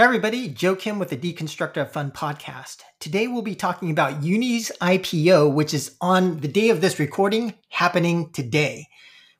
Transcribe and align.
Hey 0.00 0.04
everybody, 0.04 0.48
Joe 0.48 0.76
Kim 0.76 0.98
with 0.98 1.10
the 1.10 1.16
Deconstructor 1.18 1.82
of 1.82 1.92
Fun 1.92 2.10
podcast. 2.10 2.78
Today 3.00 3.26
we'll 3.26 3.42
be 3.42 3.54
talking 3.54 3.90
about 3.90 4.22
Unity's 4.22 4.72
IPO, 4.80 5.52
which 5.52 5.74
is 5.74 5.94
on 6.00 6.38
the 6.38 6.48
day 6.48 6.70
of 6.70 6.80
this 6.80 6.98
recording, 6.98 7.52
happening 7.68 8.32
today. 8.32 8.86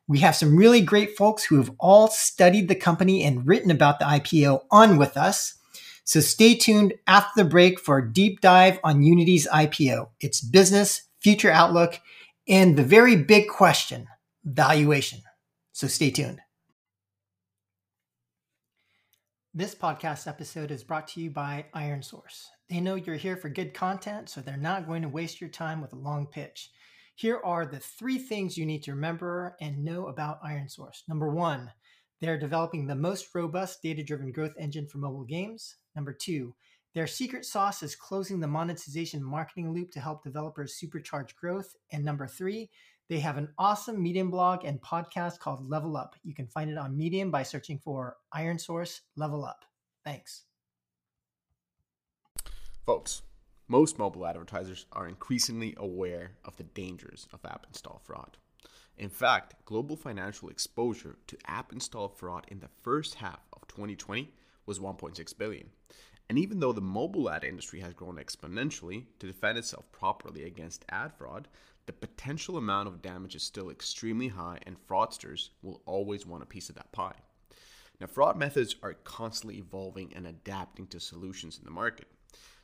We 0.06 0.18
have 0.18 0.36
some 0.36 0.58
really 0.58 0.82
great 0.82 1.16
folks 1.16 1.44
who 1.44 1.56
have 1.56 1.72
all 1.80 2.08
studied 2.08 2.68
the 2.68 2.74
company 2.74 3.24
and 3.24 3.48
written 3.48 3.70
about 3.70 4.00
the 4.00 4.04
IPO 4.04 4.64
on 4.70 4.98
with 4.98 5.16
us. 5.16 5.54
So 6.04 6.20
stay 6.20 6.57
tuned 6.57 6.92
after 7.06 7.42
the 7.42 7.48
break 7.48 7.80
for 7.80 7.96
a 7.96 8.12
deep 8.12 8.42
dive 8.42 8.80
on 8.84 9.02
Unity's 9.02 9.48
IPO, 9.48 10.11
its 10.20 10.42
business, 10.42 11.04
future 11.20 11.50
outlook, 11.50 12.00
and 12.46 12.77
the 12.77 12.84
very 12.84 13.16
big 13.16 13.48
question, 13.48 14.08
valuation. 14.45 15.22
So 15.72 15.86
stay 15.86 16.11
tuned. 16.11 16.42
This 19.53 19.75
podcast 19.75 20.29
episode 20.29 20.71
is 20.71 20.85
brought 20.85 21.09
to 21.09 21.21
you 21.21 21.29
by 21.29 21.67
ironSource. 21.75 22.46
They 22.68 22.81
know 22.81 22.95
you're 22.95 23.17
here 23.17 23.36
for 23.36 23.49
good 23.49 23.75
content, 23.75 24.29
so 24.29 24.41
they're 24.41 24.57
not 24.57 24.86
going 24.86 25.03
to 25.03 25.08
waste 25.08 25.41
your 25.41 25.50
time 25.50 25.81
with 25.81 25.93
a 25.93 25.96
long 25.96 26.29
pitch. 26.29 26.71
Here 27.17 27.41
are 27.45 27.67
the 27.67 27.81
three 27.81 28.18
things 28.18 28.57
you 28.57 28.64
need 28.64 28.85
to 28.85 28.93
remember 28.93 29.57
and 29.61 29.85
know 29.85 30.07
about 30.07 30.41
ironSource. 30.44 31.03
Number 31.08 31.31
one, 31.31 31.68
they're 32.20 32.39
developing 32.39 32.86
the 32.86 32.94
most 32.94 33.27
robust 33.34 33.83
data 33.83 34.05
driven 34.05 34.31
growth 34.31 34.55
engine 34.56 34.86
for 34.86 34.98
mobile 34.98 35.25
games. 35.25 35.75
Number 35.97 36.12
two, 36.12 36.55
their 36.94 37.08
secret 37.08 37.44
sauce 37.44 37.83
is 37.83 37.97
closing 37.97 38.39
the 38.39 38.47
monetization 38.47 39.20
marketing 39.20 39.75
loop 39.75 39.91
to 39.91 40.00
help 40.00 40.22
developers 40.22 40.78
supercharge 40.80 41.34
growth. 41.34 41.75
And 41.91 42.05
number 42.05 42.28
three, 42.28 42.70
they 43.11 43.19
have 43.19 43.37
an 43.37 43.48
awesome 43.59 44.00
Medium 44.00 44.31
blog 44.31 44.64
and 44.64 44.81
podcast 44.81 45.41
called 45.41 45.69
Level 45.69 45.97
Up. 45.97 46.14
You 46.23 46.33
can 46.33 46.47
find 46.47 46.70
it 46.70 46.78
on 46.78 46.97
Medium 46.97 47.33
by 47.33 47.42
searching 47.42 47.77
for 47.77 48.17
ironSource 48.33 49.00
Level 49.17 49.45
Up. 49.45 49.64
Thanks. 50.05 50.45
Folks, 52.86 53.23
most 53.67 53.98
mobile 53.98 54.25
advertisers 54.25 54.86
are 54.92 55.08
increasingly 55.08 55.75
aware 55.77 56.36
of 56.44 56.56
the 56.56 56.62
dangers 56.62 57.27
of 57.33 57.44
app 57.44 57.67
install 57.67 58.00
fraud. 58.05 58.36
In 58.97 59.08
fact, 59.08 59.56
global 59.64 59.97
financial 59.97 60.48
exposure 60.48 61.17
to 61.27 61.36
app 61.47 61.72
install 61.72 62.08
fraud 62.08 62.47
in 62.48 62.61
the 62.61 62.70
first 62.83 63.17
half 63.17 63.41
of 63.52 63.67
2020 63.67 64.33
was 64.67 64.78
1.6 64.78 65.36
billion. 65.36 65.70
And 66.28 66.39
even 66.39 66.61
though 66.61 66.72
the 66.72 66.80
mobile 66.80 67.28
ad 67.28 67.42
industry 67.42 67.80
has 67.80 67.92
grown 67.92 68.14
exponentially 68.14 69.06
to 69.19 69.27
defend 69.27 69.58
itself 69.58 69.91
properly 69.91 70.45
against 70.45 70.84
ad 70.89 71.12
fraud, 71.12 71.48
the 71.91 72.06
potential 72.06 72.56
amount 72.56 72.86
of 72.86 73.02
damage 73.02 73.34
is 73.34 73.42
still 73.42 73.69
extremely 73.69 74.28
high, 74.28 74.60
and 74.64 74.77
fraudsters 74.86 75.48
will 75.60 75.83
always 75.86 76.24
want 76.24 76.41
a 76.41 76.46
piece 76.46 76.69
of 76.69 76.77
that 76.77 76.92
pie. 76.92 77.16
Now, 78.00 78.06
fraud 78.06 78.36
methods 78.36 78.77
are 78.80 78.94
constantly 78.94 79.58
evolving 79.58 80.12
and 80.14 80.24
adapting 80.24 80.86
to 80.86 81.00
solutions 81.00 81.58
in 81.58 81.64
the 81.64 81.72
market. 81.72 82.06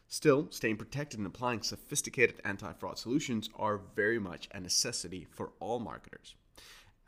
Still, 0.06 0.46
staying 0.50 0.76
protected 0.76 1.18
and 1.18 1.26
applying 1.26 1.62
sophisticated 1.62 2.40
anti 2.44 2.72
fraud 2.74 3.00
solutions 3.00 3.50
are 3.56 3.80
very 3.96 4.20
much 4.20 4.48
a 4.52 4.60
necessity 4.60 5.26
for 5.28 5.50
all 5.58 5.80
marketers. 5.80 6.36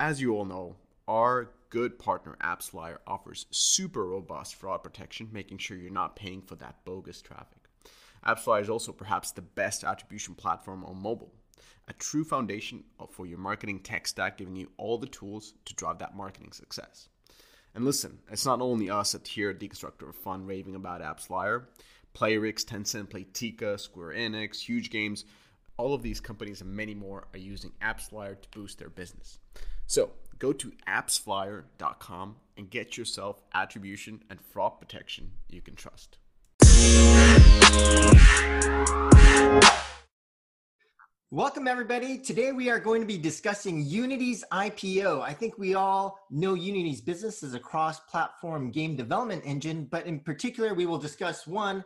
As 0.01 0.21
you 0.21 0.35
all 0.35 0.45
know, 0.45 0.75
our 1.07 1.53
good 1.71 2.01
partner 2.01 2.37
AppsFlyer 2.43 2.99
offers 3.07 3.47
super 3.53 4.05
robust 4.05 4.57
fraud 4.57 4.83
protection, 4.83 5.29
making 5.31 5.59
sure 5.59 5.77
you're 5.77 5.93
not 5.93 6.17
paying 6.17 6.43
for 6.43 6.57
that 6.57 6.85
bogus 6.85 7.23
traffic. 7.23 7.61
AppsFlyer 8.27 8.63
is 8.63 8.69
also 8.69 8.91
perhaps 8.91 9.31
the 9.31 9.41
best 9.41 9.85
attribution 9.85 10.35
platform 10.35 10.85
on 10.85 11.01
mobile 11.01 11.33
a 11.89 11.93
true 11.95 12.25
foundation 12.25 12.85
for 13.11 13.27
your 13.27 13.39
marketing 13.39 13.81
tech 13.81 14.07
stack, 14.07 14.39
giving 14.39 14.57
you 14.57 14.71
all 14.77 14.99
the 14.99 15.07
tools 15.07 15.55
to 15.65 15.75
drive 15.75 15.99
that 15.99 16.17
marketing 16.17 16.53
success. 16.53 17.09
And 17.75 17.85
listen, 17.85 18.19
it's 18.31 18.47
not 18.47 18.61
only 18.61 18.91
us 18.91 19.15
at 19.15 19.27
here 19.27 19.51
at 19.51 19.59
Deconstructor 19.59 20.09
of 20.09 20.17
Fun 20.17 20.47
raving 20.47 20.75
about 20.75 21.01
AppsFlyer. 21.01 21.65
Playrix, 22.15 22.65
Tencent, 22.65 23.09
Playtika, 23.09 23.79
Square 23.79 24.15
Enix, 24.15 24.61
Huge 24.61 24.91
Games, 24.91 25.25
all 25.77 25.95
of 25.95 26.03
these 26.03 26.21
companies 26.21 26.61
and 26.61 26.75
many 26.75 26.95
more 26.95 27.29
are 27.33 27.39
using 27.39 27.73
AppsFlyer 27.81 28.41
to 28.41 28.49
boost 28.51 28.79
their 28.79 28.91
business. 28.91 29.39
So 29.87 30.11
go 30.39 30.53
to 30.53 30.73
appsflyer.com 30.89 32.37
and 32.57 32.71
get 32.71 32.97
yourself 32.97 33.41
attribution 33.55 34.23
and 34.29 34.41
fraud 34.41 34.81
protection 34.81 35.31
you 35.49 35.61
can 35.61 35.77
trust. 35.77 36.19
Welcome, 41.31 41.69
everybody. 41.69 42.17
Today 42.17 42.53
we 42.53 42.71
are 42.71 42.81
going 42.81 43.03
to 43.03 43.07
be 43.07 43.19
discussing 43.19 43.85
Unity's 43.85 44.47
IPO. 44.51 45.21
I 45.21 45.35
think 45.35 45.59
we 45.59 45.75
all 45.75 46.19
know 46.31 46.55
Unity's 46.55 47.03
business 47.03 47.43
is 47.43 47.53
a 47.53 47.61
cross 47.61 48.01
platform 48.01 48.71
game 48.71 48.97
development 48.97 49.43
engine, 49.45 49.85
but 49.91 50.07
in 50.07 50.21
particular, 50.21 50.73
we 50.73 50.87
will 50.87 50.97
discuss 50.97 51.47
one, 51.47 51.85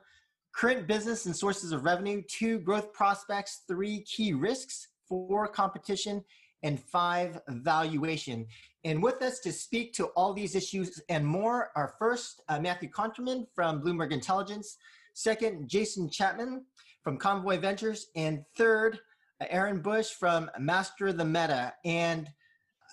current 0.54 0.86
business 0.86 1.26
and 1.26 1.34
sources 1.34 1.72
of 1.72 1.82
revenue, 1.82 2.22
two, 2.28 2.60
growth 2.60 2.92
prospects, 2.92 3.62
three, 3.66 4.02
key 4.02 4.32
risks, 4.32 4.86
four, 5.08 5.48
competition, 5.48 6.22
and 6.62 6.78
five, 6.78 7.40
valuation. 7.48 8.46
And 8.84 9.02
with 9.02 9.22
us 9.22 9.40
to 9.40 9.52
speak 9.52 9.92
to 9.94 10.04
all 10.14 10.32
these 10.32 10.54
issues 10.54 11.02
and 11.08 11.26
more 11.26 11.72
are 11.74 11.96
first, 11.98 12.42
uh, 12.48 12.60
Matthew 12.60 12.90
Kanterman 12.90 13.48
from 13.56 13.82
Bloomberg 13.82 14.12
Intelligence, 14.12 14.76
second, 15.14 15.68
Jason 15.68 16.08
Chapman 16.08 16.64
from 17.02 17.18
Konvoy 17.18 17.60
Ventures, 17.60 18.06
and 18.14 18.44
third, 18.56 19.00
Aaron 19.50 19.80
Bush 19.80 20.10
from 20.10 20.50
Master 20.58 21.08
of 21.08 21.16
the 21.16 21.24
Meta. 21.24 21.74
And 21.84 22.28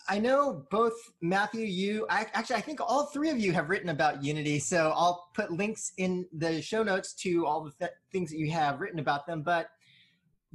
I 0.08 0.18
know 0.20 0.66
both 0.72 0.94
Matthew, 1.22 1.66
you, 1.66 2.08
I, 2.10 2.26
actually, 2.34 2.56
I 2.56 2.62
think 2.62 2.82
all 2.82 3.06
three 3.08 3.30
of 3.30 3.40
you 3.40 3.52
have 3.54 3.70
written 3.70 3.90
about 3.90 4.24
Unity. 4.24 4.60
So 4.60 4.92
I'll 4.96 5.30
put 5.36 5.52
links 5.52 5.92
in 5.98 6.26
the 6.34 6.62
show 6.62 6.82
notes 6.82 7.14
to 7.16 7.46
all 7.46 7.64
the 7.64 7.72
th- 7.80 7.92
things 8.12 8.32
that 8.32 8.38
you 8.38 8.52
have 8.52 8.80
written 8.80 9.00
about 9.00 9.28
them. 9.28 9.44
But 9.44 9.70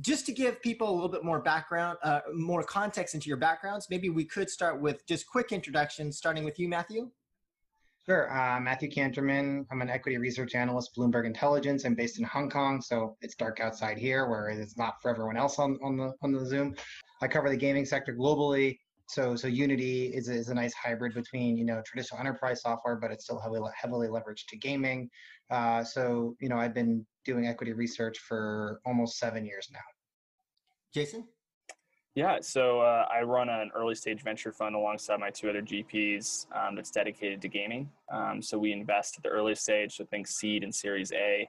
just 0.00 0.26
to 0.26 0.32
give 0.32 0.60
people 0.60 0.90
a 0.90 0.94
little 0.94 1.08
bit 1.08 1.24
more 1.24 1.40
background, 1.40 1.98
uh, 2.02 2.20
more 2.34 2.64
context 2.64 3.14
into 3.14 3.28
your 3.28 3.36
backgrounds, 3.36 3.86
maybe 3.90 4.10
we 4.10 4.24
could 4.24 4.50
start 4.50 4.80
with 4.80 5.06
just 5.06 5.26
quick 5.28 5.52
introductions, 5.52 6.16
starting 6.16 6.44
with 6.44 6.58
you, 6.58 6.68
Matthew. 6.68 7.10
Sure. 8.06 8.30
Uh, 8.30 8.60
Matthew 8.60 8.90
Kanterman. 8.90 9.64
I'm 9.70 9.80
an 9.80 9.88
equity 9.88 10.18
research 10.18 10.54
analyst, 10.54 10.94
Bloomberg 10.94 11.24
Intelligence. 11.24 11.86
I'm 11.86 11.94
based 11.94 12.18
in 12.18 12.24
Hong 12.24 12.50
Kong, 12.50 12.82
so 12.82 13.16
it's 13.22 13.34
dark 13.34 13.60
outside 13.60 13.96
here, 13.96 14.28
where 14.28 14.50
it's 14.50 14.76
not 14.76 15.00
for 15.00 15.10
everyone 15.10 15.38
else 15.38 15.58
on, 15.58 15.78
on 15.82 15.96
the 15.96 16.12
on 16.20 16.30
the 16.30 16.44
Zoom. 16.44 16.74
I 17.22 17.28
cover 17.28 17.48
the 17.48 17.56
gaming 17.56 17.86
sector 17.86 18.14
globally. 18.14 18.78
So 19.08 19.36
so 19.36 19.48
Unity 19.48 20.08
is 20.14 20.28
is 20.28 20.50
a 20.50 20.54
nice 20.54 20.74
hybrid 20.74 21.14
between 21.14 21.56
you 21.56 21.64
know 21.64 21.80
traditional 21.86 22.20
enterprise 22.20 22.60
software, 22.60 22.96
but 22.96 23.10
it's 23.10 23.24
still 23.24 23.40
heavily 23.40 23.70
heavily 23.74 24.08
leveraged 24.08 24.48
to 24.48 24.58
gaming. 24.58 25.08
Uh, 25.50 25.82
so 25.82 26.36
you 26.40 26.50
know 26.50 26.56
I've 26.56 26.74
been 26.74 27.06
doing 27.24 27.46
equity 27.46 27.72
research 27.72 28.18
for 28.18 28.80
almost 28.84 29.18
seven 29.18 29.46
years 29.46 29.70
now. 29.72 29.80
Jason. 30.92 31.26
Yeah, 32.14 32.38
so 32.40 32.80
uh, 32.80 33.06
I 33.12 33.22
run 33.22 33.48
an 33.48 33.72
early 33.74 33.96
stage 33.96 34.22
venture 34.22 34.52
fund 34.52 34.76
alongside 34.76 35.18
my 35.18 35.30
two 35.30 35.50
other 35.50 35.62
GPs 35.62 36.46
um, 36.54 36.76
that's 36.76 36.92
dedicated 36.92 37.42
to 37.42 37.48
gaming. 37.48 37.90
Um, 38.12 38.40
so 38.40 38.56
we 38.56 38.70
invest 38.70 39.16
at 39.16 39.24
the 39.24 39.30
early 39.30 39.56
stage, 39.56 39.96
so 39.96 40.04
think 40.04 40.28
seed 40.28 40.62
and 40.62 40.72
Series 40.72 41.10
A. 41.12 41.48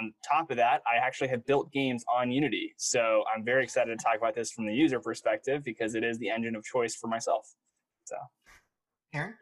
On 0.00 0.12
top 0.28 0.50
of 0.50 0.56
that, 0.56 0.82
I 0.92 0.96
actually 0.96 1.28
have 1.28 1.46
built 1.46 1.70
games 1.70 2.04
on 2.12 2.32
Unity. 2.32 2.74
So 2.76 3.22
I'm 3.32 3.44
very 3.44 3.62
excited 3.62 3.96
to 3.96 4.04
talk 4.04 4.16
about 4.16 4.34
this 4.34 4.50
from 4.50 4.66
the 4.66 4.74
user 4.74 4.98
perspective 4.98 5.62
because 5.62 5.94
it 5.94 6.02
is 6.02 6.18
the 6.18 6.28
engine 6.28 6.56
of 6.56 6.64
choice 6.64 6.96
for 6.96 7.06
myself. 7.06 7.54
So, 8.04 8.16
Aaron? 9.14 9.34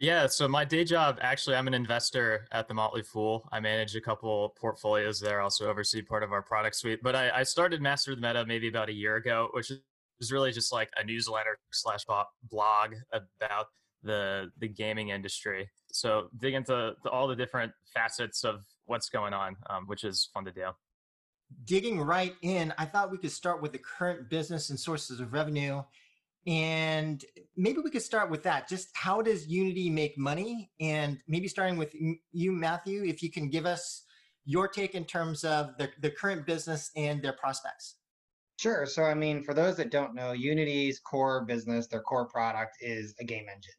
Yeah, 0.00 0.28
so 0.28 0.48
my 0.48 0.64
day 0.64 0.82
job, 0.82 1.18
actually, 1.20 1.56
I'm 1.56 1.68
an 1.68 1.74
investor 1.74 2.46
at 2.52 2.68
the 2.68 2.72
Motley 2.72 3.02
Fool. 3.02 3.46
I 3.52 3.60
manage 3.60 3.94
a 3.94 4.00
couple 4.00 4.54
portfolios 4.58 5.20
there, 5.20 5.42
also 5.42 5.68
oversee 5.68 6.00
part 6.00 6.22
of 6.22 6.32
our 6.32 6.40
product 6.40 6.76
suite. 6.76 7.00
But 7.02 7.14
I, 7.14 7.30
I 7.30 7.42
started 7.42 7.82
Master 7.82 8.14
the 8.14 8.20
Meta 8.22 8.46
maybe 8.46 8.66
about 8.66 8.88
a 8.88 8.94
year 8.94 9.16
ago, 9.16 9.50
which 9.52 9.70
is 9.70 10.32
really 10.32 10.52
just 10.52 10.72
like 10.72 10.88
a 10.96 11.04
newsletter 11.04 11.58
slash 11.70 12.06
blog 12.50 12.94
about 13.12 13.66
the 14.02 14.50
the 14.58 14.68
gaming 14.68 15.10
industry. 15.10 15.68
So 15.92 16.28
dig 16.38 16.54
into 16.54 16.94
all 17.12 17.28
the 17.28 17.36
different 17.36 17.72
facets 17.92 18.42
of 18.42 18.64
what's 18.86 19.10
going 19.10 19.34
on, 19.34 19.54
um, 19.68 19.86
which 19.86 20.04
is 20.04 20.30
fun 20.32 20.46
to 20.46 20.52
do. 20.52 20.68
Digging 21.66 22.00
right 22.00 22.34
in, 22.40 22.72
I 22.78 22.86
thought 22.86 23.10
we 23.10 23.18
could 23.18 23.32
start 23.32 23.60
with 23.60 23.72
the 23.72 23.78
current 23.78 24.30
business 24.30 24.70
and 24.70 24.80
sources 24.80 25.20
of 25.20 25.34
revenue 25.34 25.82
and 26.46 27.22
maybe 27.56 27.80
we 27.80 27.90
could 27.90 28.02
start 28.02 28.30
with 28.30 28.42
that. 28.44 28.68
Just 28.68 28.88
how 28.94 29.20
does 29.20 29.46
Unity 29.46 29.90
make 29.90 30.16
money? 30.16 30.70
And 30.80 31.18
maybe 31.28 31.48
starting 31.48 31.76
with 31.76 31.94
you, 32.32 32.52
Matthew, 32.52 33.04
if 33.04 33.22
you 33.22 33.30
can 33.30 33.50
give 33.50 33.66
us 33.66 34.04
your 34.46 34.66
take 34.66 34.94
in 34.94 35.04
terms 35.04 35.44
of 35.44 35.76
the, 35.78 35.90
the 36.00 36.10
current 36.10 36.46
business 36.46 36.90
and 36.96 37.22
their 37.22 37.34
prospects. 37.34 37.96
Sure. 38.56 38.84
So, 38.84 39.04
I 39.04 39.14
mean, 39.14 39.42
for 39.42 39.54
those 39.54 39.76
that 39.76 39.90
don't 39.90 40.14
know, 40.14 40.32
Unity's 40.32 40.98
core 40.98 41.44
business, 41.44 41.86
their 41.86 42.02
core 42.02 42.26
product 42.26 42.76
is 42.80 43.14
a 43.20 43.24
game 43.24 43.46
engine. 43.48 43.72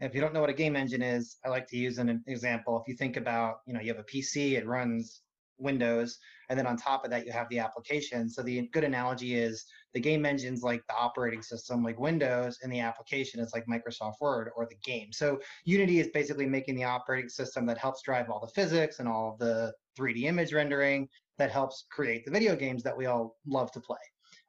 If 0.00 0.14
you 0.14 0.20
don't 0.20 0.34
know 0.34 0.42
what 0.42 0.50
a 0.50 0.54
game 0.54 0.76
engine 0.76 1.00
is, 1.00 1.36
I 1.44 1.48
like 1.48 1.66
to 1.68 1.76
use 1.76 1.96
an 1.96 2.22
example. 2.26 2.78
If 2.78 2.86
you 2.86 2.96
think 2.96 3.16
about, 3.16 3.60
you 3.66 3.72
know, 3.72 3.80
you 3.80 3.88
have 3.88 3.98
a 3.98 4.02
PC, 4.04 4.52
it 4.52 4.66
runs 4.66 5.22
Windows, 5.58 6.18
and 6.50 6.58
then 6.58 6.66
on 6.66 6.76
top 6.76 7.04
of 7.04 7.10
that, 7.10 7.24
you 7.24 7.32
have 7.32 7.48
the 7.48 7.60
application. 7.60 8.28
So 8.28 8.42
the 8.42 8.68
good 8.74 8.84
analogy 8.84 9.36
is 9.36 9.64
the 9.94 10.00
game 10.00 10.26
engine's 10.26 10.62
like 10.62 10.86
the 10.88 10.94
operating 10.94 11.42
system, 11.42 11.82
like 11.82 11.98
Windows, 11.98 12.58
and 12.62 12.72
the 12.72 12.80
application 12.80 13.40
is 13.40 13.52
like 13.54 13.66
Microsoft 13.66 14.14
Word 14.20 14.50
or 14.56 14.66
the 14.66 14.76
game. 14.84 15.12
So 15.12 15.40
Unity 15.64 16.00
is 16.00 16.08
basically 16.08 16.46
making 16.46 16.76
the 16.76 16.84
operating 16.84 17.28
system 17.28 17.66
that 17.66 17.78
helps 17.78 18.02
drive 18.02 18.30
all 18.30 18.40
the 18.40 18.52
physics 18.52 18.98
and 18.98 19.08
all 19.08 19.36
the 19.38 19.72
3D 19.98 20.24
image 20.24 20.52
rendering 20.52 21.08
that 21.38 21.50
helps 21.50 21.84
create 21.90 22.24
the 22.24 22.30
video 22.30 22.56
games 22.56 22.82
that 22.82 22.96
we 22.96 23.06
all 23.06 23.36
love 23.46 23.70
to 23.72 23.80
play. 23.80 23.96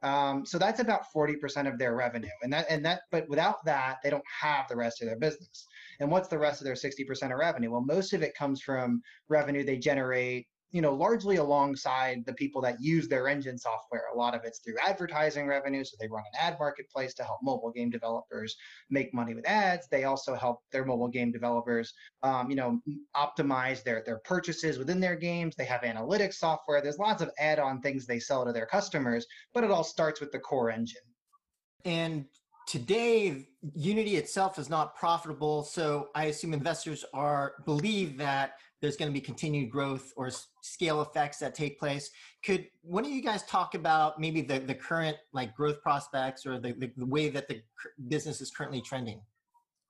Um, 0.04 0.46
so 0.46 0.58
that's 0.58 0.80
about 0.80 1.06
40% 1.16 1.72
of 1.72 1.80
their 1.80 1.96
revenue. 1.96 2.30
And 2.44 2.54
that 2.54 2.68
and 2.70 2.86
that 2.86 3.02
but 3.12 3.28
without 3.30 3.66
that, 3.66 3.98
they 4.04 4.10
don't 4.10 4.24
have 4.42 4.68
the 4.68 4.76
rest 4.76 5.02
of 5.02 5.08
their 5.08 5.18
business. 5.18 5.66
And 6.00 6.12
what's 6.12 6.28
the 6.28 6.38
rest 6.38 6.62
of 6.62 6.66
their 6.66 6.76
60% 6.76 7.32
of 7.32 7.40
revenue? 7.40 7.72
Well, 7.72 7.82
most 7.82 8.14
of 8.14 8.22
it 8.22 8.36
comes 8.36 8.62
from 8.62 9.02
revenue 9.28 9.64
they 9.64 9.78
generate 9.78 10.48
you 10.72 10.82
know, 10.82 10.94
largely 10.94 11.38
alongside 11.38 12.26
the 12.26 12.34
people 12.34 12.62
that 12.62 12.82
use 12.82 13.08
their 13.08 13.28
engine 13.28 13.58
software. 13.58 14.04
A 14.14 14.18
lot 14.18 14.36
of 14.36 14.42
it's 14.44 14.60
through 14.60 14.76
advertising 14.86 15.48
revenue. 15.48 15.84
So 15.84 15.96
they 16.00 16.08
run 16.08 16.24
an 16.34 16.40
ad 16.40 16.58
marketplace 16.60 17.14
to 17.16 17.24
help 17.24 17.40
mobile 17.42 17.72
game 17.72 17.90
developers 17.90 18.56
make 18.90 19.14
money 19.14 19.34
with 19.34 19.48
ads. 19.48 19.88
They 19.88 20.04
also 20.04 20.36
help 20.36 20.60
their 20.72 20.84
mobile 20.84 21.08
game 21.08 21.32
developers, 21.32 21.94
um, 22.24 22.50
you 22.50 22.58
know, 22.58 22.82
optimize 23.16 23.84
their, 23.84 24.04
their 24.06 24.20
purchases 24.20 24.78
within 24.78 25.00
their 25.00 25.16
games. 25.16 25.56
They 25.56 25.66
have 25.66 25.82
analytics 25.82 26.36
software. 26.36 26.82
There's 26.82 27.00
lots 27.00 27.22
of 27.22 27.32
add-on 27.40 27.82
things 27.82 28.06
they 28.06 28.20
sell 28.20 28.46
to 28.46 28.52
their 28.52 28.66
customers, 28.66 29.26
but 29.54 29.64
it 29.64 29.72
all 29.72 29.86
starts 29.86 30.20
with 30.20 30.32
the 30.32 30.40
core 30.40 30.70
engine. 30.70 31.02
And 31.86 32.26
today 32.68 33.48
unity 33.74 34.18
itself 34.18 34.60
is 34.60 34.70
not 34.70 34.94
profitable 34.94 35.64
so 35.64 36.10
i 36.16 36.26
assume 36.26 36.54
investors 36.54 37.06
are 37.14 37.54
believe 37.66 38.18
that 38.18 38.56
there's 38.82 38.96
going 38.96 39.10
to 39.10 39.14
be 39.14 39.22
continued 39.22 39.70
growth 39.70 40.14
or 40.16 40.30
scale 40.62 41.02
effects 41.02 41.40
that 41.40 41.56
take 41.56 41.80
place 41.80 42.12
could 42.44 42.68
one 42.82 43.04
of 43.04 43.12
you 43.12 43.22
guys 43.22 43.44
talk 43.44 43.76
about 43.76 44.20
maybe 44.20 44.42
the, 44.42 44.60
the 44.60 44.76
current 44.76 45.18
like 45.34 45.56
growth 45.56 45.82
prospects 45.82 46.46
or 46.46 46.60
the, 46.60 46.74
the, 46.74 46.92
the 46.98 47.06
way 47.06 47.30
that 47.30 47.48
the 47.48 47.62
business 48.08 48.42
is 48.42 48.52
currently 48.52 48.82
trending 48.82 49.22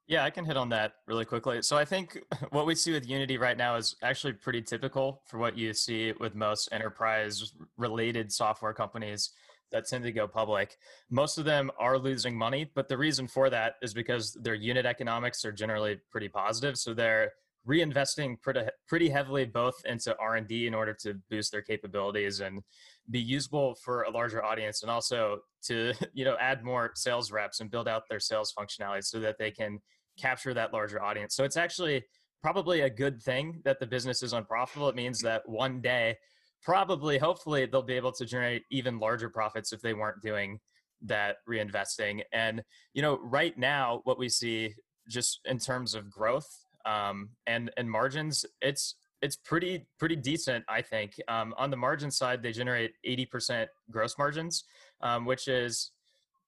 yeah, 0.10 0.24
I 0.24 0.30
can 0.30 0.46
hit 0.46 0.56
on 0.56 0.70
that 0.70 0.94
really 1.06 1.26
quickly. 1.26 1.62
So 1.62 1.76
I 1.76 1.84
think 1.84 2.24
what 2.52 2.66
we 2.66 2.76
see 2.76 2.94
with 2.94 3.08
Unity 3.08 3.38
right 3.38 3.58
now 3.58 3.76
is 3.76 3.96
actually 4.02 4.34
pretty 4.34 4.62
typical 4.62 5.22
for 5.26 5.38
what 5.38 5.58
you 5.58 5.74
see 5.74 6.14
with 6.20 6.34
most 6.34 6.70
enterprise 6.72 7.54
related 7.78 8.32
software 8.32 8.74
companies 8.74 9.32
that 9.72 9.86
tend 9.86 10.06
to 10.06 10.14
go 10.14 10.26
public. 10.26 10.78
Most 11.10 11.38
of 11.38 11.44
them 11.44 11.70
are 11.78 11.98
losing 11.98 12.38
money, 12.38 12.72
but 12.74 12.88
the 12.88 12.98
reason 12.98 13.28
for 13.28 13.50
that 13.50 13.76
is 13.82 13.94
because 13.94 14.34
their 14.42 14.56
unit 14.56 14.86
economics 14.86 15.44
are 15.44 15.52
generally 15.52 16.00
pretty 16.10 16.30
positive. 16.30 16.78
So 16.78 16.94
they're 16.94 17.34
reinvesting 17.68 18.42
pretty 18.42 18.62
pretty 18.88 19.10
heavily 19.10 19.46
both 19.46 19.76
into 19.86 20.16
R&D 20.20 20.68
in 20.68 20.74
order 20.74 20.96
to 21.02 21.16
boost 21.30 21.52
their 21.52 21.62
capabilities 21.62 22.40
and 22.40 22.62
be 23.10 23.20
usable 23.20 23.76
for 23.84 24.04
a 24.04 24.12
larger 24.12 24.44
audience 24.44 24.84
and 24.84 24.92
also 24.92 25.40
to 25.64 25.94
you 26.14 26.24
know 26.26 26.38
add 26.40 26.64
more 26.64 26.92
sales 26.96 27.32
reps 27.32 27.60
and 27.60 27.70
build 27.70 27.88
out 27.88 28.04
their 28.10 28.20
sales 28.20 28.54
functionality 28.58 29.04
so 29.04 29.20
that 29.20 29.38
they 29.38 29.52
can 29.52 29.80
capture 30.18 30.54
that 30.54 30.74
larger 30.74 31.02
audience. 31.02 31.36
So 31.36 31.44
it's 31.44 31.58
actually 31.58 32.04
probably 32.42 32.82
a 32.82 32.90
good 32.90 33.22
thing 33.22 33.62
that 33.66 33.80
the 33.80 33.86
business 33.86 34.24
is 34.24 34.34
unprofitable. 34.34 34.90
It 34.90 34.96
means 34.96 35.20
that 35.22 35.48
one 35.48 35.82
day 35.82 36.18
probably, 36.64 37.18
hopefully, 37.18 37.66
they'll 37.66 37.82
be 37.82 37.94
able 37.94 38.12
to 38.14 38.26
generate 38.26 38.64
even 38.72 39.00
larger 39.00 39.30
profits 39.30 39.74
if 39.74 39.82
they 39.82 39.94
weren't 39.94 40.22
doing 40.22 40.60
that 41.04 41.38
reinvesting. 41.48 42.22
And, 42.34 42.64
you 42.94 43.02
know, 43.02 43.20
right 43.22 43.58
now, 43.58 44.02
what 44.04 44.18
we 44.18 44.30
see 44.30 44.74
just 45.08 45.40
in 45.46 45.60
terms 45.60 45.94
of 45.94 46.10
growth 46.10 46.50
um, 46.88 47.30
and, 47.46 47.70
and 47.78 47.90
margins, 47.90 48.46
it's, 48.62 48.96
it's 49.22 49.36
pretty 49.36 49.86
pretty 49.98 50.16
decent, 50.16 50.64
I 50.70 50.82
think. 50.82 51.20
Um, 51.28 51.54
on 51.58 51.72
the 51.72 51.78
margin 51.78 52.12
side, 52.12 52.44
they 52.44 52.52
generate 52.52 52.94
80% 53.08 53.66
gross 53.90 54.16
margins, 54.18 54.64
um, 55.02 55.26
which 55.26 55.48
is, 55.48 55.92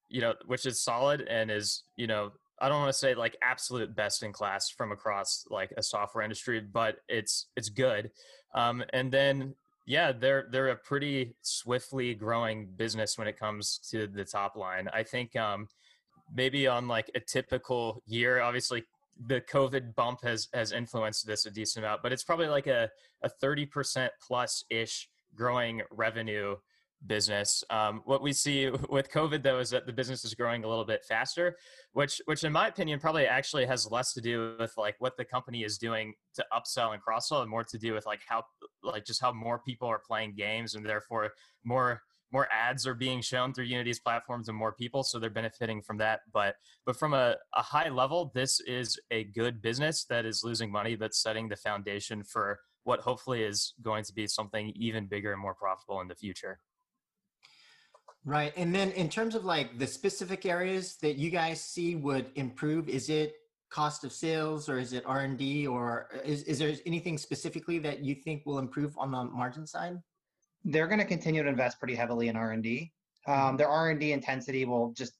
you 0.07 0.21
know, 0.21 0.35
which 0.45 0.65
is 0.65 0.81
solid 0.81 1.21
and 1.21 1.49
is, 1.49 1.83
you 1.95 2.07
know, 2.07 2.31
I 2.61 2.69
don't 2.69 2.79
want 2.79 2.91
to 2.91 2.97
say 2.97 3.15
like 3.15 3.37
absolute 3.41 3.95
best 3.95 4.23
in 4.23 4.33
class 4.33 4.69
from 4.69 4.91
across 4.91 5.45
like 5.49 5.73
a 5.77 5.83
software 5.83 6.23
industry, 6.23 6.59
but 6.59 6.97
it's 7.07 7.47
it's 7.55 7.69
good. 7.69 8.11
Um, 8.53 8.83
and 8.93 9.11
then 9.11 9.55
yeah, 9.85 10.11
they're 10.11 10.47
they're 10.51 10.69
a 10.69 10.75
pretty 10.75 11.35
swiftly 11.41 12.13
growing 12.13 12.67
business 12.75 13.17
when 13.17 13.27
it 13.27 13.39
comes 13.39 13.79
to 13.89 14.07
the 14.07 14.25
top 14.25 14.55
line. 14.55 14.89
I 14.93 15.03
think 15.03 15.35
um, 15.35 15.67
maybe 16.33 16.67
on 16.67 16.87
like 16.87 17.09
a 17.15 17.19
typical 17.19 18.03
year, 18.05 18.41
obviously 18.41 18.83
the 19.27 19.41
COVID 19.41 19.95
bump 19.95 20.19
has 20.23 20.47
has 20.53 20.71
influenced 20.71 21.25
this 21.27 21.45
a 21.45 21.51
decent 21.51 21.85
amount, 21.85 22.01
but 22.03 22.13
it's 22.13 22.23
probably 22.23 22.47
like 22.47 22.67
a 22.67 22.89
a 23.23 23.29
thirty 23.29 23.65
percent 23.65 24.11
plus 24.25 24.63
ish 24.69 25.09
growing 25.35 25.81
revenue 25.91 26.55
business. 27.07 27.63
Um, 27.69 28.01
what 28.05 28.21
we 28.21 28.33
see 28.33 28.69
with 28.89 29.11
COVID 29.11 29.43
though 29.43 29.59
is 29.59 29.69
that 29.71 29.85
the 29.85 29.93
business 29.93 30.23
is 30.23 30.33
growing 30.33 30.63
a 30.63 30.67
little 30.67 30.85
bit 30.85 31.03
faster, 31.07 31.57
which 31.93 32.21
which 32.25 32.43
in 32.43 32.51
my 32.51 32.67
opinion 32.67 32.99
probably 32.99 33.25
actually 33.25 33.65
has 33.65 33.89
less 33.89 34.13
to 34.13 34.21
do 34.21 34.55
with 34.59 34.73
like 34.77 34.95
what 34.99 35.17
the 35.17 35.25
company 35.25 35.63
is 35.63 35.77
doing 35.77 36.13
to 36.35 36.45
upsell 36.53 36.93
and 36.93 37.01
cross 37.01 37.29
sell, 37.29 37.41
and 37.41 37.49
more 37.49 37.63
to 37.63 37.77
do 37.77 37.93
with 37.93 38.05
like 38.05 38.21
how 38.27 38.43
like 38.83 39.05
just 39.05 39.21
how 39.21 39.31
more 39.31 39.59
people 39.59 39.87
are 39.87 40.01
playing 40.05 40.33
games, 40.35 40.75
and 40.75 40.85
therefore 40.85 41.31
more 41.63 42.01
more 42.31 42.47
ads 42.51 42.85
are 42.85 42.93
being 42.93 43.21
shown 43.21 43.53
through 43.53 43.65
Unity's 43.65 43.99
platforms 43.99 44.49
and 44.49 44.57
more 44.57 44.73
people, 44.73 45.03
so 45.03 45.19
they're 45.19 45.29
benefiting 45.29 45.81
from 45.81 45.97
that. 45.97 46.21
But 46.33 46.55
but 46.85 46.95
from 46.97 47.13
a, 47.13 47.35
a 47.55 47.61
high 47.61 47.89
level, 47.89 48.31
this 48.33 48.59
is 48.61 48.99
a 49.11 49.25
good 49.25 49.61
business 49.61 50.05
that 50.05 50.25
is 50.25 50.43
losing 50.43 50.71
money, 50.71 50.95
but 50.95 51.13
setting 51.13 51.49
the 51.49 51.55
foundation 51.55 52.23
for 52.23 52.59
what 52.83 53.01
hopefully 53.01 53.43
is 53.43 53.73
going 53.81 54.03
to 54.03 54.13
be 54.13 54.27
something 54.27 54.71
even 54.75 55.07
bigger 55.07 55.31
and 55.31 55.41
more 55.41 55.53
profitable 55.53 56.01
in 56.01 56.07
the 56.07 56.15
future. 56.15 56.59
Right. 58.25 58.53
And 58.57 58.73
then 58.75 58.91
in 58.91 59.09
terms 59.09 59.35
of 59.35 59.45
like 59.45 59.79
the 59.79 59.87
specific 59.87 60.45
areas 60.45 60.97
that 61.01 61.17
you 61.17 61.29
guys 61.29 61.61
see 61.61 61.95
would 61.95 62.31
improve, 62.35 62.89
is 62.89 63.09
it 63.09 63.33
cost 63.69 64.03
of 64.03 64.11
sales 64.11 64.67
or 64.67 64.79
is 64.79 64.93
it 64.93 65.03
R&D 65.05 65.67
or 65.67 66.09
is, 66.25 66.43
is 66.43 66.59
there 66.59 66.73
anything 66.85 67.17
specifically 67.17 67.79
that 67.79 68.03
you 68.03 68.15
think 68.15 68.45
will 68.45 68.59
improve 68.59 68.97
on 68.97 69.11
the 69.11 69.23
margin 69.25 69.65
side? 69.65 69.97
They're 70.65 70.87
going 70.87 70.99
to 70.99 71.05
continue 71.05 71.43
to 71.43 71.49
invest 71.49 71.79
pretty 71.79 71.95
heavily 71.95 72.27
in 72.27 72.35
R&D. 72.35 72.91
Um, 73.27 73.35
mm-hmm. 73.35 73.57
their 73.57 73.69
R&D 73.69 74.11
intensity 74.11 74.65
will 74.65 74.91
just 74.91 75.13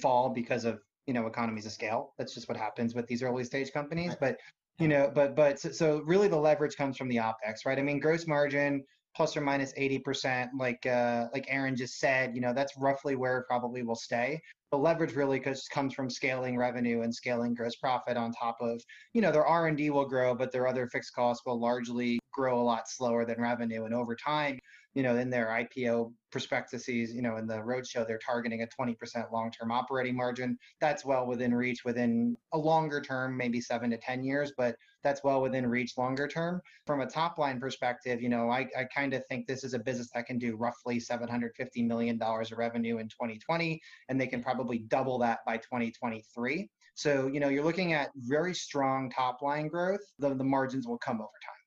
fall 0.00 0.30
because 0.30 0.64
of, 0.64 0.80
you 1.06 1.14
know, 1.14 1.26
economies 1.26 1.66
of 1.66 1.72
scale. 1.72 2.14
That's 2.18 2.34
just 2.34 2.48
what 2.48 2.56
happens 2.56 2.94
with 2.94 3.06
these 3.06 3.22
early 3.22 3.44
stage 3.44 3.72
companies. 3.72 4.14
But, 4.20 4.36
you 4.78 4.88
know, 4.88 5.10
but, 5.14 5.34
but 5.34 5.58
so, 5.58 5.70
so 5.70 6.02
really 6.04 6.28
the 6.28 6.36
leverage 6.36 6.76
comes 6.76 6.96
from 6.96 7.08
the 7.08 7.16
OpEx, 7.16 7.66
right? 7.66 7.78
I 7.78 7.82
mean, 7.82 7.98
gross 7.98 8.26
margin, 8.26 8.84
plus 9.18 9.36
or 9.36 9.40
minus 9.40 9.72
80%, 9.72 10.50
like 10.56 10.86
uh, 10.86 11.26
like 11.34 11.44
Aaron 11.48 11.74
just 11.74 11.98
said, 11.98 12.36
you 12.36 12.40
know, 12.40 12.54
that's 12.54 12.72
roughly 12.78 13.16
where 13.16 13.38
it 13.38 13.46
probably 13.48 13.82
will 13.82 13.96
stay. 13.96 14.40
The 14.70 14.78
leverage 14.78 15.16
really 15.16 15.40
comes 15.40 15.92
from 15.92 16.08
scaling 16.08 16.56
revenue 16.56 17.00
and 17.02 17.12
scaling 17.12 17.52
gross 17.52 17.74
profit 17.74 18.16
on 18.16 18.30
top 18.30 18.58
of, 18.60 18.80
you 19.14 19.20
know, 19.20 19.32
their 19.32 19.44
R&D 19.44 19.90
will 19.90 20.04
grow, 20.06 20.36
but 20.36 20.52
their 20.52 20.68
other 20.68 20.86
fixed 20.86 21.14
costs 21.14 21.44
will 21.44 21.58
largely 21.58 22.20
grow 22.32 22.60
a 22.60 22.62
lot 22.62 22.88
slower 22.88 23.24
than 23.24 23.40
revenue. 23.40 23.86
And 23.86 23.94
over 23.94 24.14
time, 24.14 24.60
you 24.94 25.02
know, 25.02 25.16
in 25.16 25.30
their 25.30 25.46
IPO 25.46 26.12
prospectuses, 26.30 27.14
you 27.14 27.22
know, 27.22 27.36
in 27.36 27.46
the 27.46 27.56
roadshow, 27.56 28.06
they're 28.06 28.18
targeting 28.18 28.62
a 28.62 28.66
20% 28.66 28.96
long-term 29.32 29.70
operating 29.70 30.16
margin. 30.16 30.58
That's 30.80 31.04
well 31.04 31.26
within 31.26 31.54
reach 31.54 31.84
within 31.84 32.36
a 32.52 32.58
longer 32.58 33.00
term, 33.00 33.36
maybe 33.36 33.60
seven 33.60 33.90
to 33.90 33.98
10 33.98 34.24
years, 34.24 34.52
but 34.56 34.76
that's 35.02 35.22
well 35.22 35.40
within 35.40 35.66
reach 35.66 35.96
longer 35.96 36.26
term. 36.26 36.60
From 36.86 37.00
a 37.00 37.06
top 37.06 37.38
line 37.38 37.60
perspective, 37.60 38.20
you 38.20 38.28
know, 38.28 38.50
I, 38.50 38.68
I 38.76 38.84
kind 38.94 39.14
of 39.14 39.22
think 39.26 39.46
this 39.46 39.64
is 39.64 39.74
a 39.74 39.78
business 39.78 40.10
that 40.14 40.26
can 40.26 40.38
do 40.38 40.56
roughly 40.56 40.98
$750 40.98 41.50
million 41.86 42.20
of 42.20 42.52
revenue 42.56 42.98
in 42.98 43.08
2020, 43.08 43.80
and 44.08 44.20
they 44.20 44.26
can 44.26 44.42
probably 44.42 44.78
double 44.78 45.18
that 45.18 45.40
by 45.46 45.56
2023. 45.58 46.68
So, 46.94 47.28
you 47.28 47.38
know, 47.38 47.48
you're 47.48 47.64
looking 47.64 47.92
at 47.92 48.10
very 48.16 48.54
strong 48.54 49.08
top 49.10 49.40
line 49.40 49.68
growth. 49.68 50.00
The, 50.18 50.34
the 50.34 50.44
margins 50.44 50.86
will 50.86 50.98
come 50.98 51.20
over 51.20 51.30
time. 51.44 51.57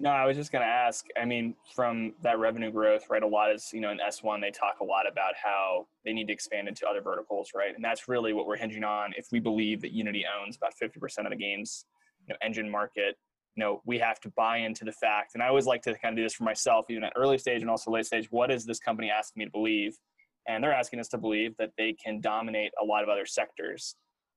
No, 0.00 0.10
I 0.10 0.26
was 0.26 0.36
just 0.36 0.52
going 0.52 0.62
to 0.62 0.68
ask. 0.68 1.06
I 1.20 1.24
mean, 1.24 1.54
from 1.74 2.14
that 2.22 2.38
revenue 2.38 2.70
growth, 2.70 3.06
right? 3.10 3.22
A 3.22 3.26
lot 3.26 3.52
is, 3.52 3.70
you 3.72 3.80
know, 3.80 3.90
in 3.90 3.98
S1, 3.98 4.40
they 4.40 4.50
talk 4.50 4.76
a 4.80 4.84
lot 4.84 5.10
about 5.10 5.34
how 5.42 5.86
they 6.04 6.12
need 6.12 6.28
to 6.28 6.32
expand 6.32 6.68
into 6.68 6.86
other 6.86 7.00
verticals, 7.00 7.50
right? 7.54 7.74
And 7.74 7.84
that's 7.84 8.08
really 8.08 8.32
what 8.32 8.46
we're 8.46 8.56
hinging 8.56 8.84
on. 8.84 9.12
If 9.16 9.26
we 9.32 9.40
believe 9.40 9.80
that 9.80 9.92
Unity 9.92 10.24
owns 10.40 10.56
about 10.56 10.72
50% 10.80 11.24
of 11.24 11.30
the 11.30 11.36
games, 11.36 11.86
you 12.26 12.32
know, 12.32 12.38
engine 12.42 12.70
market, 12.70 13.16
you 13.56 13.64
know, 13.64 13.82
we 13.86 13.98
have 13.98 14.20
to 14.20 14.30
buy 14.36 14.58
into 14.58 14.84
the 14.84 14.92
fact. 14.92 15.32
And 15.34 15.42
I 15.42 15.48
always 15.48 15.66
like 15.66 15.82
to 15.82 15.98
kind 15.98 16.12
of 16.12 16.16
do 16.16 16.22
this 16.22 16.34
for 16.34 16.44
myself, 16.44 16.86
even 16.90 17.02
at 17.02 17.12
early 17.16 17.38
stage 17.38 17.62
and 17.62 17.70
also 17.70 17.90
late 17.90 18.06
stage. 18.06 18.30
What 18.30 18.52
is 18.52 18.64
this 18.64 18.78
company 18.78 19.10
asking 19.10 19.40
me 19.40 19.46
to 19.46 19.50
believe? 19.50 19.96
And 20.46 20.62
they're 20.62 20.72
asking 20.72 21.00
us 21.00 21.08
to 21.08 21.18
believe 21.18 21.56
that 21.58 21.72
they 21.76 21.92
can 21.92 22.20
dominate 22.20 22.70
a 22.80 22.84
lot 22.84 23.02
of 23.02 23.08
other 23.08 23.26
sectors 23.26 23.96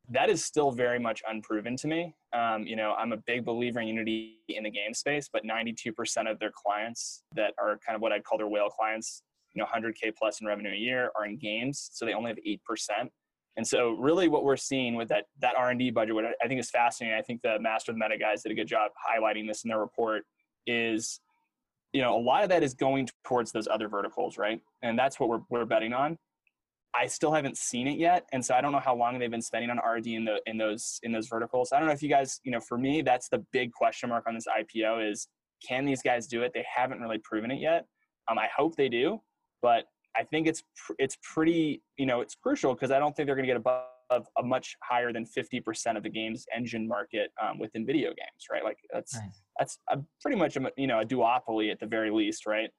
that 0.10 0.30
is 0.30 0.44
still 0.44 0.72
very 0.72 1.00
much 1.00 1.22
unproven 1.28 1.76
to 1.78 1.88
me. 1.88 2.14
Um, 2.34 2.64
you 2.66 2.76
know, 2.76 2.94
I'm 2.98 3.12
a 3.12 3.18
big 3.18 3.46
believer 3.46 3.80
in 3.82 3.88
Unity 3.88 4.40
in 4.50 4.64
the 4.64 4.70
game 4.70 4.94
space, 4.94 5.30
but 5.32 5.44
92% 5.44 6.30
of 6.30 6.40
their 6.40 6.52
clients 6.54 7.24
that 7.36 7.54
are 7.58 7.80
kind 7.86 7.96
of 7.96 8.02
what 8.02 8.12
I'd 8.12 8.24
call 8.24 8.38
their 8.38 8.48
whale 8.48 8.70
clients, 8.70 9.24
you 9.54 9.62
know, 9.62 9.68
100K 9.68 10.14
plus 10.18 10.42
in 10.42 10.48
revenue 10.48 10.72
a 10.72 10.78
year 10.78 11.12
are 11.16 11.26
in 11.26 11.38
games. 11.38 11.90
So 11.94 12.06
they 12.06 12.14
only 12.14 12.30
have 12.30 12.40
8%. 12.46 13.10
And 13.58 13.68
so 13.68 13.92
really 13.92 14.28
what 14.28 14.44
we're 14.44 14.58
seeing 14.58 14.96
with 14.96 15.10
that, 15.10 15.26
that 15.40 15.56
R&D 15.56 15.92
budget, 15.92 16.16
what 16.16 16.26
I 16.26 16.48
think 16.48 16.60
is 16.60 16.70
fascinating, 16.70 17.18
I 17.18 17.22
think 17.22 17.42
the 17.42 17.60
Master 17.60 17.92
of 17.92 17.98
Meta 17.98 18.18
guys 18.18 18.44
did 18.44 18.52
a 18.52 18.56
good 18.56 18.68
job 18.68 18.92
highlighting 18.96 19.48
this 19.48 19.64
in 19.64 19.70
their 19.70 19.80
report, 19.80 20.24
is 20.68 21.20
you 21.94 22.02
know, 22.02 22.18
a 22.18 22.22
lot 22.22 22.44
of 22.44 22.50
that 22.50 22.64
is 22.64 22.74
going 22.74 23.08
towards 23.26 23.52
those 23.52 23.68
other 23.68 23.88
verticals, 23.88 24.38
right? 24.38 24.62
And 24.82 24.98
that's 24.98 25.20
what 25.20 25.30
we're 25.30 25.42
we're 25.50 25.66
betting 25.66 25.94
on. 25.94 26.18
I 26.94 27.08
still 27.08 27.32
haven't 27.32 27.58
seen 27.58 27.88
it 27.88 27.98
yet, 27.98 28.28
and 28.34 28.44
so 28.44 28.54
I 28.54 28.62
don't 28.62 28.72
know 28.72 28.80
how 28.80 28.96
long 28.96 29.18
they've 29.18 29.32
been 29.32 29.42
spending 29.42 29.70
on 29.70 29.80
R&D 29.80 30.14
in 30.16 30.26
the 30.26 30.42
in 30.46 30.58
those 30.58 31.00
in 31.04 31.12
those 31.12 31.28
verticals. 31.28 31.72
I 31.72 31.80
don't 31.80 31.88
know 31.88 31.94
if 31.94 32.04
you 32.04 32.10
guys, 32.10 32.40
you 32.44 32.52
know, 32.52 32.60
for 32.60 32.78
me, 32.78 33.02
that's 33.02 33.30
the 33.30 33.46
big 33.52 33.72
question 33.72 34.10
mark 34.10 34.26
on 34.28 34.36
this 34.36 34.46
IPO 34.48 35.10
is 35.10 35.28
can 35.66 35.86
these 35.86 36.02
guys 36.02 36.28
do 36.28 36.42
it? 36.42 36.52
They 36.54 36.66
haven't 36.74 37.00
really 37.00 37.20
proven 37.20 37.52
it 37.52 37.62
yet. 37.62 37.86
Um, 38.30 38.38
I 38.38 38.48
hope 38.56 38.76
they 38.76 38.90
do, 38.90 39.22
but 39.62 39.86
I 40.16 40.24
think 40.24 40.48
it's 40.48 40.64
it's 41.00 41.18
pretty, 41.24 41.82
you 41.98 42.06
know, 42.06 42.22
it's 42.22 42.36
crucial 42.36 42.74
because 42.74 42.92
I 42.92 43.00
don't 43.00 43.16
think 43.16 43.28
they're 43.28 43.36
going 43.36 43.48
to 43.48 43.54
get 43.54 43.58
above 43.58 44.28
a 44.38 44.44
much 44.44 44.76
higher 44.84 45.14
than 45.14 45.26
50% 45.26 45.96
of 45.96 46.04
the 46.04 46.10
games 46.10 46.46
engine 46.56 46.88
market 46.88 47.32
um, 47.42 47.60
within 47.60 47.86
video 47.86 48.10
games, 48.10 48.48
right? 48.52 48.64
Like 48.64 48.78
that's 48.94 49.16
nice. 49.16 49.42
that's 49.58 49.80
a, 49.90 50.00
pretty 50.22 50.38
much 50.38 50.58
a, 50.58 50.72
you 50.78 50.88
know 50.88 51.00
a 51.00 51.06
duopoly 51.06 51.72
at 51.72 51.80
the 51.80 51.86
very 51.86 52.12
least, 52.12 52.46
right? 52.46 52.70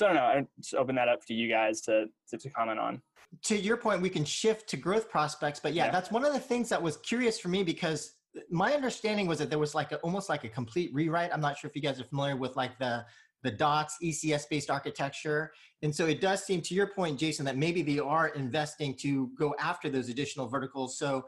So 0.00 0.06
I 0.06 0.14
don't 0.14 0.16
know. 0.16 0.22
I 0.22 0.46
just 0.58 0.74
open 0.74 0.94
that 0.94 1.08
up 1.08 1.26
to 1.26 1.34
you 1.34 1.46
guys 1.46 1.82
to, 1.82 2.06
to, 2.30 2.38
to 2.38 2.48
comment 2.48 2.78
on. 2.78 3.02
To 3.42 3.54
your 3.54 3.76
point, 3.76 4.00
we 4.00 4.08
can 4.08 4.24
shift 4.24 4.66
to 4.70 4.78
growth 4.78 5.10
prospects, 5.10 5.60
but 5.60 5.74
yeah, 5.74 5.84
yeah, 5.84 5.90
that's 5.90 6.10
one 6.10 6.24
of 6.24 6.32
the 6.32 6.38
things 6.40 6.70
that 6.70 6.82
was 6.82 6.96
curious 6.96 7.38
for 7.38 7.48
me 7.48 7.62
because 7.62 8.14
my 8.50 8.72
understanding 8.72 9.26
was 9.26 9.40
that 9.40 9.50
there 9.50 9.58
was 9.58 9.74
like 9.74 9.92
a, 9.92 9.98
almost 9.98 10.30
like 10.30 10.44
a 10.44 10.48
complete 10.48 10.90
rewrite. 10.94 11.34
I'm 11.34 11.42
not 11.42 11.58
sure 11.58 11.68
if 11.68 11.76
you 11.76 11.82
guys 11.82 12.00
are 12.00 12.04
familiar 12.04 12.34
with 12.34 12.56
like 12.56 12.78
the 12.78 13.04
the 13.42 13.50
DOTS 13.50 13.96
ECS 14.02 14.48
based 14.48 14.70
architecture. 14.70 15.52
And 15.82 15.94
so 15.94 16.06
it 16.06 16.20
does 16.20 16.44
seem 16.44 16.60
to 16.62 16.74
your 16.74 16.88
point, 16.88 17.18
Jason, 17.18 17.44
that 17.46 17.56
maybe 17.56 17.80
they 17.82 17.98
are 17.98 18.28
investing 18.28 18.94
to 19.00 19.30
go 19.38 19.54
after 19.58 19.88
those 19.88 20.10
additional 20.10 20.46
verticals. 20.46 20.98
So 20.98 21.26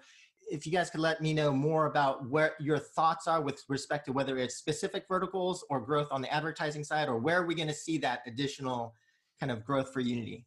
if 0.50 0.66
you 0.66 0.72
guys 0.72 0.90
could 0.90 1.00
let 1.00 1.20
me 1.20 1.32
know 1.32 1.52
more 1.52 1.86
about 1.86 2.28
where 2.28 2.54
your 2.60 2.78
thoughts 2.78 3.26
are 3.26 3.40
with 3.40 3.62
respect 3.68 4.06
to 4.06 4.12
whether 4.12 4.38
it's 4.38 4.56
specific 4.56 5.04
verticals 5.08 5.64
or 5.70 5.80
growth 5.80 6.08
on 6.10 6.22
the 6.22 6.32
advertising 6.32 6.84
side, 6.84 7.08
or 7.08 7.18
where 7.18 7.40
are 7.40 7.46
we 7.46 7.54
going 7.54 7.68
to 7.68 7.74
see 7.74 7.98
that 7.98 8.20
additional 8.26 8.94
kind 9.40 9.50
of 9.52 9.64
growth 9.64 9.92
for 9.92 10.00
Unity? 10.00 10.46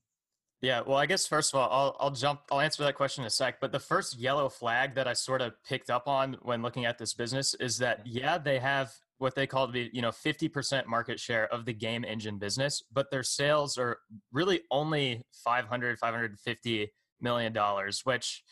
Yeah, 0.62 0.82
well, 0.82 0.98
I 0.98 1.06
guess 1.06 1.28
first 1.28 1.54
of 1.54 1.60
all, 1.60 1.70
I'll, 1.70 1.96
I'll 2.00 2.12
jump, 2.12 2.42
I'll 2.52 2.62
answer 2.62 2.84
that 2.84 2.96
question 2.96 3.24
in 3.24 3.28
a 3.28 3.32
sec. 3.32 3.60
But 3.60 3.72
the 3.72 3.80
first 3.80 4.18
yellow 4.18 4.50
flag 4.50 4.96
that 4.96 5.08
I 5.08 5.14
sort 5.14 5.42
of 5.42 5.54
picked 5.64 5.90
up 5.90 6.08
on 6.08 6.38
when 6.42 6.62
looking 6.62 6.86
at 6.86 6.98
this 6.98 7.14
business 7.14 7.54
is 7.56 7.78
that, 7.80 8.02
yeah, 8.06 8.38
they 8.38 8.60
have 8.60 8.92
what 9.18 9.36
they 9.36 9.48
call 9.48 9.68
the, 9.68 9.90
you 9.94 10.02
know 10.02 10.10
50% 10.10 10.88
market 10.88 11.20
share 11.20 11.48
of 11.54 11.66
the 11.66 11.74
game 11.74 12.04
engine 12.04 12.38
business 12.38 12.84
but 12.92 13.10
their 13.12 13.24
sales 13.24 13.78
are 13.78 13.98
really 14.32 14.62
only 14.72 15.24
500 15.32 15.98
550 16.00 16.92
million 17.22 17.54
dollars 17.54 18.02
which 18.04 18.44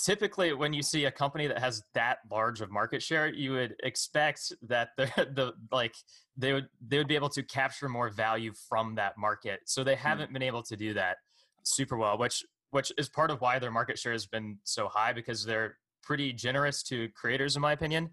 typically 0.00 0.52
when 0.52 0.72
you 0.72 0.82
see 0.82 1.04
a 1.06 1.10
company 1.10 1.46
that 1.46 1.58
has 1.58 1.82
that 1.94 2.18
large 2.30 2.60
of 2.60 2.70
market 2.70 3.02
share 3.02 3.28
you 3.28 3.52
would 3.52 3.74
expect 3.82 4.52
that 4.62 4.90
the 4.96 5.06
the 5.34 5.52
like 5.72 5.94
they 6.36 6.52
would 6.52 6.68
they 6.86 6.98
would 6.98 7.08
be 7.08 7.16
able 7.16 7.28
to 7.28 7.42
capture 7.42 7.88
more 7.88 8.10
value 8.10 8.52
from 8.68 8.94
that 8.94 9.16
market 9.18 9.60
so 9.64 9.82
they 9.82 9.94
hmm. 9.94 10.06
haven't 10.08 10.30
mm. 10.30 10.34
been 10.34 10.42
able 10.42 10.62
to 10.62 10.76
do 10.76 10.94
that 10.94 11.16
super 11.64 11.96
well 11.96 12.16
which 12.16 12.44
which 12.70 12.92
is 12.98 13.08
part 13.08 13.30
of 13.30 13.40
why 13.40 13.58
their 13.58 13.70
market 13.70 13.98
share 13.98 14.12
has 14.12 14.26
been 14.26 14.58
so 14.64 14.88
high 14.88 15.12
because 15.12 15.44
they're 15.44 15.76
pretty 16.02 16.32
generous 16.32 16.82
to 16.82 17.08
creators 17.10 17.56
in 17.56 17.62
my 17.62 17.72
opinion 17.72 18.08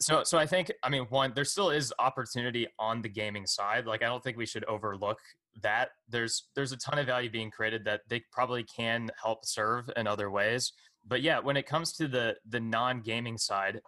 so, 0.00 0.22
so 0.22 0.38
I 0.38 0.46
think, 0.46 0.70
I 0.82 0.88
mean, 0.88 1.06
one, 1.08 1.32
there 1.34 1.44
still 1.44 1.70
is 1.70 1.92
opportunity 1.98 2.66
on 2.78 3.02
the 3.02 3.08
gaming 3.08 3.46
side. 3.46 3.86
Like, 3.86 4.02
I 4.02 4.06
don't 4.06 4.22
think 4.22 4.36
we 4.36 4.46
should 4.46 4.64
overlook 4.64 5.18
that. 5.62 5.90
There's, 6.08 6.48
there's 6.54 6.72
a 6.72 6.76
ton 6.76 6.98
of 6.98 7.06
value 7.06 7.30
being 7.30 7.50
created 7.50 7.84
that 7.84 8.02
they 8.08 8.22
probably 8.30 8.64
can 8.64 9.10
help 9.20 9.44
serve 9.44 9.90
in 9.96 10.06
other 10.06 10.30
ways. 10.30 10.72
But 11.08 11.22
yeah, 11.22 11.38
when 11.38 11.56
it 11.56 11.66
comes 11.66 11.92
to 11.94 12.08
the 12.08 12.36
the 12.48 12.60
non-gaming 12.60 13.38
side, 13.38 13.80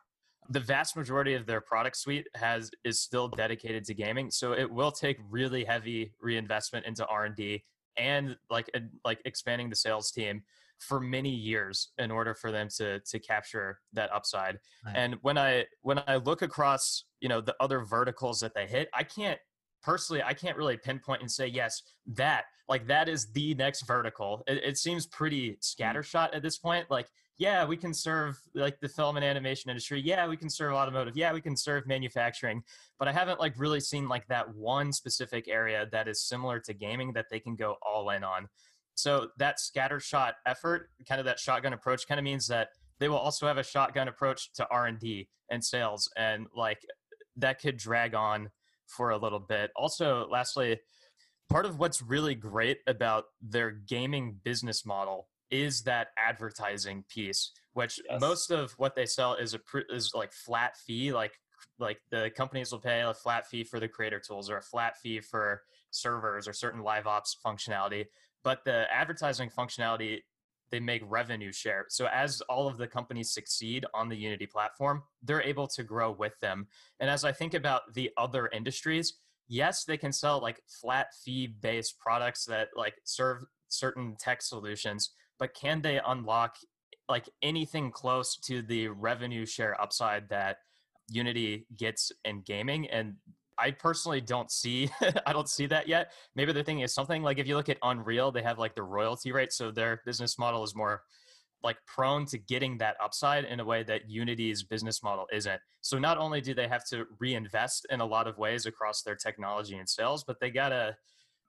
the 0.48 0.60
vast 0.60 0.96
majority 0.96 1.34
of 1.34 1.46
their 1.46 1.60
product 1.60 1.96
suite 1.96 2.26
has 2.34 2.70
is 2.84 3.00
still 3.00 3.28
dedicated 3.28 3.84
to 3.84 3.94
gaming. 3.94 4.30
So 4.30 4.52
it 4.52 4.70
will 4.70 4.92
take 4.92 5.18
really 5.28 5.64
heavy 5.64 6.12
reinvestment 6.20 6.86
into 6.86 7.06
R 7.06 7.26
and 7.26 7.36
D 7.36 7.64
and 7.96 8.36
like 8.48 8.70
like 9.04 9.20
expanding 9.24 9.70
the 9.70 9.76
sales 9.76 10.10
team 10.10 10.42
for 10.78 10.98
many 10.98 11.30
years 11.30 11.90
in 11.98 12.10
order 12.10 12.34
for 12.34 12.50
them 12.50 12.68
to 12.76 13.00
to 13.00 13.18
capture 13.18 13.78
that 13.92 14.12
upside. 14.12 14.58
Right. 14.84 14.96
And 14.96 15.16
when 15.22 15.38
I 15.38 15.66
when 15.82 16.02
I 16.06 16.16
look 16.16 16.42
across, 16.42 17.04
you 17.20 17.28
know, 17.28 17.40
the 17.40 17.54
other 17.60 17.84
verticals 17.84 18.40
that 18.40 18.54
they 18.54 18.66
hit, 18.66 18.88
I 18.94 19.04
can't 19.04 19.38
personally 19.82 20.22
I 20.22 20.34
can't 20.34 20.56
really 20.56 20.76
pinpoint 20.76 21.20
and 21.20 21.30
say 21.30 21.46
yes, 21.46 21.82
that 22.14 22.44
like 22.68 22.86
that 22.86 23.08
is 23.08 23.30
the 23.32 23.54
next 23.54 23.82
vertical. 23.82 24.42
It, 24.46 24.62
it 24.64 24.78
seems 24.78 25.06
pretty 25.06 25.50
mm. 25.50 25.60
scattershot 25.60 26.34
at 26.34 26.42
this 26.42 26.58
point. 26.58 26.90
Like 26.90 27.08
yeah, 27.40 27.64
we 27.64 27.78
can 27.78 27.94
serve 27.94 28.38
like 28.54 28.78
the 28.80 28.88
film 28.88 29.16
and 29.16 29.24
animation 29.24 29.70
industry. 29.70 30.02
Yeah, 30.04 30.28
we 30.28 30.36
can 30.36 30.50
serve 30.50 30.74
automotive. 30.74 31.16
Yeah, 31.16 31.32
we 31.32 31.40
can 31.40 31.56
serve 31.56 31.86
manufacturing. 31.86 32.62
But 32.98 33.08
I 33.08 33.12
haven't 33.12 33.40
like 33.40 33.54
really 33.56 33.80
seen 33.80 34.08
like 34.08 34.26
that 34.28 34.54
one 34.54 34.92
specific 34.92 35.48
area 35.48 35.88
that 35.90 36.06
is 36.06 36.22
similar 36.22 36.60
to 36.60 36.74
gaming 36.74 37.14
that 37.14 37.26
they 37.30 37.40
can 37.40 37.56
go 37.56 37.76
all 37.80 38.10
in 38.10 38.24
on. 38.24 38.46
So 38.94 39.28
that 39.38 39.56
scattershot 39.56 40.32
effort, 40.44 40.90
kind 41.08 41.18
of 41.18 41.24
that 41.24 41.38
shotgun 41.38 41.72
approach, 41.72 42.06
kind 42.06 42.18
of 42.18 42.24
means 42.24 42.46
that 42.48 42.68
they 42.98 43.08
will 43.08 43.16
also 43.16 43.46
have 43.46 43.56
a 43.56 43.64
shotgun 43.64 44.08
approach 44.08 44.52
to 44.56 44.66
R 44.70 44.84
and 44.84 44.98
D 44.98 45.26
and 45.50 45.64
sales, 45.64 46.10
and 46.18 46.46
like 46.54 46.82
that 47.36 47.58
could 47.58 47.78
drag 47.78 48.14
on 48.14 48.50
for 48.96 49.10
a 49.10 49.18
little 49.18 49.38
bit. 49.38 49.70
Also, 49.76 50.26
lastly, 50.30 50.78
part 51.48 51.66
of 51.66 51.78
what's 51.78 52.02
really 52.02 52.34
great 52.34 52.78
about 52.86 53.24
their 53.40 53.70
gaming 53.70 54.36
business 54.42 54.84
model 54.84 55.28
is 55.50 55.82
that 55.82 56.08
advertising 56.16 57.04
piece, 57.08 57.52
which 57.72 58.00
yes. 58.08 58.20
most 58.20 58.50
of 58.50 58.72
what 58.72 58.94
they 58.94 59.06
sell 59.06 59.34
is 59.34 59.54
a 59.54 59.60
is 59.88 60.12
like 60.14 60.32
flat 60.32 60.76
fee, 60.76 61.12
like 61.12 61.32
like 61.78 61.98
the 62.10 62.30
companies 62.36 62.72
will 62.72 62.78
pay 62.78 63.00
a 63.00 63.12
flat 63.12 63.46
fee 63.46 63.64
for 63.64 63.80
the 63.80 63.88
creator 63.88 64.20
tools 64.20 64.48
or 64.48 64.58
a 64.58 64.62
flat 64.62 64.96
fee 64.98 65.20
for 65.20 65.62
servers 65.90 66.46
or 66.46 66.52
certain 66.52 66.82
live 66.82 67.06
ops 67.06 67.36
functionality 67.44 68.06
but 68.42 68.64
the 68.64 68.84
advertising 68.92 69.50
functionality 69.50 70.20
they 70.70 70.80
make 70.80 71.02
revenue 71.06 71.52
share. 71.52 71.86
So 71.88 72.06
as 72.06 72.40
all 72.42 72.68
of 72.68 72.78
the 72.78 72.86
companies 72.86 73.32
succeed 73.32 73.84
on 73.94 74.08
the 74.08 74.16
Unity 74.16 74.46
platform, 74.46 75.02
they're 75.22 75.42
able 75.42 75.66
to 75.68 75.82
grow 75.82 76.12
with 76.12 76.38
them. 76.40 76.68
And 77.00 77.10
as 77.10 77.24
I 77.24 77.32
think 77.32 77.54
about 77.54 77.94
the 77.94 78.10
other 78.16 78.48
industries, 78.48 79.14
yes, 79.48 79.84
they 79.84 79.96
can 79.96 80.12
sell 80.12 80.40
like 80.40 80.62
flat 80.66 81.08
fee 81.24 81.48
based 81.48 81.98
products 81.98 82.44
that 82.46 82.68
like 82.76 82.94
serve 83.04 83.44
certain 83.68 84.16
tech 84.18 84.42
solutions, 84.42 85.10
but 85.38 85.54
can 85.54 85.82
they 85.82 86.00
unlock 86.06 86.56
like 87.08 87.28
anything 87.42 87.90
close 87.90 88.36
to 88.36 88.62
the 88.62 88.88
revenue 88.88 89.44
share 89.44 89.80
upside 89.80 90.28
that 90.28 90.58
Unity 91.08 91.66
gets 91.76 92.12
in 92.24 92.42
gaming? 92.42 92.88
And 92.88 93.16
I 93.60 93.72
personally 93.72 94.20
don't 94.20 94.50
see 94.50 94.90
I 95.26 95.32
don't 95.32 95.48
see 95.48 95.66
that 95.66 95.88
yet. 95.88 96.12
Maybe 96.34 96.52
the 96.52 96.64
thing 96.64 96.80
is 96.80 96.94
something 96.94 97.22
like 97.22 97.38
if 97.38 97.46
you 97.46 97.56
look 97.56 97.68
at 97.68 97.78
Unreal, 97.82 98.32
they 98.32 98.42
have 98.42 98.58
like 98.58 98.74
the 98.74 98.82
royalty 98.82 99.32
rate, 99.32 99.52
so 99.52 99.70
their 99.70 100.02
business 100.04 100.38
model 100.38 100.64
is 100.64 100.74
more 100.74 101.02
like 101.62 101.76
prone 101.86 102.24
to 102.24 102.38
getting 102.38 102.78
that 102.78 102.96
upside 103.02 103.44
in 103.44 103.60
a 103.60 103.64
way 103.64 103.82
that 103.82 104.08
Unity's 104.08 104.62
business 104.62 105.02
model 105.02 105.26
isn't. 105.30 105.60
So 105.82 105.98
not 105.98 106.16
only 106.16 106.40
do 106.40 106.54
they 106.54 106.68
have 106.68 106.86
to 106.86 107.04
reinvest 107.18 107.86
in 107.90 108.00
a 108.00 108.06
lot 108.06 108.26
of 108.26 108.38
ways 108.38 108.64
across 108.64 109.02
their 109.02 109.14
technology 109.14 109.76
and 109.76 109.88
sales, 109.88 110.24
but 110.24 110.40
they 110.40 110.50
gotta 110.50 110.96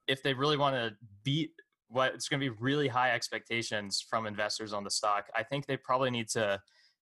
if 0.07 0.21
they 0.21 0.33
really 0.33 0.57
want 0.57 0.75
to 0.75 0.93
beat 1.23 1.51
what 1.87 2.13
it's 2.13 2.29
going 2.29 2.39
to 2.39 2.49
be 2.49 2.57
really 2.59 2.87
high 2.87 3.11
expectations 3.11 4.03
from 4.09 4.25
investors 4.25 4.73
on 4.73 4.83
the 4.83 4.89
stock. 4.89 5.25
I 5.35 5.43
think 5.43 5.65
they 5.65 5.77
probably 5.77 6.11
need 6.11 6.29
to 6.29 6.59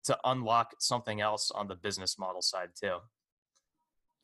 to 0.05 0.17
unlock 0.23 0.73
something 0.79 1.19
else 1.19 1.51
on 1.51 1.67
the 1.67 1.75
business 1.75 2.17
model 2.17 2.41
side 2.41 2.69
too. 2.81 2.97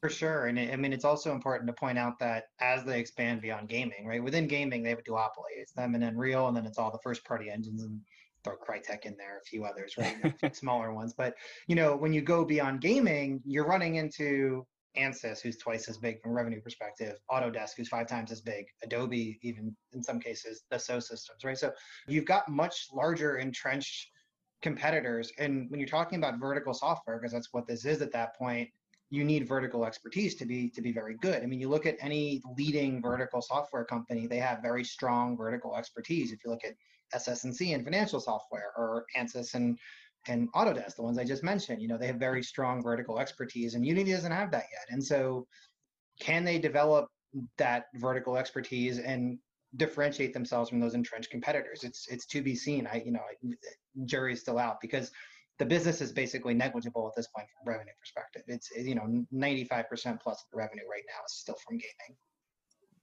For 0.03 0.09
sure. 0.09 0.47
And 0.47 0.59
it, 0.59 0.73
I 0.73 0.75
mean, 0.75 0.91
it's 0.91 1.05
also 1.05 1.31
important 1.31 1.65
to 1.67 1.73
point 1.73 1.97
out 1.97 2.19
that 2.19 2.47
as 2.59 2.83
they 2.83 2.99
expand 2.99 3.41
beyond 3.41 3.69
gaming, 3.69 4.05
right? 4.05 4.21
Within 4.21 4.47
gaming, 4.49 4.83
they 4.83 4.89
have 4.89 4.99
a 4.99 5.03
duopoly. 5.03 5.55
It's 5.55 5.71
them 5.71 5.95
and 5.95 6.03
Unreal, 6.03 6.49
and 6.49 6.57
then 6.57 6.65
it's 6.65 6.77
all 6.77 6.91
the 6.91 6.99
first 7.01 7.23
party 7.23 7.49
engines 7.49 7.83
and 7.83 8.01
throw 8.43 8.57
Crytek 8.57 9.05
in 9.05 9.15
there, 9.15 9.37
a 9.37 9.45
few 9.45 9.63
others, 9.63 9.95
right? 9.97 10.17
Smaller 10.53 10.93
ones. 10.93 11.13
But, 11.17 11.35
you 11.67 11.77
know, 11.77 11.95
when 11.95 12.11
you 12.11 12.21
go 12.21 12.43
beyond 12.43 12.81
gaming, 12.81 13.39
you're 13.45 13.65
running 13.65 13.95
into 13.95 14.67
Ansys, 14.97 15.39
who's 15.39 15.55
twice 15.55 15.87
as 15.87 15.97
big 15.99 16.21
from 16.21 16.31
a 16.31 16.33
revenue 16.33 16.59
perspective, 16.59 17.17
Autodesk, 17.31 17.77
who's 17.77 17.87
five 17.87 18.09
times 18.09 18.29
as 18.29 18.41
big, 18.41 18.65
Adobe, 18.83 19.39
even 19.41 19.73
in 19.93 20.03
some 20.03 20.19
cases, 20.19 20.63
Dassault 20.69 21.09
Systèmes, 21.09 21.45
right? 21.45 21.57
So 21.57 21.71
you've 22.09 22.25
got 22.25 22.49
much 22.49 22.87
larger 22.91 23.37
entrenched 23.37 24.09
competitors. 24.61 25.31
And 25.39 25.71
when 25.71 25.79
you're 25.79 25.87
talking 25.87 26.17
about 26.17 26.41
vertical 26.41 26.73
software, 26.73 27.19
because 27.19 27.31
that's 27.31 27.53
what 27.53 27.67
this 27.67 27.85
is 27.85 28.01
at 28.01 28.11
that 28.11 28.35
point, 28.35 28.69
you 29.13 29.23
need 29.23 29.47
vertical 29.47 29.85
expertise 29.85 30.33
to 30.33 30.43
be 30.43 30.71
to 30.71 30.81
be 30.81 30.91
very 30.91 31.15
good. 31.21 31.43
I 31.43 31.45
mean, 31.45 31.61
you 31.61 31.69
look 31.69 31.85
at 31.85 31.97
any 32.01 32.41
leading 32.57 32.99
vertical 32.99 33.43
software 33.43 33.85
company; 33.85 34.25
they 34.25 34.39
have 34.39 34.63
very 34.63 34.83
strong 34.83 35.37
vertical 35.37 35.75
expertise. 35.75 36.31
If 36.31 36.39
you 36.43 36.49
look 36.49 36.65
at 36.65 36.73
SS&C 37.13 37.73
and 37.73 37.83
financial 37.83 38.19
software, 38.19 38.71
or 38.75 39.05
ANSYS 39.15 39.53
and 39.53 39.77
and 40.27 40.51
Autodesk, 40.53 40.95
the 40.95 41.03
ones 41.03 41.19
I 41.19 41.25
just 41.25 41.43
mentioned, 41.43 41.79
you 41.79 41.87
know, 41.87 41.97
they 41.97 42.07
have 42.07 42.15
very 42.15 42.41
strong 42.41 42.81
vertical 42.81 43.19
expertise, 43.19 43.75
and 43.75 43.85
Unity 43.85 44.13
doesn't 44.13 44.31
have 44.31 44.49
that 44.49 44.65
yet. 44.71 44.87
And 44.89 45.03
so, 45.03 45.45
can 46.19 46.43
they 46.43 46.57
develop 46.57 47.07
that 47.59 47.85
vertical 47.97 48.35
expertise 48.35 48.97
and 48.97 49.37
differentiate 49.75 50.33
themselves 50.33 50.71
from 50.71 50.79
those 50.79 50.95
entrenched 50.95 51.29
competitors? 51.29 51.83
It's 51.83 52.07
it's 52.07 52.25
to 52.27 52.41
be 52.41 52.55
seen. 52.55 52.87
I 52.87 53.03
you 53.05 53.11
know, 53.11 53.21
jury's 54.05 54.41
still 54.41 54.57
out 54.57 54.81
because 54.81 55.11
the 55.59 55.65
business 55.65 56.01
is 56.01 56.11
basically 56.11 56.53
negligible 56.53 57.07
at 57.07 57.15
this 57.15 57.27
point 57.27 57.47
from 57.49 57.71
a 57.71 57.75
revenue 57.75 57.93
perspective. 57.99 58.43
It's 58.47 58.71
you 58.75 58.95
know 58.95 59.25
95% 59.33 59.87
plus 60.21 60.41
of 60.41 60.49
the 60.51 60.57
revenue 60.57 60.83
right 60.89 61.03
now 61.07 61.23
is 61.25 61.33
still 61.33 61.55
from 61.65 61.77
gaming. 61.77 62.17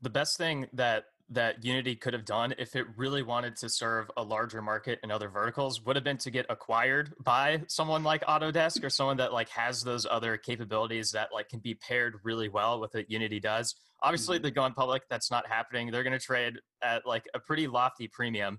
The 0.02 0.11
best 0.11 0.37
thing 0.37 0.66
that 0.73 1.04
that 1.33 1.64
Unity 1.64 1.95
could 1.95 2.12
have 2.12 2.25
done 2.25 2.52
if 2.59 2.75
it 2.75 2.87
really 2.97 3.23
wanted 3.23 3.54
to 3.57 3.69
serve 3.69 4.11
a 4.16 4.23
larger 4.23 4.61
market 4.61 4.99
in 5.04 5.12
other 5.12 5.28
verticals 5.28 5.80
would 5.85 5.95
have 5.95 6.04
been 6.04 6.19
to 6.19 6.30
get 6.30 6.45
acquired 6.49 7.12
by 7.25 7.62
someone 7.69 8.02
like 8.02 8.25
Autodesk 8.25 8.83
or 8.83 8.90
someone 8.90 9.16
that 9.19 9.33
like 9.33 9.49
has 9.50 9.83
those 9.83 10.07
other 10.11 10.37
capabilities 10.37 11.12
that 11.12 11.28
like 11.33 11.49
can 11.49 11.61
be 11.61 11.75
paired 11.75 12.16
really 12.25 12.49
well 12.49 12.80
with 12.80 12.95
what 12.95 13.09
Unity 13.09 13.38
does. 13.38 13.76
Obviously, 14.02 14.37
mm-hmm. 14.37 14.42
they're 14.42 14.50
going 14.50 14.73
public. 14.73 15.02
That's 15.09 15.30
not 15.30 15.47
happening. 15.47 15.92
They're 15.92 16.02
going 16.02 16.19
to 16.19 16.25
trade 16.25 16.54
at 16.83 17.07
like 17.07 17.28
a 17.33 17.38
pretty 17.38 17.69
lofty 17.69 18.09
premium. 18.09 18.59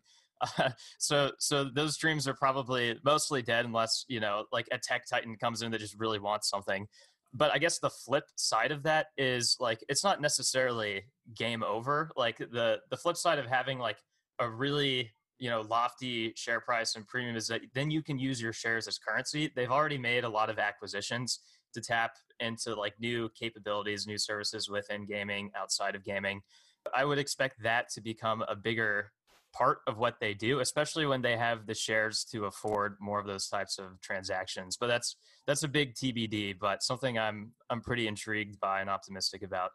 So, 0.99 1.31
so 1.39 1.65
those 1.65 1.97
dreams 1.97 2.27
are 2.27 2.33
probably 2.33 2.97
mostly 3.03 3.41
dead 3.41 3.65
unless 3.65 4.05
you 4.07 4.19
know, 4.19 4.45
like 4.51 4.67
a 4.71 4.77
tech 4.77 5.03
titan 5.09 5.35
comes 5.35 5.61
in 5.61 5.71
that 5.71 5.79
just 5.79 5.99
really 5.99 6.19
wants 6.19 6.49
something 6.49 6.87
but 7.33 7.51
I 7.53 7.57
guess 7.57 7.79
the 7.79 7.89
flip 7.89 8.25
side 8.35 8.71
of 8.71 8.83
that 8.83 9.07
is 9.17 9.55
like 9.59 9.83
it's 9.87 10.03
not 10.03 10.21
necessarily 10.21 11.03
game 11.35 11.63
over. 11.63 12.11
Like 12.15 12.37
the 12.37 12.79
the 12.89 12.97
flip 12.97 13.17
side 13.17 13.39
of 13.39 13.45
having 13.45 13.79
like 13.79 13.97
a 14.39 14.49
really 14.49 15.11
you 15.39 15.49
know 15.49 15.61
lofty 15.61 16.33
share 16.35 16.59
price 16.59 16.95
and 16.95 17.07
premium 17.07 17.35
is 17.35 17.47
that 17.47 17.61
then 17.73 17.89
you 17.89 18.03
can 18.03 18.19
use 18.19 18.41
your 18.41 18.53
shares 18.53 18.87
as 18.87 18.97
currency. 18.97 19.51
They've 19.55 19.71
already 19.71 19.97
made 19.97 20.23
a 20.23 20.29
lot 20.29 20.49
of 20.49 20.59
acquisitions 20.59 21.39
to 21.73 21.81
tap 21.81 22.11
into 22.39 22.75
like 22.75 22.93
new 22.99 23.29
capabilities, 23.29 24.05
new 24.05 24.17
services 24.17 24.69
within 24.69 25.05
gaming, 25.05 25.51
outside 25.55 25.95
of 25.95 26.03
gaming. 26.03 26.41
I 26.93 27.05
would 27.05 27.19
expect 27.19 27.61
that 27.63 27.89
to 27.91 28.01
become 28.01 28.43
a 28.47 28.55
bigger 28.55 29.11
part 29.53 29.79
of 29.87 29.97
what 29.97 30.19
they 30.19 30.33
do, 30.33 30.59
especially 30.59 31.05
when 31.05 31.21
they 31.21 31.37
have 31.37 31.65
the 31.65 31.73
shares 31.73 32.23
to 32.31 32.45
afford 32.45 32.97
more 32.99 33.19
of 33.19 33.27
those 33.27 33.47
types 33.47 33.77
of 33.79 33.99
transactions. 34.01 34.77
But 34.79 34.87
that's 34.87 35.17
that's 35.47 35.63
a 35.63 35.67
big 35.67 35.93
TBD, 35.95 36.57
but 36.59 36.83
something 36.83 37.17
I'm 37.17 37.51
I'm 37.69 37.81
pretty 37.81 38.07
intrigued 38.07 38.59
by 38.59 38.81
and 38.81 38.89
optimistic 38.89 39.43
about. 39.43 39.71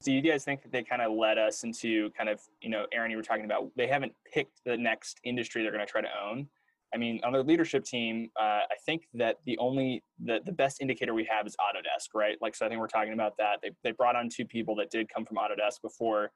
So 0.00 0.12
you 0.12 0.20
guys 0.20 0.44
think 0.44 0.62
that 0.62 0.70
they 0.70 0.84
kind 0.84 1.02
of 1.02 1.12
led 1.12 1.38
us 1.38 1.64
into 1.64 2.10
kind 2.10 2.28
of, 2.28 2.40
you 2.60 2.70
know, 2.70 2.86
Aaron, 2.92 3.10
you 3.10 3.16
were 3.16 3.22
talking 3.22 3.44
about 3.44 3.70
they 3.76 3.88
haven't 3.88 4.12
picked 4.32 4.60
the 4.64 4.76
next 4.76 5.18
industry 5.24 5.62
they're 5.62 5.72
going 5.72 5.84
to 5.84 5.90
try 5.90 6.00
to 6.00 6.08
own. 6.24 6.48
I 6.94 6.96
mean, 6.96 7.20
on 7.24 7.32
their 7.32 7.42
leadership 7.42 7.84
team, 7.84 8.30
uh, 8.40 8.60
I 8.70 8.76
think 8.86 9.08
that 9.14 9.36
the 9.44 9.58
only 9.58 10.02
the 10.24 10.40
the 10.44 10.52
best 10.52 10.80
indicator 10.80 11.14
we 11.14 11.28
have 11.30 11.46
is 11.46 11.56
Autodesk, 11.56 12.14
right? 12.14 12.36
Like, 12.40 12.54
so 12.54 12.64
I 12.64 12.68
think 12.68 12.80
we're 12.80 12.86
talking 12.86 13.12
about 13.12 13.36
that. 13.38 13.58
They 13.62 13.70
they 13.84 13.90
brought 13.90 14.16
on 14.16 14.28
two 14.28 14.46
people 14.46 14.74
that 14.76 14.90
did 14.90 15.08
come 15.12 15.24
from 15.24 15.36
Autodesk 15.36 15.82
before 15.82 16.30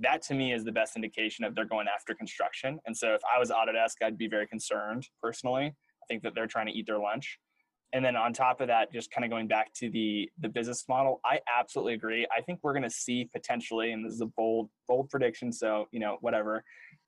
that 0.00 0.22
to 0.22 0.34
me 0.34 0.52
is 0.52 0.64
the 0.64 0.72
best 0.72 0.96
indication 0.96 1.44
of 1.44 1.54
they're 1.54 1.64
going 1.64 1.86
after 1.92 2.14
construction. 2.14 2.78
And 2.86 2.96
so 2.96 3.14
if 3.14 3.20
I 3.34 3.38
was 3.38 3.50
Autodesk, 3.50 4.02
I'd 4.02 4.18
be 4.18 4.28
very 4.28 4.46
concerned 4.46 5.06
personally. 5.22 5.66
I 5.66 6.06
think 6.08 6.22
that 6.22 6.34
they're 6.34 6.46
trying 6.46 6.66
to 6.66 6.72
eat 6.72 6.86
their 6.86 6.98
lunch. 6.98 7.38
And 7.92 8.04
then 8.04 8.16
on 8.16 8.32
top 8.32 8.60
of 8.60 8.66
that, 8.66 8.92
just 8.92 9.12
kind 9.12 9.24
of 9.24 9.30
going 9.30 9.46
back 9.46 9.72
to 9.74 9.88
the 9.88 10.28
the 10.40 10.48
business 10.48 10.84
model, 10.88 11.20
I 11.24 11.38
absolutely 11.48 11.94
agree. 11.94 12.26
I 12.36 12.40
think 12.40 12.58
we're 12.62 12.72
going 12.72 12.82
to 12.82 12.90
see 12.90 13.30
potentially, 13.32 13.92
and 13.92 14.04
this 14.04 14.12
is 14.12 14.20
a 14.20 14.26
bold 14.26 14.68
bold 14.88 15.10
prediction, 15.10 15.52
so 15.52 15.86
you 15.92 16.00
know 16.00 16.18
whatever. 16.20 16.64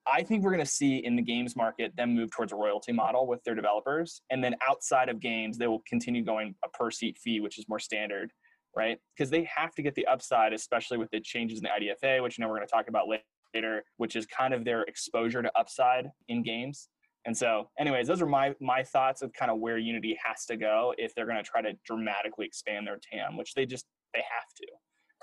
I 0.07 0.23
think 0.23 0.45
we're 0.45 0.53
going 0.53 0.65
to 0.65 0.71
see 0.71 0.99
in 0.99 1.17
the 1.17 1.23
games 1.23 1.57
market 1.57 1.97
them 1.97 2.15
move 2.15 2.31
towards 2.31 2.53
a 2.53 2.57
royalty 2.57 2.93
model 2.93 3.27
with 3.27 3.43
their 3.43 3.57
developers, 3.57 4.23
and 4.31 4.45
then 4.45 4.55
outside 4.67 5.09
of 5.09 5.19
games, 5.19 5.59
they 5.59 5.67
will 5.67 5.83
continue 5.89 6.23
going 6.23 6.55
a 6.65 6.69
per 6.69 6.93
seat 6.93 7.19
fee, 7.19 7.41
which 7.41 7.59
is 7.59 7.69
more 7.69 7.81
standard 7.81 8.31
right? 8.77 8.99
Because 9.17 9.31
they 9.31 9.49
have 9.55 9.75
to 9.75 9.83
get 9.83 9.95
the 9.95 10.07
upside, 10.07 10.53
especially 10.53 10.99
with 10.99 11.11
the 11.11 11.21
changes 11.21 11.59
in 11.59 11.65
the 11.65 11.71
IDFA, 11.71 12.23
which 12.23 12.39
you 12.39 12.43
know 12.43 12.49
we're 12.49 12.57
going 12.57 12.69
to 12.69 12.73
talk 12.73 12.89
about 12.89 13.09
later, 13.55 13.83
which 13.97 14.15
is 14.15 14.27
kind 14.27 14.55
of 14.55 14.65
their 14.65 14.83
exposure 14.83 15.43
to 15.43 15.51
upside 15.59 16.11
in 16.29 16.43
games. 16.43 16.89
And 17.25 17.37
so, 17.37 17.71
anyways, 17.79 18.07
those 18.07 18.23
are 18.23 18.27
my 18.27 18.55
my 18.61 18.85
thoughts 18.85 19.23
of 19.23 19.33
kind 19.33 19.51
of 19.51 19.59
where 19.59 19.79
Unity 19.79 20.17
has 20.25 20.45
to 20.47 20.57
go 20.57 20.95
if 20.97 21.15
they're 21.15 21.27
going 21.27 21.39
to 21.39 21.43
try 21.43 21.61
to 21.63 21.73
dramatically 21.85 22.47
expand 22.47 22.87
their 22.87 22.99
TAM, 23.11 23.37
which 23.37 23.55
they 23.55 23.67
just 23.67 23.87
they 24.15 24.21
have 24.21 24.47
to. 24.59 24.67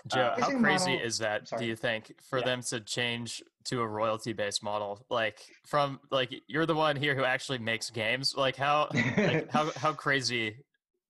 Joe, 0.07 0.21
uh, 0.21 0.41
how 0.41 0.59
crazy 0.59 0.91
model, 0.91 1.07
is 1.07 1.17
that? 1.19 1.47
Sorry. 1.47 1.61
Do 1.61 1.65
you 1.65 1.75
think 1.77 2.13
for 2.29 2.39
yeah. 2.39 2.45
them 2.45 2.61
to 2.63 2.81
change 2.81 3.41
to 3.65 3.81
a 3.81 3.87
royalty-based 3.87 4.61
model, 4.61 5.05
like 5.09 5.39
from 5.65 6.01
like 6.11 6.33
you're 6.47 6.65
the 6.65 6.75
one 6.75 6.97
here 6.97 7.15
who 7.15 7.23
actually 7.23 7.59
makes 7.59 7.89
games? 7.89 8.35
Like 8.35 8.57
how 8.57 8.89
like, 8.91 9.49
how 9.51 9.71
how 9.77 9.93
crazy 9.93 10.57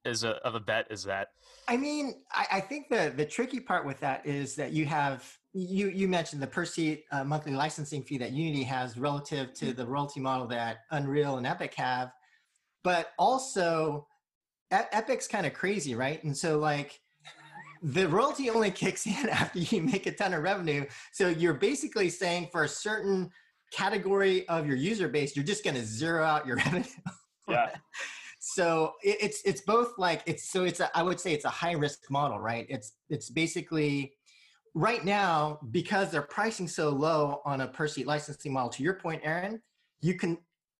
is 0.05 0.23
a 0.23 0.35
of 0.45 0.53
a 0.53 0.59
bet 0.59 0.87
is 0.91 1.05
that? 1.05 1.29
I 1.67 1.77
mean, 1.77 2.15
I, 2.31 2.47
I, 2.53 2.59
think 2.59 2.89
the 2.89 3.13
the 3.15 3.25
tricky 3.25 3.59
part 3.59 3.85
with 3.85 3.99
that 4.01 4.25
is 4.25 4.55
that 4.55 4.71
you 4.71 4.85
have 4.85 5.25
you 5.53 5.87
you 5.89 6.07
mentioned 6.07 6.41
the 6.41 6.47
per 6.47 6.65
seat 6.65 7.05
uh, 7.11 7.23
monthly 7.23 7.53
licensing 7.53 8.03
fee 8.03 8.17
that 8.17 8.31
Unity 8.31 8.63
has 8.63 8.97
relative 8.97 9.53
to 9.55 9.73
the 9.73 9.85
royalty 9.85 10.19
model 10.19 10.47
that 10.47 10.79
Unreal 10.91 11.37
and 11.37 11.47
Epic 11.47 11.73
have, 11.75 12.11
but 12.83 13.11
also 13.17 14.07
Epic's 14.71 15.27
kind 15.27 15.45
of 15.45 15.53
crazy, 15.53 15.95
right? 15.95 16.23
And 16.23 16.35
so 16.35 16.57
like 16.57 16.99
the 17.81 18.07
royalty 18.07 18.49
only 18.49 18.71
kicks 18.83 19.05
in 19.05 19.29
after 19.29 19.59
you 19.59 19.81
make 19.81 20.05
a 20.05 20.11
ton 20.11 20.33
of 20.33 20.43
revenue. 20.43 20.85
So 21.11 21.29
you're 21.29 21.53
basically 21.53 22.09
saying 22.09 22.49
for 22.51 22.63
a 22.63 22.69
certain 22.69 23.29
category 23.71 24.47
of 24.47 24.65
your 24.67 24.77
user 24.77 25.07
base, 25.07 25.35
you're 25.35 25.45
just 25.45 25.63
going 25.63 25.75
to 25.75 25.85
zero 25.85 26.23
out 26.23 26.45
your 26.47 26.55
revenue. 26.65 26.83
Yeah 27.47 27.69
so 28.45 28.95
it's 29.01 29.41
it's 29.45 29.61
both 29.61 29.93
like 29.97 30.21
it's 30.25 30.51
so 30.51 30.65
it's 30.65 30.81
a, 30.81 30.95
I 30.97 31.01
would 31.01 31.17
say 31.17 31.31
it's 31.31 31.45
a 31.45 31.49
high 31.49 31.71
risk 31.71 32.11
model, 32.11 32.39
right? 32.39 32.65
It's 32.67 32.91
it's 33.09 33.29
basically 33.29 34.15
right 34.75 35.05
now 35.05 35.59
because 35.71 36.11
they're 36.11 36.23
pricing 36.23 36.67
so 36.67 36.89
low 36.89 37.41
on 37.45 37.61
a 37.61 37.67
per 37.67 37.87
seat 37.87 38.05
licensing 38.05 38.51
model. 38.51 38.69
To 38.71 38.83
your 38.83 38.95
point, 38.95 39.21
Aaron, 39.23 39.61
you 40.01 40.15
can 40.15 40.37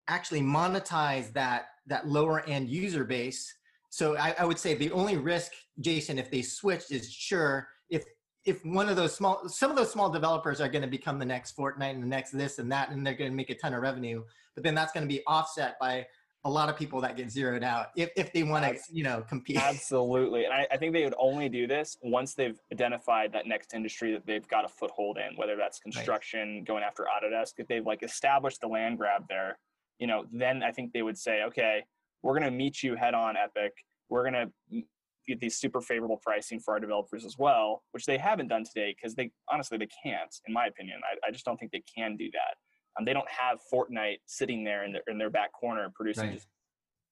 actually 0.10 0.42
monetize 0.42 1.32
that 1.32 1.68
that 1.88 2.06
lower 2.06 2.42
end 2.50 2.68
user 2.68 3.06
base. 3.06 3.56
So 3.92 4.18
I, 4.18 4.36
I 4.40 4.44
would 4.44 4.60
say 4.60 4.76
the 4.76 4.92
only 4.92 5.16
risk, 5.16 5.54
Jason, 5.80 6.20
if 6.20 6.30
they 6.30 6.42
switched, 6.42 6.92
is 6.92 7.10
sure 7.10 7.70
if 7.90 8.04
if 8.44 8.60
one 8.66 8.90
of 8.90 8.98
those 8.98 9.16
small 9.16 9.48
some 9.48 9.72
of 9.72 9.78
those 9.78 9.90
small 9.90 10.10
developers 10.10 10.60
are 10.60 10.68
going 10.68 10.82
to 10.82 10.90
become 10.90 11.18
the 11.18 11.26
next 11.26 11.56
Fortnite 11.56 11.92
and 11.92 12.04
the 12.04 12.08
next 12.08 12.32
this 12.32 12.60
and 12.60 12.70
that, 12.74 12.90
and 12.90 13.08
they're 13.08 13.14
going 13.14 13.32
to 13.32 13.38
make 13.38 13.52
a 13.52 13.56
ton 13.56 13.74
of 13.74 13.82
revenue, 13.82 14.22
but 14.54 14.66
then 14.66 14.76
that's 14.76 14.92
going 14.92 15.08
to 15.08 15.16
be 15.16 15.24
offset 15.28 15.80
by 15.80 16.06
a 16.46 16.50
lot 16.50 16.68
of 16.68 16.76
people 16.76 17.00
that 17.00 17.16
get 17.16 17.32
zeroed 17.32 17.64
out 17.64 17.88
if, 17.96 18.10
if 18.18 18.34
they 18.34 18.44
want 18.44 18.66
to 18.66 18.78
you 18.92 19.04
know 19.04 19.24
compete. 19.28 19.58
absolutely 19.58 20.44
and 20.44 20.54
I, 20.54 20.68
I, 20.72 20.78
think 20.78 20.94
they 20.94 21.06
would 21.06 21.16
only 21.18 21.48
do 21.48 21.68
this 21.68 21.98
once 22.02 22.34
they've 22.34 22.60
identified 22.72 23.32
that 23.32 23.48
next 23.48 23.74
industry 23.74 24.12
that 24.12 24.26
they've 24.26 24.48
got 24.48 24.66
a 24.66 24.68
foothold 24.68 25.18
in 25.18 25.38
whether 25.38 25.56
that's 25.56 25.80
construction 25.80 26.56
right. 26.56 26.66
going 26.66 26.84
after 26.84 27.04
autodesk 27.06 27.54
if 27.60 27.68
they've 27.68 27.86
like 27.86 28.04
established 28.04 28.60
the 28.60 28.68
land 28.68 28.98
grab 28.98 29.24
there 29.30 29.58
you 30.00 30.08
know 30.08 30.26
then 30.34 30.64
i 30.64 30.72
think 30.72 30.92
they 30.92 31.02
would 31.02 31.18
say 31.18 31.44
okay 31.44 31.84
we're 32.24 32.38
going 32.40 32.50
to 32.50 32.58
meet 32.58 32.82
you 32.82 32.96
head 32.96 33.14
on 33.14 33.36
epic. 33.38 33.74
We're 34.10 34.30
going 34.30 34.50
to 34.72 34.82
get 35.28 35.40
these 35.40 35.58
super 35.58 35.82
favorable 35.82 36.20
pricing 36.24 36.60
for 36.60 36.74
our 36.74 36.80
developers 36.82 37.24
as 37.24 37.38
well 37.38 37.84
which 37.92 38.06
they 38.06 38.18
haven't 38.18 38.50
done 38.50 38.66
today 38.66 38.94
because 38.94 39.16
they 39.16 39.32
honestly 39.50 39.78
they 39.78 39.88
can't 40.04 40.36
in 40.48 40.54
my 40.54 40.66
opinion. 40.66 41.00
I, 41.04 41.28
I 41.28 41.32
just 41.32 41.46
don't 41.46 41.58
think 41.58 41.72
they 41.72 41.84
can 41.96 42.18
do 42.18 42.30
that 42.34 42.56
um, 42.98 43.06
they 43.06 43.14
don't 43.14 43.30
have 43.30 43.60
Fortnite 43.72 44.20
sitting 44.26 44.64
there 44.64 44.84
in 44.84 44.94
their 44.94 45.02
in 45.08 45.18
their 45.18 45.30
back 45.30 45.52
corner 45.52 45.92
producing 45.94 46.26
right. 46.26 46.36
just 46.36 46.48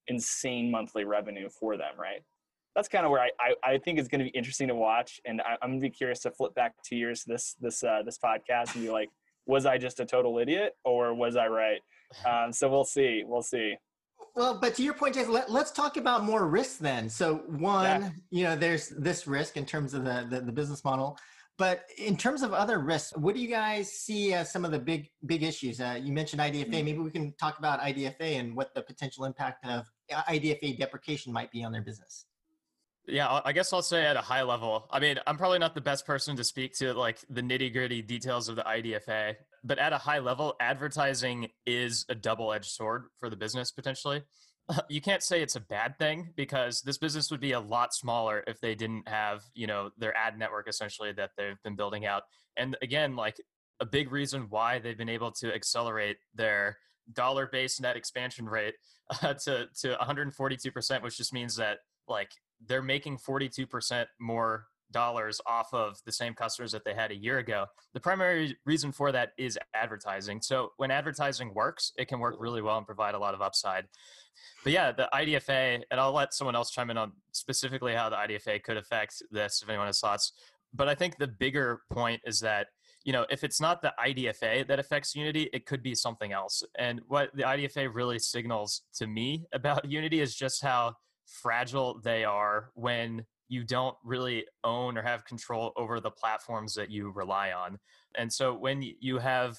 insane 0.07 0.69
monthly 0.69 1.03
revenue 1.03 1.49
for 1.49 1.77
them, 1.77 1.93
right? 1.97 2.23
That's 2.75 2.87
kind 2.87 3.05
of 3.05 3.11
where 3.11 3.21
I, 3.21 3.29
I, 3.39 3.73
I 3.73 3.77
think 3.77 3.99
it's 3.99 4.07
going 4.07 4.19
to 4.19 4.25
be 4.25 4.37
interesting 4.37 4.69
to 4.69 4.75
watch, 4.75 5.19
and 5.25 5.41
I, 5.41 5.53
am 5.61 5.71
going 5.71 5.81
to 5.81 5.87
be 5.87 5.89
curious 5.89 6.19
to 6.21 6.31
flip 6.31 6.55
back 6.55 6.73
two 6.83 6.95
years 6.95 7.23
this 7.25 7.55
this 7.59 7.83
uh, 7.83 8.01
this 8.05 8.17
podcast 8.17 8.75
and 8.75 8.83
be 8.83 8.89
like, 8.89 9.09
was 9.45 9.65
I 9.65 9.77
just 9.77 9.99
a 9.99 10.05
total 10.05 10.37
idiot 10.39 10.75
or 10.85 11.13
was 11.13 11.35
I 11.35 11.47
right? 11.47 11.79
Um, 12.25 12.51
so 12.51 12.69
we'll 12.69 12.85
see, 12.85 13.23
we'll 13.25 13.41
see. 13.41 13.75
Well, 14.35 14.57
but 14.59 14.75
to 14.75 14.83
your 14.83 14.93
point, 14.93 15.15
Jason, 15.15 15.33
let, 15.33 15.49
us 15.49 15.71
talk 15.71 15.97
about 15.97 16.23
more 16.23 16.47
risks 16.47 16.77
then. 16.77 17.09
So 17.09 17.43
one, 17.47 18.01
yeah. 18.01 18.09
you 18.29 18.43
know, 18.43 18.55
there's 18.55 18.89
this 18.89 19.27
risk 19.27 19.57
in 19.57 19.65
terms 19.65 19.93
of 19.93 20.05
the, 20.05 20.25
the, 20.29 20.39
the 20.39 20.51
business 20.51 20.85
model. 20.85 21.17
But 21.61 21.83
in 21.99 22.17
terms 22.17 22.41
of 22.41 22.53
other 22.53 22.79
risks, 22.79 23.15
what 23.15 23.35
do 23.35 23.39
you 23.39 23.47
guys 23.47 23.91
see 23.91 24.33
as 24.33 24.51
some 24.51 24.65
of 24.65 24.71
the 24.71 24.79
big 24.79 25.11
big 25.27 25.43
issues? 25.43 25.79
Uh, 25.79 25.99
you 26.01 26.11
mentioned 26.11 26.41
IDFA. 26.41 26.63
Mm-hmm. 26.63 26.71
Maybe 26.71 26.97
we 26.97 27.11
can 27.11 27.35
talk 27.39 27.59
about 27.59 27.79
IDFA 27.81 28.39
and 28.39 28.55
what 28.55 28.73
the 28.73 28.81
potential 28.81 29.25
impact 29.25 29.63
of 29.67 29.85
uh, 30.11 30.23
IDFA 30.23 30.75
deprecation 30.79 31.31
might 31.31 31.51
be 31.51 31.63
on 31.63 31.71
their 31.71 31.83
business. 31.83 32.25
Yeah, 33.05 33.41
I 33.45 33.51
guess 33.51 33.73
I'll 33.73 33.83
say 33.83 34.03
at 34.07 34.15
a 34.15 34.21
high 34.21 34.41
level. 34.41 34.87
I 34.89 34.99
mean, 34.99 35.19
I'm 35.27 35.37
probably 35.37 35.59
not 35.59 35.75
the 35.75 35.81
best 35.81 36.03
person 36.03 36.35
to 36.37 36.43
speak 36.43 36.73
to 36.79 36.95
like 36.95 37.19
the 37.29 37.41
nitty 37.41 37.71
gritty 37.71 38.01
details 38.01 38.49
of 38.49 38.55
the 38.55 38.63
IDFA, 38.63 39.35
but 39.63 39.77
at 39.77 39.93
a 39.93 39.99
high 39.99 40.19
level, 40.19 40.55
advertising 40.59 41.47
is 41.67 42.07
a 42.09 42.15
double 42.15 42.53
edged 42.53 42.71
sword 42.71 43.03
for 43.19 43.29
the 43.29 43.35
business 43.35 43.69
potentially. 43.69 44.23
you 44.89 45.01
can't 45.01 45.23
say 45.23 45.41
it's 45.41 45.55
a 45.55 45.61
bad 45.61 45.97
thing 45.97 46.29
because 46.35 46.81
this 46.81 46.97
business 46.97 47.31
would 47.31 47.39
be 47.39 47.51
a 47.51 47.59
lot 47.59 47.93
smaller 47.93 48.43
if 48.47 48.59
they 48.61 48.75
didn't 48.75 49.07
have 49.07 49.41
you 49.53 49.67
know 49.67 49.89
their 49.97 50.15
ad 50.15 50.37
network 50.37 50.67
essentially 50.67 51.11
that 51.11 51.31
they've 51.37 51.61
been 51.63 51.75
building 51.75 52.05
out. 52.05 52.23
And 52.57 52.77
again 52.81 53.15
like 53.15 53.37
a 53.79 53.85
big 53.85 54.11
reason 54.11 54.47
why 54.49 54.79
they've 54.79 54.97
been 54.97 55.09
able 55.09 55.31
to 55.31 55.53
accelerate 55.53 56.17
their 56.35 56.77
dollar 57.13 57.47
based 57.51 57.81
net 57.81 57.97
expansion 57.97 58.45
rate 58.45 58.75
uh, 59.21 59.33
to 59.45 59.67
to 59.81 59.95
142% 59.95 61.01
which 61.01 61.17
just 61.17 61.33
means 61.33 61.55
that 61.55 61.79
like 62.07 62.31
they're 62.67 62.81
making 62.81 63.17
42% 63.17 64.05
more 64.19 64.65
dollars 64.91 65.39
off 65.45 65.73
of 65.73 65.97
the 66.05 66.11
same 66.11 66.33
customers 66.33 66.71
that 66.71 66.83
they 66.85 66.93
had 66.93 67.11
a 67.11 67.15
year 67.15 67.39
ago. 67.39 67.65
The 67.93 67.99
primary 67.99 68.57
reason 68.65 68.91
for 68.91 69.11
that 69.11 69.29
is 69.37 69.57
advertising. 69.73 70.41
So 70.41 70.71
when 70.77 70.91
advertising 70.91 71.53
works, 71.53 71.91
it 71.97 72.07
can 72.07 72.19
work 72.19 72.35
really 72.39 72.61
well 72.61 72.77
and 72.77 72.85
provide 72.85 73.15
a 73.15 73.19
lot 73.19 73.33
of 73.33 73.41
upside. 73.41 73.85
But 74.63 74.73
yeah, 74.73 74.91
the 74.91 75.09
IDFA, 75.13 75.81
and 75.89 75.99
I'll 75.99 76.13
let 76.13 76.33
someone 76.33 76.55
else 76.55 76.71
chime 76.71 76.89
in 76.89 76.97
on 76.97 77.13
specifically 77.31 77.93
how 77.93 78.09
the 78.09 78.15
IDFA 78.15 78.63
could 78.63 78.77
affect 78.77 79.21
this 79.31 79.61
if 79.61 79.69
anyone 79.69 79.87
has 79.87 79.99
thoughts. 79.99 80.33
But 80.73 80.87
I 80.87 80.95
think 80.95 81.17
the 81.17 81.27
bigger 81.27 81.81
point 81.91 82.21
is 82.25 82.39
that 82.41 82.67
you 83.03 83.13
know, 83.13 83.25
if 83.29 83.43
it's 83.43 83.59
not 83.59 83.81
the 83.81 83.93
IDFA 83.99 84.67
that 84.67 84.79
affects 84.79 85.15
Unity, 85.15 85.49
it 85.53 85.65
could 85.65 85.81
be 85.81 85.95
something 85.95 86.31
else. 86.31 86.63
And 86.77 87.01
what 87.07 87.31
the 87.33 87.43
IDFA 87.43 87.89
really 87.93 88.19
signals 88.19 88.83
to 88.95 89.07
me 89.07 89.45
about 89.53 89.89
Unity 89.89 90.21
is 90.21 90.35
just 90.35 90.61
how 90.61 90.95
fragile 91.25 91.99
they 92.03 92.23
are 92.23 92.69
when 92.75 93.25
you 93.51 93.65
don't 93.65 93.97
really 94.05 94.45
own 94.63 94.97
or 94.97 95.01
have 95.01 95.25
control 95.25 95.73
over 95.75 95.99
the 95.99 96.09
platforms 96.09 96.73
that 96.73 96.89
you 96.89 97.11
rely 97.11 97.51
on. 97.51 97.77
And 98.15 98.31
so 98.31 98.55
when 98.55 98.81
you 99.01 99.17
have 99.17 99.57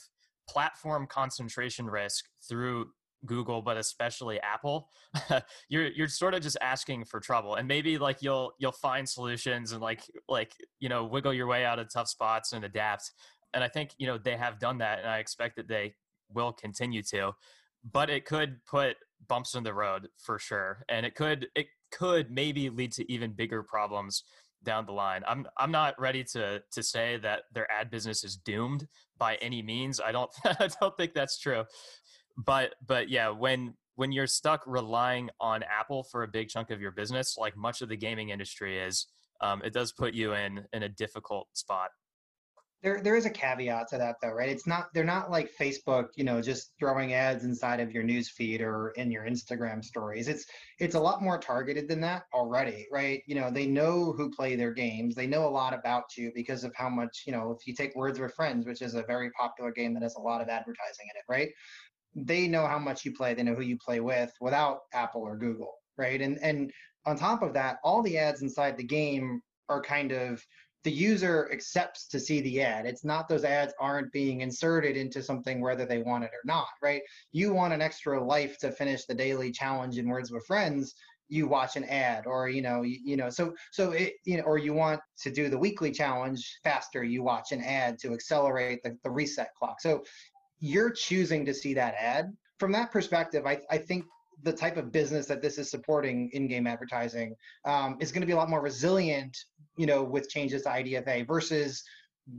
platform 0.48 1.06
concentration 1.06 1.84
risk 1.84 2.24
through 2.48 2.86
Google, 3.26 3.60
but 3.60 3.76
especially 3.76 4.40
Apple, 4.40 4.88
you're 5.68 5.88
you're 5.88 6.08
sort 6.08 6.32
of 6.32 6.40
just 6.40 6.56
asking 6.62 7.04
for 7.04 7.20
trouble. 7.20 7.56
And 7.56 7.68
maybe 7.68 7.98
like 7.98 8.22
you'll 8.22 8.52
you'll 8.58 8.72
find 8.72 9.06
solutions 9.06 9.72
and 9.72 9.82
like 9.82 10.10
like 10.26 10.54
you 10.80 10.88
know 10.88 11.04
wiggle 11.04 11.34
your 11.34 11.46
way 11.46 11.66
out 11.66 11.78
of 11.78 11.92
tough 11.92 12.08
spots 12.08 12.54
and 12.54 12.64
adapt. 12.64 13.12
And 13.52 13.62
I 13.62 13.68
think 13.68 13.90
you 13.98 14.06
know 14.06 14.16
they 14.16 14.38
have 14.38 14.58
done 14.58 14.78
that, 14.78 15.00
and 15.00 15.08
I 15.08 15.18
expect 15.18 15.56
that 15.56 15.68
they 15.68 15.96
will 16.32 16.54
continue 16.54 17.02
to. 17.10 17.32
But 17.92 18.08
it 18.08 18.24
could 18.24 18.64
put 18.64 18.96
bumps 19.28 19.54
in 19.54 19.64
the 19.64 19.74
road 19.74 20.08
for 20.16 20.38
sure, 20.38 20.82
and 20.88 21.04
it 21.04 21.14
could 21.14 21.48
it 21.54 21.66
could 21.92 22.30
maybe 22.30 22.70
lead 22.70 22.92
to 22.92 23.12
even 23.12 23.32
bigger 23.32 23.62
problems 23.62 24.24
down 24.64 24.86
the 24.86 24.92
line. 24.92 25.22
I'm 25.26 25.46
I'm 25.58 25.72
not 25.72 26.00
ready 26.00 26.24
to 26.32 26.62
to 26.72 26.82
say 26.82 27.18
that 27.18 27.42
their 27.52 27.70
ad 27.70 27.90
business 27.90 28.24
is 28.24 28.36
doomed 28.36 28.86
by 29.18 29.36
any 29.36 29.62
means. 29.62 30.00
I 30.00 30.12
don't 30.12 30.30
I 30.44 30.68
don't 30.80 30.96
think 30.96 31.14
that's 31.14 31.38
true 31.38 31.64
but 32.36 32.74
but 32.86 33.08
yeah, 33.08 33.28
when 33.28 33.74
when 33.96 34.12
you're 34.12 34.26
stuck 34.26 34.62
relying 34.66 35.30
on 35.40 35.62
Apple 35.62 36.02
for 36.02 36.22
a 36.22 36.28
big 36.28 36.48
chunk 36.48 36.70
of 36.70 36.80
your 36.80 36.90
business, 36.90 37.36
like 37.38 37.56
much 37.56 37.82
of 37.82 37.88
the 37.88 37.96
gaming 37.96 38.30
industry 38.30 38.78
is, 38.78 39.06
um, 39.40 39.60
it 39.64 39.72
does 39.72 39.92
put 39.92 40.14
you 40.14 40.32
in 40.34 40.64
in 40.72 40.82
a 40.82 40.88
difficult 40.88 41.48
spot. 41.52 41.90
There, 42.82 43.00
there 43.00 43.16
is 43.16 43.26
a 43.26 43.30
caveat 43.30 43.88
to 43.88 43.98
that 43.98 44.16
though, 44.20 44.32
right? 44.32 44.48
It's 44.48 44.66
not 44.66 44.88
they're 44.92 45.04
not 45.04 45.30
like 45.30 45.50
Facebook, 45.58 46.08
you 46.16 46.24
know, 46.24 46.42
just 46.42 46.72
throwing 46.78 47.14
ads 47.14 47.44
inside 47.44 47.78
of 47.80 47.92
your 47.92 48.02
news 48.02 48.28
feed 48.28 48.60
or 48.60 48.90
in 48.96 49.10
your 49.10 49.24
Instagram 49.24 49.84
stories. 49.84 50.28
It's 50.28 50.46
it's 50.80 50.96
a 50.96 51.00
lot 51.00 51.22
more 51.22 51.38
targeted 51.38 51.88
than 51.88 52.00
that 52.00 52.24
already, 52.34 52.88
right? 52.90 53.22
You 53.26 53.36
know, 53.36 53.50
they 53.50 53.66
know 53.66 54.12
who 54.12 54.30
play 54.30 54.56
their 54.56 54.72
games. 54.72 55.14
They 55.14 55.28
know 55.28 55.46
a 55.46 55.48
lot 55.48 55.74
about 55.74 56.16
you 56.16 56.32
because 56.34 56.64
of 56.64 56.72
how 56.74 56.88
much, 56.88 57.22
you 57.26 57.32
know, 57.32 57.52
if 57.52 57.66
you 57.66 57.74
take 57.74 57.94
Words 57.94 58.18
with 58.18 58.34
Friends, 58.34 58.66
which 58.66 58.82
is 58.82 58.94
a 58.94 59.02
very 59.02 59.30
popular 59.30 59.70
game 59.70 59.94
that 59.94 60.02
has 60.02 60.16
a 60.16 60.20
lot 60.20 60.40
of 60.40 60.48
advertising 60.48 61.06
in 61.14 61.16
it, 61.16 61.24
right? 61.28 61.50
they 62.14 62.46
know 62.48 62.66
how 62.66 62.78
much 62.78 63.04
you 63.04 63.12
play, 63.12 63.34
they 63.34 63.42
know 63.42 63.54
who 63.54 63.62
you 63.62 63.78
play 63.78 64.00
with 64.00 64.32
without 64.40 64.80
Apple 64.92 65.22
or 65.22 65.36
Google, 65.36 65.74
right? 65.96 66.20
And 66.20 66.38
and 66.42 66.70
on 67.06 67.16
top 67.16 67.42
of 67.42 67.54
that, 67.54 67.78
all 67.82 68.02
the 68.02 68.18
ads 68.18 68.42
inside 68.42 68.76
the 68.76 68.84
game 68.84 69.40
are 69.68 69.82
kind 69.82 70.12
of 70.12 70.44
the 70.84 70.90
user 70.90 71.48
accepts 71.52 72.06
to 72.08 72.18
see 72.18 72.40
the 72.40 72.62
ad. 72.62 72.86
It's 72.86 73.04
not 73.04 73.28
those 73.28 73.44
ads 73.44 73.72
aren't 73.78 74.12
being 74.12 74.40
inserted 74.40 74.96
into 74.96 75.22
something 75.22 75.60
whether 75.60 75.86
they 75.86 75.98
want 75.98 76.24
it 76.24 76.30
or 76.32 76.42
not, 76.44 76.68
right? 76.82 77.02
You 77.32 77.52
want 77.52 77.72
an 77.72 77.82
extra 77.82 78.22
life 78.22 78.58
to 78.58 78.72
finish 78.72 79.04
the 79.04 79.14
daily 79.14 79.52
challenge 79.52 79.98
in 79.98 80.08
Words 80.08 80.30
with 80.30 80.46
Friends, 80.46 80.94
you 81.28 81.46
watch 81.46 81.76
an 81.76 81.84
ad 81.84 82.26
or 82.26 82.50
you 82.50 82.60
know 82.60 82.82
you, 82.82 82.98
you 83.02 83.16
know 83.16 83.30
so 83.30 83.54
so 83.70 83.92
it 83.92 84.14
you 84.26 84.36
know 84.36 84.42
or 84.42 84.58
you 84.58 84.74
want 84.74 85.00
to 85.16 85.30
do 85.30 85.48
the 85.48 85.56
weekly 85.56 85.90
challenge 85.90 86.58
faster 86.62 87.02
you 87.04 87.22
watch 87.22 87.52
an 87.52 87.62
ad 87.62 87.98
to 87.98 88.12
accelerate 88.12 88.82
the, 88.82 88.98
the 89.02 89.10
reset 89.10 89.48
clock 89.54 89.80
so 89.80 90.02
you're 90.62 90.90
choosing 90.90 91.44
to 91.44 91.52
see 91.52 91.74
that 91.74 91.94
ad. 91.98 92.32
From 92.58 92.72
that 92.72 92.92
perspective, 92.92 93.44
I, 93.46 93.60
I 93.68 93.78
think 93.78 94.04
the 94.42 94.52
type 94.52 94.76
of 94.76 94.90
business 94.92 95.26
that 95.26 95.40
this 95.40 95.58
is 95.58 95.70
supporting 95.70 96.30
in-game 96.32 96.66
advertising 96.66 97.34
um, 97.64 97.96
is 98.00 98.12
going 98.12 98.20
to 98.20 98.26
be 98.26 98.32
a 98.32 98.36
lot 98.36 98.50
more 98.50 98.60
resilient, 98.60 99.36
you 99.76 99.86
know, 99.86 100.02
with 100.02 100.28
changes 100.28 100.62
to 100.62 100.68
IDFA 100.68 101.26
versus 101.26 101.82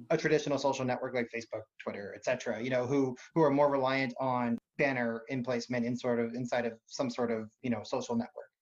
a 0.10 0.18
traditional 0.18 0.58
social 0.58 0.86
network 0.86 1.13
like 1.13 1.28
Facebook, 1.36 1.63
Twitter, 1.82 2.13
et 2.16 2.24
cetera, 2.24 2.62
you 2.62 2.70
know, 2.70 2.86
who 2.86 3.16
who 3.36 3.42
are 3.42 3.52
more 3.52 3.70
reliant 3.70 4.13
on 4.20 4.58
banner 4.78 5.24
in 5.30 5.44
placement 5.44 5.86
in 5.86 5.96
sort 5.96 6.20
of 6.20 6.34
inside 6.34 6.66
of 6.66 6.74
some 6.88 7.10
sort 7.10 7.32
of 7.32 7.50
you 7.62 7.70
know 7.70 7.82
social 7.84 8.16
network. 8.16 8.53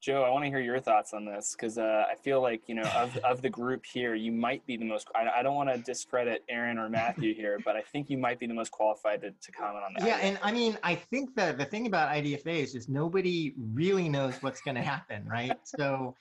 Joe, 0.00 0.22
I 0.22 0.30
want 0.30 0.44
to 0.44 0.48
hear 0.48 0.60
your 0.60 0.78
thoughts 0.78 1.12
on 1.12 1.24
this 1.24 1.56
because 1.56 1.76
uh, 1.76 2.04
I 2.08 2.14
feel 2.14 2.40
like 2.40 2.62
you 2.68 2.76
know 2.76 2.88
of 2.94 3.16
of 3.18 3.42
the 3.42 3.50
group 3.50 3.84
here, 3.84 4.14
you 4.14 4.30
might 4.30 4.64
be 4.64 4.76
the 4.76 4.84
most. 4.84 5.08
I, 5.14 5.40
I 5.40 5.42
don't 5.42 5.56
want 5.56 5.70
to 5.70 5.78
discredit 5.78 6.44
Aaron 6.48 6.78
or 6.78 6.88
Matthew 6.88 7.34
here, 7.34 7.58
but 7.64 7.74
I 7.74 7.80
think 7.80 8.08
you 8.08 8.16
might 8.16 8.38
be 8.38 8.46
the 8.46 8.54
most 8.54 8.70
qualified 8.70 9.22
to, 9.22 9.32
to 9.32 9.52
comment 9.52 9.84
on 9.84 9.94
that. 9.98 10.06
Yeah, 10.06 10.18
and 10.18 10.38
I 10.40 10.52
mean, 10.52 10.78
I 10.84 10.94
think 10.94 11.34
that 11.34 11.58
the 11.58 11.64
thing 11.64 11.86
about 11.86 12.10
IDFA 12.10 12.46
is 12.46 12.72
just 12.74 12.88
nobody 12.88 13.54
really 13.72 14.08
knows 14.08 14.34
what's 14.40 14.60
going 14.60 14.76
to 14.76 14.82
happen, 14.82 15.26
right? 15.26 15.58
so, 15.64 16.14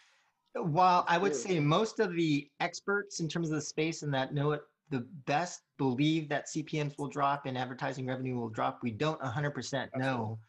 while 0.56 1.06
I 1.08 1.20
would 1.20 1.36
say 1.36 1.60
most 1.60 2.00
of 2.00 2.16
the 2.16 2.50
experts 2.60 3.20
in 3.20 3.28
terms 3.28 3.50
of 3.50 3.56
the 3.56 3.62
space 3.62 4.02
and 4.02 4.12
that 4.14 4.34
know 4.34 4.54
it 4.54 4.62
the 4.90 5.06
best 5.26 5.64
believe 5.78 6.30
that 6.30 6.48
CPMs 6.48 6.98
will 6.98 7.10
drop 7.10 7.46
and 7.46 7.58
advertising 7.58 8.08
revenue 8.08 8.36
will 8.38 8.50
drop, 8.50 8.80
we 8.82 8.92
don't 8.92 9.20
100% 9.20 9.90
know 9.98 10.40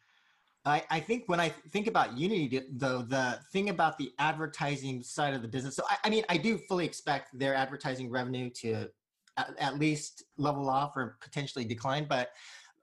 I, 0.69 0.83
I 0.89 0.99
think 0.99 1.23
when 1.27 1.39
I 1.39 1.49
think 1.71 1.87
about 1.87 2.17
Unity, 2.17 2.61
though, 2.71 3.01
the 3.01 3.39
thing 3.51 3.69
about 3.69 3.97
the 3.97 4.11
advertising 4.19 5.01
side 5.03 5.33
of 5.33 5.41
the 5.41 5.47
business, 5.47 5.75
so 5.75 5.83
I, 5.89 5.97
I 6.05 6.09
mean, 6.09 6.23
I 6.29 6.37
do 6.37 6.57
fully 6.57 6.85
expect 6.85 7.37
their 7.37 7.55
advertising 7.55 8.09
revenue 8.09 8.49
to 8.61 8.87
at, 9.37 9.49
at 9.59 9.79
least 9.79 10.23
level 10.37 10.69
off 10.69 10.95
or 10.95 11.17
potentially 11.21 11.65
decline. 11.65 12.05
But 12.07 12.31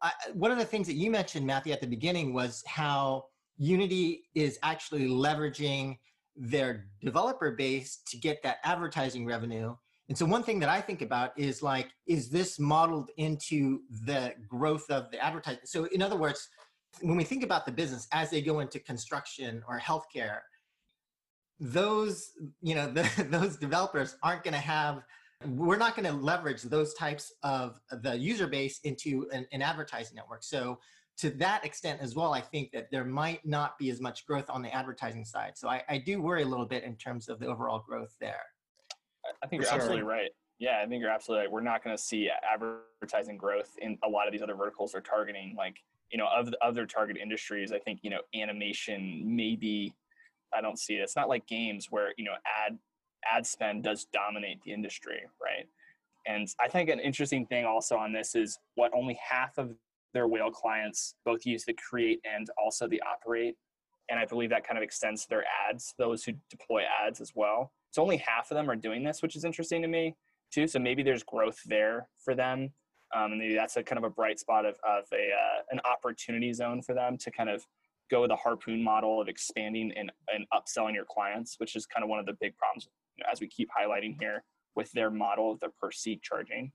I, 0.03 0.12
one 0.35 0.51
of 0.51 0.59
the 0.59 0.64
things 0.64 0.87
that 0.87 0.94
you 0.94 1.11
mentioned, 1.11 1.46
Matthew, 1.46 1.72
at 1.72 1.81
the 1.81 1.87
beginning 1.87 2.33
was 2.33 2.62
how 2.66 3.27
Unity 3.59 4.25
is 4.35 4.59
actually 4.62 5.09
leveraging 5.09 5.99
their 6.37 6.87
developer 7.03 7.51
base 7.53 8.01
to 8.09 8.18
get 8.18 8.42
that 8.42 8.59
advertising 8.64 9.25
revenue. 9.25 9.75
And 10.09 10.16
so 10.16 10.25
one 10.25 10.42
thing 10.42 10.61
that 10.61 10.68
I 10.68 10.81
think 10.81 11.03
about 11.03 11.37
is 11.37 11.62
like, 11.62 11.88
is 12.07 12.29
this 12.29 12.59
modeled 12.59 13.11
into 13.16 13.81
the 14.05 14.35
growth 14.46 14.88
of 14.90 15.11
the 15.11 15.18
advertising? 15.25 15.62
So 15.64 15.85
in 15.87 16.03
other 16.03 16.16
words, 16.16 16.49
when 17.01 17.16
we 17.16 17.25
think 17.25 17.42
about 17.44 17.66
the 17.66 17.72
business 17.72 18.09
as 18.12 18.31
they 18.31 18.40
go 18.40 18.61
into 18.61 18.79
construction 18.81 19.62
or 19.68 19.79
healthcare, 19.79 20.40
those 21.61 22.33
you 22.61 22.75
know 22.75 22.90
the, 22.92 23.09
those 23.31 23.57
developers 23.57 24.16
aren't 24.22 24.42
going 24.42 24.55
to 24.55 24.61
have 24.61 25.03
we're 25.44 25.77
not 25.77 25.94
going 25.94 26.07
to 26.07 26.12
leverage 26.12 26.62
those 26.62 26.94
types 26.94 27.33
of 27.42 27.79
the 28.03 28.16
user 28.16 28.46
base 28.46 28.81
into 28.85 29.29
an, 29.33 29.46
an, 29.53 29.61
advertising 29.61 30.16
network. 30.16 30.42
So 30.42 30.79
to 31.18 31.29
that 31.31 31.64
extent 31.64 32.01
as 32.03 32.14
well 32.14 32.35
i 32.35 32.40
think 32.40 32.70
that 32.72 32.90
there 32.90 33.05
might 33.05 33.44
not 33.44 33.79
be 33.79 33.90
as 33.90 34.01
much 34.01 34.27
growth 34.27 34.51
on 34.51 34.62
the 34.62 34.75
advertising 34.75 35.25
side. 35.25 35.53
So 35.57 35.68
i, 35.68 35.83
I 35.88 35.99
do 35.99 36.20
worry 36.20 36.42
a 36.42 36.46
little 36.46 36.66
bit 36.66 36.85
in 36.85 36.96
terms 36.96 37.29
of 37.29 37.38
the 37.38 37.46
overall 37.46 37.83
growth 37.87 38.14
there. 38.20 38.42
I 39.42 39.46
think 39.46 39.62
you're 39.62 39.72
absolutely 39.72 40.03
right. 40.03 40.31
Yeah 40.59 40.81
i 40.83 40.87
think 40.87 41.01
you're 41.01 41.11
absolutely 41.11 41.46
right. 41.46 41.53
We're 41.53 41.62
not 41.62 41.83
going 41.83 41.96
to 41.96 42.03
see 42.03 42.29
advertising 42.53 43.37
growth 43.37 43.70
in 43.81 43.99
a 44.05 44.09
lot 44.09 44.27
of 44.27 44.33
these 44.33 44.42
other 44.42 44.55
verticals 44.55 44.92
they're 44.92 45.01
targeting 45.01 45.55
like 45.57 45.77
you 46.11 46.19
know 46.19 46.29
of 46.35 46.47
the 46.51 46.59
other 46.64 46.87
target 46.87 47.16
industries 47.16 47.73
i 47.73 47.79
think 47.79 48.01
you 48.03 48.11
know 48.11 48.21
animation 48.35 49.23
maybe 49.25 49.95
i 50.57 50.61
don't 50.61 50.79
see 50.79 50.95
it. 50.95 51.01
It's 51.01 51.16
not 51.16 51.29
like 51.29 51.47
games 51.47 51.88
where 51.90 52.12
you 52.16 52.25
know 52.25 52.35
ad 52.66 52.79
ad 53.31 53.47
spend 53.47 53.83
does 53.85 54.07
dominate 54.12 54.61
the 54.64 54.73
industry 54.73 55.21
right? 55.42 55.66
And 56.27 56.49
i 56.61 56.69
think 56.69 56.90
an 56.90 57.01
interesting 57.01 57.47
thing 57.47 57.64
also 57.64 57.97
on 57.97 58.12
this 58.12 58.35
is 58.35 58.59
what 58.75 58.92
only 58.95 59.19
half 59.31 59.59
of 59.59 59.75
their 60.14 60.29
whale 60.29 60.51
clients 60.51 61.14
both 61.25 61.45
use 61.45 61.64
the 61.64 61.75
create 61.75 62.21
and 62.25 62.49
also 62.62 62.87
the 62.88 63.03
operate. 63.03 63.57
And 64.09 64.19
i 64.19 64.25
believe 64.25 64.51
that 64.51 64.66
kind 64.66 64.79
of 64.79 64.85
extends 64.85 65.23
to 65.23 65.29
their 65.29 65.45
ads 65.69 65.95
those 65.99 66.25
who 66.25 66.33
deploy 66.51 66.83
ads 67.05 67.21
as 67.21 67.33
well. 67.35 67.73
So 67.90 68.03
only 68.03 68.19
half 68.19 68.51
of 68.51 68.57
them 68.57 68.71
are 68.71 68.77
doing 68.77 69.03
this 69.03 69.23
which 69.23 69.37
is 69.37 69.45
interesting 69.45 69.83
to 69.83 69.88
me 69.88 70.14
too. 70.53 70.66
So 70.69 70.79
maybe 70.79 71.03
there's 71.03 71.25
growth 71.25 71.59
there 71.66 72.09
for 72.25 72.35
them 72.35 72.71
um, 73.14 73.33
and 73.33 73.38
maybe 73.38 73.55
that's 73.55 73.77
a 73.77 73.83
kind 73.83 73.99
of 73.99 74.05
a 74.05 74.11
bright 74.11 74.38
spot 74.38 74.64
of, 74.64 74.77
of 74.87 75.05
a, 75.12 75.16
uh, 75.16 75.62
an 75.71 75.81
opportunity 75.85 76.53
zone 76.53 76.83
for 76.83 76.95
them 76.95 77.16
to 77.19 77.31
kind 77.31 77.49
of 77.49 77.64
go 78.11 78.23
with 78.23 78.31
a 78.31 78.37
harpoon 78.37 78.83
model 78.83 79.21
of 79.21 79.29
expanding 79.29 79.92
and, 79.97 80.11
and 80.33 80.47
upselling 80.53 80.95
your 80.95 81.05
clients, 81.05 81.57
which 81.59 81.77
is 81.77 81.87
kind 81.87 82.05
of 82.05 82.11
one 82.11 82.19
of 82.19 82.27
the 82.27 82.37
big 82.40 82.57
problems 82.57 82.88
you 83.16 83.25
know, 83.25 83.31
as 83.31 83.40
we 83.40 83.49
keep 83.49 83.69
highlighting 83.71 84.16
here 84.21 84.45
with 84.75 84.90
their 84.92 85.11
model 85.11 85.53
of 85.53 85.61
the 85.61 85.69
per 85.81 85.90
seat 85.90 86.23
charging. 86.23 86.71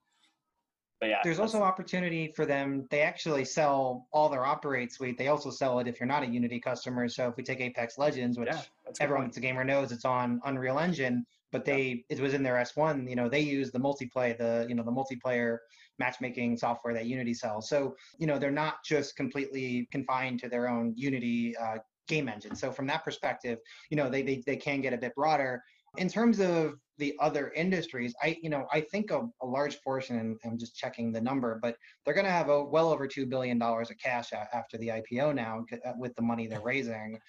But 1.00 1.10
yeah, 1.10 1.20
there's 1.24 1.40
also 1.40 1.64
opportunity 1.64 2.32
for 2.36 2.46
them. 2.46 2.88
They 2.92 3.02
actually 3.02 3.44
sell 3.44 4.08
all 4.14 4.30
their 4.30 4.46
operate 4.46 4.92
suite. 4.92 5.18
They 5.18 5.30
also 5.30 5.50
sell 5.50 5.80
it 5.80 5.88
if 5.88 6.00
you're 6.00 6.08
not 6.08 6.22
a 6.22 6.28
Unity 6.28 6.60
customer. 6.60 7.10
So 7.10 7.28
if 7.28 7.38
we 7.38 7.44
take 7.44 7.60
Apex 7.60 7.98
Legends, 7.98 8.38
which 8.38 8.50
yeah, 8.52 8.62
everyone 9.00 9.26
that's 9.26 9.38
a 9.38 9.40
gamer 9.40 9.64
knows 9.64 9.92
it's 9.92 10.06
on 10.06 10.40
Unreal 10.46 10.78
Engine, 10.78 11.26
but 11.52 11.66
they 11.66 12.06
it 12.10 12.20
was 12.20 12.36
in 12.36 12.44
their 12.44 12.54
S1. 12.56 13.10
You 13.10 13.16
know, 13.16 13.30
they 13.30 13.40
use 13.40 13.72
the 13.72 13.80
multiplayer, 13.80 14.38
the 14.38 14.68
you 14.70 14.76
know 14.76 14.84
the 14.84 14.92
multiplayer 14.92 15.58
matchmaking 16.00 16.58
software 16.58 16.94
that 16.94 17.06
Unity 17.06 17.34
sells. 17.34 17.70
So 17.70 17.96
you 18.18 18.28
know 18.28 18.38
they're 18.38 18.52
not 18.52 18.84
just 18.84 19.16
completely 19.16 19.88
confined 19.92 20.40
to 20.42 20.50
their 20.50 20.68
own 20.68 20.94
Unity 20.96 21.56
uh, 21.58 21.78
game 22.08 22.28
engine. 22.28 22.56
So 22.56 22.72
from 22.72 22.88
that 22.88 23.04
perspective, 23.04 23.60
you 23.90 23.98
know 23.98 24.10
they, 24.10 24.22
they 24.22 24.44
they 24.46 24.58
can 24.58 24.82
get 24.82 24.94
a 24.94 24.98
bit 24.98 25.16
broader. 25.16 25.62
In 25.98 26.08
terms 26.08 26.40
of 26.40 26.76
the 27.00 27.14
other 27.20 27.52
industries, 27.56 28.14
I 28.22 28.38
you 28.42 28.50
know 28.50 28.66
I 28.72 28.82
think 28.82 29.12
a, 29.12 29.28
a 29.42 29.46
large 29.46 29.82
portion, 29.82 30.20
and 30.20 30.38
I'm 30.46 30.58
just 30.58 30.76
checking 30.76 31.12
the 31.12 31.22
number, 31.22 31.60
but 31.62 31.76
they're 32.06 32.14
going 32.14 32.26
to 32.26 32.32
have 32.32 32.50
a, 32.50 32.64
well 32.64 32.90
over 32.90 33.08
two 33.08 33.26
billion 33.26 33.60
dollars 33.60 33.90
of 33.90 33.98
cash 33.98 34.32
after 34.54 34.78
the 34.78 34.88
IPO 34.88 35.36
now 35.36 35.66
uh, 35.86 35.94
with 35.98 36.16
the 36.16 36.22
money 36.22 36.48
they're 36.48 36.62
raising. 36.62 37.20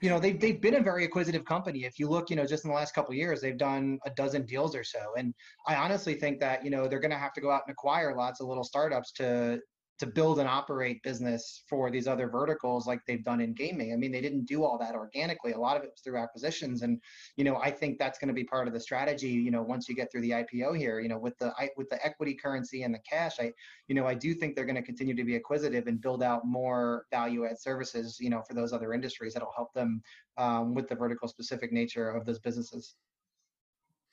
You 0.00 0.08
know 0.08 0.18
they've, 0.18 0.38
they've 0.38 0.60
been 0.60 0.76
a 0.76 0.80
very 0.82 1.04
acquisitive 1.04 1.44
company. 1.44 1.84
If 1.84 1.98
you 1.98 2.08
look 2.08 2.30
you 2.30 2.36
know 2.36 2.46
just 2.46 2.64
in 2.64 2.70
the 2.70 2.76
last 2.76 2.94
couple 2.94 3.14
years 3.14 3.40
they've 3.40 3.58
done 3.58 3.98
a 4.06 4.10
dozen 4.10 4.46
deals 4.46 4.76
or 4.76 4.84
so. 4.84 4.98
And 5.16 5.34
i 5.66 5.74
honestly 5.74 6.14
think 6.14 6.40
that 6.40 6.64
you 6.64 6.70
know 6.70 6.86
they're 6.86 7.00
going 7.00 7.10
to 7.10 7.18
have 7.18 7.32
to 7.34 7.40
go 7.40 7.50
out 7.50 7.62
and 7.66 7.72
acquire 7.72 8.14
lots 8.16 8.40
of 8.40 8.46
little 8.46 8.64
startups 8.64 9.12
to 9.12 9.60
to 10.02 10.06
build 10.08 10.40
and 10.40 10.48
operate 10.48 11.00
business 11.04 11.62
for 11.68 11.88
these 11.88 12.08
other 12.08 12.28
verticals 12.28 12.88
like 12.88 12.98
they've 13.06 13.22
done 13.22 13.40
in 13.40 13.54
gaming. 13.54 13.92
I 13.92 13.96
mean, 13.96 14.10
they 14.10 14.20
didn't 14.20 14.46
do 14.46 14.64
all 14.64 14.76
that 14.78 14.96
organically. 14.96 15.52
A 15.52 15.58
lot 15.58 15.76
of 15.76 15.84
it 15.84 15.92
was 15.92 16.00
through 16.00 16.18
acquisitions, 16.18 16.82
and 16.82 17.00
you 17.36 17.44
know, 17.44 17.58
I 17.58 17.70
think 17.70 18.00
that's 18.00 18.18
going 18.18 18.26
to 18.26 18.34
be 18.34 18.42
part 18.42 18.66
of 18.66 18.74
the 18.74 18.80
strategy. 18.80 19.28
You 19.28 19.52
know, 19.52 19.62
once 19.62 19.88
you 19.88 19.94
get 19.94 20.10
through 20.10 20.22
the 20.22 20.30
IPO 20.30 20.76
here, 20.76 20.98
you 20.98 21.08
know, 21.08 21.20
with 21.20 21.38
the 21.38 21.52
with 21.76 21.88
the 21.88 22.04
equity 22.04 22.34
currency 22.34 22.82
and 22.82 22.92
the 22.92 22.98
cash, 23.08 23.36
I, 23.38 23.52
you 23.86 23.94
know, 23.94 24.04
I 24.04 24.14
do 24.14 24.34
think 24.34 24.56
they're 24.56 24.64
going 24.64 24.74
to 24.74 24.82
continue 24.82 25.14
to 25.14 25.24
be 25.24 25.36
acquisitive 25.36 25.86
and 25.86 26.00
build 26.00 26.20
out 26.20 26.44
more 26.44 27.06
value 27.12 27.46
add 27.46 27.60
services. 27.60 28.18
You 28.18 28.30
know, 28.30 28.42
for 28.42 28.54
those 28.54 28.72
other 28.72 28.94
industries 28.94 29.34
that'll 29.34 29.52
help 29.54 29.72
them 29.72 30.02
um, 30.36 30.74
with 30.74 30.88
the 30.88 30.96
vertical 30.96 31.28
specific 31.28 31.70
nature 31.70 32.10
of 32.10 32.26
those 32.26 32.40
businesses. 32.40 32.96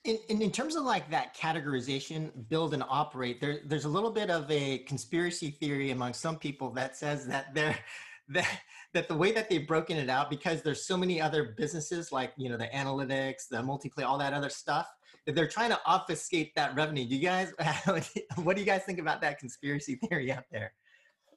In, 0.05 0.17
in, 0.29 0.41
in, 0.41 0.51
terms 0.51 0.75
of 0.75 0.83
like 0.83 1.09
that 1.11 1.35
categorization, 1.35 2.31
build 2.47 2.73
and 2.73 2.83
operate, 2.87 3.41
there, 3.41 3.59
there's 3.65 3.83
a 3.83 3.89
little 3.89 4.11
bit 4.11 4.29
of 4.29 4.49
a 4.49 4.79
conspiracy 4.79 5.51
theory 5.51 5.91
among 5.91 6.13
some 6.13 6.37
people 6.37 6.71
that 6.71 6.95
says 6.95 7.27
that 7.27 7.53
they're 7.53 7.77
that, 8.29 8.47
that 8.93 9.07
the 9.07 9.15
way 9.15 9.31
that 9.31 9.49
they've 9.49 9.67
broken 9.67 9.97
it 9.97 10.09
out, 10.09 10.29
because 10.29 10.61
there's 10.61 10.85
so 10.85 10.95
many 10.95 11.19
other 11.19 11.53
businesses 11.57 12.11
like 12.11 12.31
you 12.37 12.49
know 12.49 12.57
the 12.57 12.67
analytics, 12.67 13.47
the 13.49 13.57
multiplayer, 13.57 14.05
all 14.05 14.17
that 14.17 14.33
other 14.33 14.49
stuff, 14.49 14.87
that 15.25 15.35
they're 15.35 15.47
trying 15.47 15.69
to 15.69 15.79
obfuscate 15.85 16.55
that 16.55 16.75
revenue. 16.75 17.05
Do 17.07 17.15
you 17.15 17.21
guys, 17.21 17.53
what 18.35 18.55
do 18.55 18.61
you 18.61 18.65
guys 18.65 18.83
think 18.83 18.99
about 18.99 19.21
that 19.21 19.37
conspiracy 19.37 19.95
theory 20.09 20.31
out 20.31 20.45
there? 20.51 20.73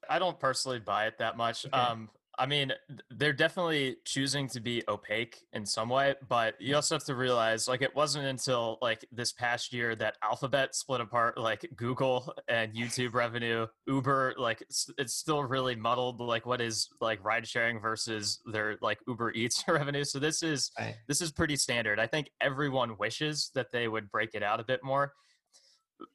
I 0.09 0.19
don't 0.19 0.39
personally 0.39 0.81
buy 0.81 1.07
it 1.07 1.19
that 1.19 1.37
much. 1.37 1.67
Okay. 1.67 1.77
Um, 1.77 2.09
I 2.39 2.47
mean, 2.47 2.73
they're 3.11 3.35
definitely 3.35 3.97
choosing 4.07 4.49
to 4.49 4.61
be 4.61 4.83
opaque 4.89 5.45
in 5.53 5.67
some 5.67 5.91
way, 5.91 6.15
but 6.29 6.59
you 6.59 6.75
also 6.75 6.95
have 6.95 7.05
to 7.05 7.15
realize 7.15 7.69
like 7.69 7.83
it 7.83 7.95
wasn't 7.95 8.25
until 8.25 8.79
like 8.81 9.05
this 9.13 9.33
past 9.33 9.73
year 9.73 9.95
that 9.97 10.17
Alphabet 10.23 10.75
split 10.75 11.03
apart 11.03 11.37
like 11.37 11.69
Google 11.77 12.35
and 12.49 12.73
YouTube 12.73 13.13
revenue, 13.13 13.67
Uber, 13.87 14.35
like 14.39 14.63
it's, 14.63 15.13
still 15.13 15.45
really 15.45 15.77
muddled 15.77 16.21
like 16.21 16.47
what 16.47 16.61
is 16.61 16.89
like 17.01 17.23
ride 17.23 17.47
sharing 17.47 17.79
versus 17.79 18.41
their 18.47 18.79
like 18.81 18.99
Uber 19.07 19.33
Eats 19.33 19.63
revenue. 19.69 20.05
So 20.05 20.19
this 20.19 20.43
is 20.43 20.71
right. 20.79 20.97
this 21.09 21.21
is 21.21 21.31
pretty 21.31 21.57
standard. 21.57 22.01
I 22.01 22.07
think 22.07 22.31
everyone 22.41 22.97
wishes 22.99 23.51
that 23.55 23.71
they 23.73 23.89
would 23.89 24.11
break 24.11 24.31
it 24.35 24.43
out 24.43 24.59
a 24.59 24.65
bit 24.65 24.83
more. 24.83 25.13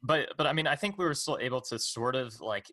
But 0.01 0.30
but 0.36 0.47
I 0.47 0.53
mean, 0.53 0.65
I 0.65 0.75
think 0.75 0.97
we 0.97 1.06
were 1.06 1.13
still 1.13 1.38
able 1.39 1.62
to 1.62 1.77
sort 1.77 2.15
of 2.15 2.41
like 2.41 2.65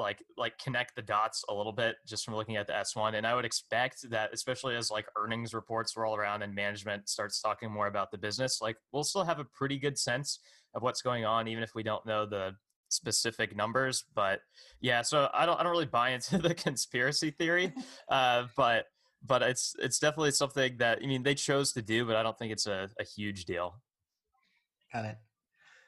like 0.00 0.24
like 0.36 0.58
connect 0.58 0.96
the 0.96 1.02
dots 1.02 1.44
a 1.48 1.54
little 1.54 1.72
bit 1.72 1.96
just 2.06 2.24
from 2.24 2.34
looking 2.34 2.56
at 2.56 2.66
the 2.66 2.72
S1 2.72 3.14
and 3.14 3.26
I 3.26 3.34
would 3.34 3.44
expect 3.44 4.10
that 4.10 4.30
especially 4.32 4.74
as 4.74 4.90
like 4.90 5.06
earnings 5.16 5.54
reports 5.54 5.96
roll 5.96 6.16
around 6.16 6.42
and 6.42 6.54
management 6.54 7.08
starts 7.08 7.40
talking 7.40 7.70
more 7.70 7.86
about 7.86 8.10
the 8.10 8.18
business 8.18 8.60
like 8.60 8.76
we'll 8.92 9.04
still 9.04 9.24
have 9.24 9.38
a 9.38 9.44
pretty 9.44 9.78
good 9.78 9.98
sense 9.98 10.40
of 10.74 10.82
what's 10.82 11.02
going 11.02 11.24
on 11.24 11.46
even 11.46 11.62
if 11.62 11.74
we 11.74 11.82
don't 11.82 12.04
know 12.06 12.26
the 12.26 12.52
specific 12.88 13.54
numbers 13.54 14.04
but 14.14 14.40
yeah 14.80 15.02
so 15.02 15.28
I 15.32 15.46
don't 15.46 15.60
I 15.60 15.62
don't 15.62 15.72
really 15.72 15.86
buy 15.86 16.10
into 16.10 16.38
the 16.48 16.54
conspiracy 16.54 17.30
theory 17.30 17.72
uh, 18.10 18.44
but 18.56 18.86
but 19.24 19.42
it's 19.42 19.76
it's 19.78 19.98
definitely 19.98 20.32
something 20.32 20.76
that 20.78 20.98
I 21.02 21.06
mean 21.06 21.22
they 21.22 21.34
chose 21.34 21.72
to 21.74 21.82
do 21.82 22.04
but 22.04 22.16
I 22.16 22.22
don't 22.22 22.38
think 22.38 22.52
it's 22.52 22.66
a, 22.66 22.88
a 22.98 23.04
huge 23.04 23.44
deal. 23.44 23.80
Got 24.92 25.04
it. 25.04 25.18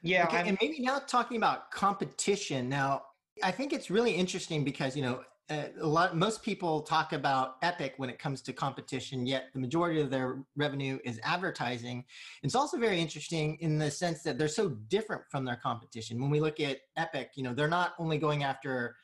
Yeah 0.02 0.26
okay, 0.26 0.42
and 0.46 0.58
maybe 0.60 0.80
now 0.80 1.00
talking 1.00 1.36
about 1.36 1.70
competition 1.70 2.68
now 2.68 3.02
I 3.42 3.50
think 3.50 3.72
it's 3.72 3.90
really 3.90 4.12
interesting 4.12 4.64
because, 4.64 4.96
you 4.96 5.02
know, 5.02 5.20
uh, 5.50 5.64
a 5.80 5.86
lot 5.86 6.16
most 6.16 6.42
people 6.42 6.82
talk 6.82 7.12
about 7.12 7.56
epic 7.62 7.94
when 7.96 8.08
it 8.08 8.18
comes 8.18 8.40
to 8.42 8.52
competition 8.52 9.26
yet 9.26 9.46
the 9.52 9.58
majority 9.58 10.00
of 10.00 10.08
their 10.08 10.38
revenue 10.56 10.98
is 11.04 11.18
advertising. 11.24 12.04
It's 12.42 12.54
also 12.54 12.78
very 12.78 13.00
interesting 13.00 13.58
in 13.60 13.76
the 13.76 13.90
sense 13.90 14.22
that 14.22 14.38
they're 14.38 14.48
so 14.48 14.68
different 14.68 15.22
from 15.28 15.44
their 15.44 15.56
competition. 15.56 16.20
When 16.20 16.30
we 16.30 16.40
look 16.40 16.60
at 16.60 16.78
epic 16.96 17.32
you 17.34 17.42
know 17.42 17.54
they're 17.54 17.68
not 17.68 17.94
only 17.98 18.18
going 18.18 18.44
after 18.44 18.96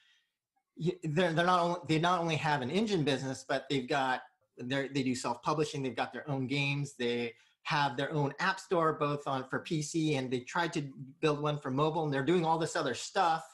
they're, 1.03 1.33
they're 1.33 1.45
not 1.45 1.61
only 1.61 1.81
they 1.89 1.99
not 1.99 2.21
only 2.21 2.37
have 2.37 2.63
an 2.63 2.71
engine 2.71 3.03
business 3.03 3.45
but 3.47 3.65
they've 3.69 3.89
got 3.89 4.23
they 4.61 4.89
they 4.89 5.03
do 5.03 5.17
self-publishing 5.17 5.83
they've 5.83 5.97
got 5.97 6.13
their 6.13 6.29
own 6.31 6.47
games 6.47 6.95
they 6.99 7.35
have 7.65 7.97
their 7.97 8.13
own 8.13 8.33
app 8.39 8.61
store 8.61 8.93
both 8.93 9.27
on 9.27 9.45
for 9.49 9.61
pc 9.61 10.17
and 10.17 10.31
they 10.31 10.41
tried 10.41 10.73
to 10.73 10.83
build 11.21 11.41
one 11.43 11.59
for 11.59 11.71
mobile 11.71 12.05
and 12.05 12.15
they're 12.15 12.25
doing 12.25 12.45
all 12.45 12.59
this 12.59 12.77
other 12.77 12.95
stuff 12.95 13.45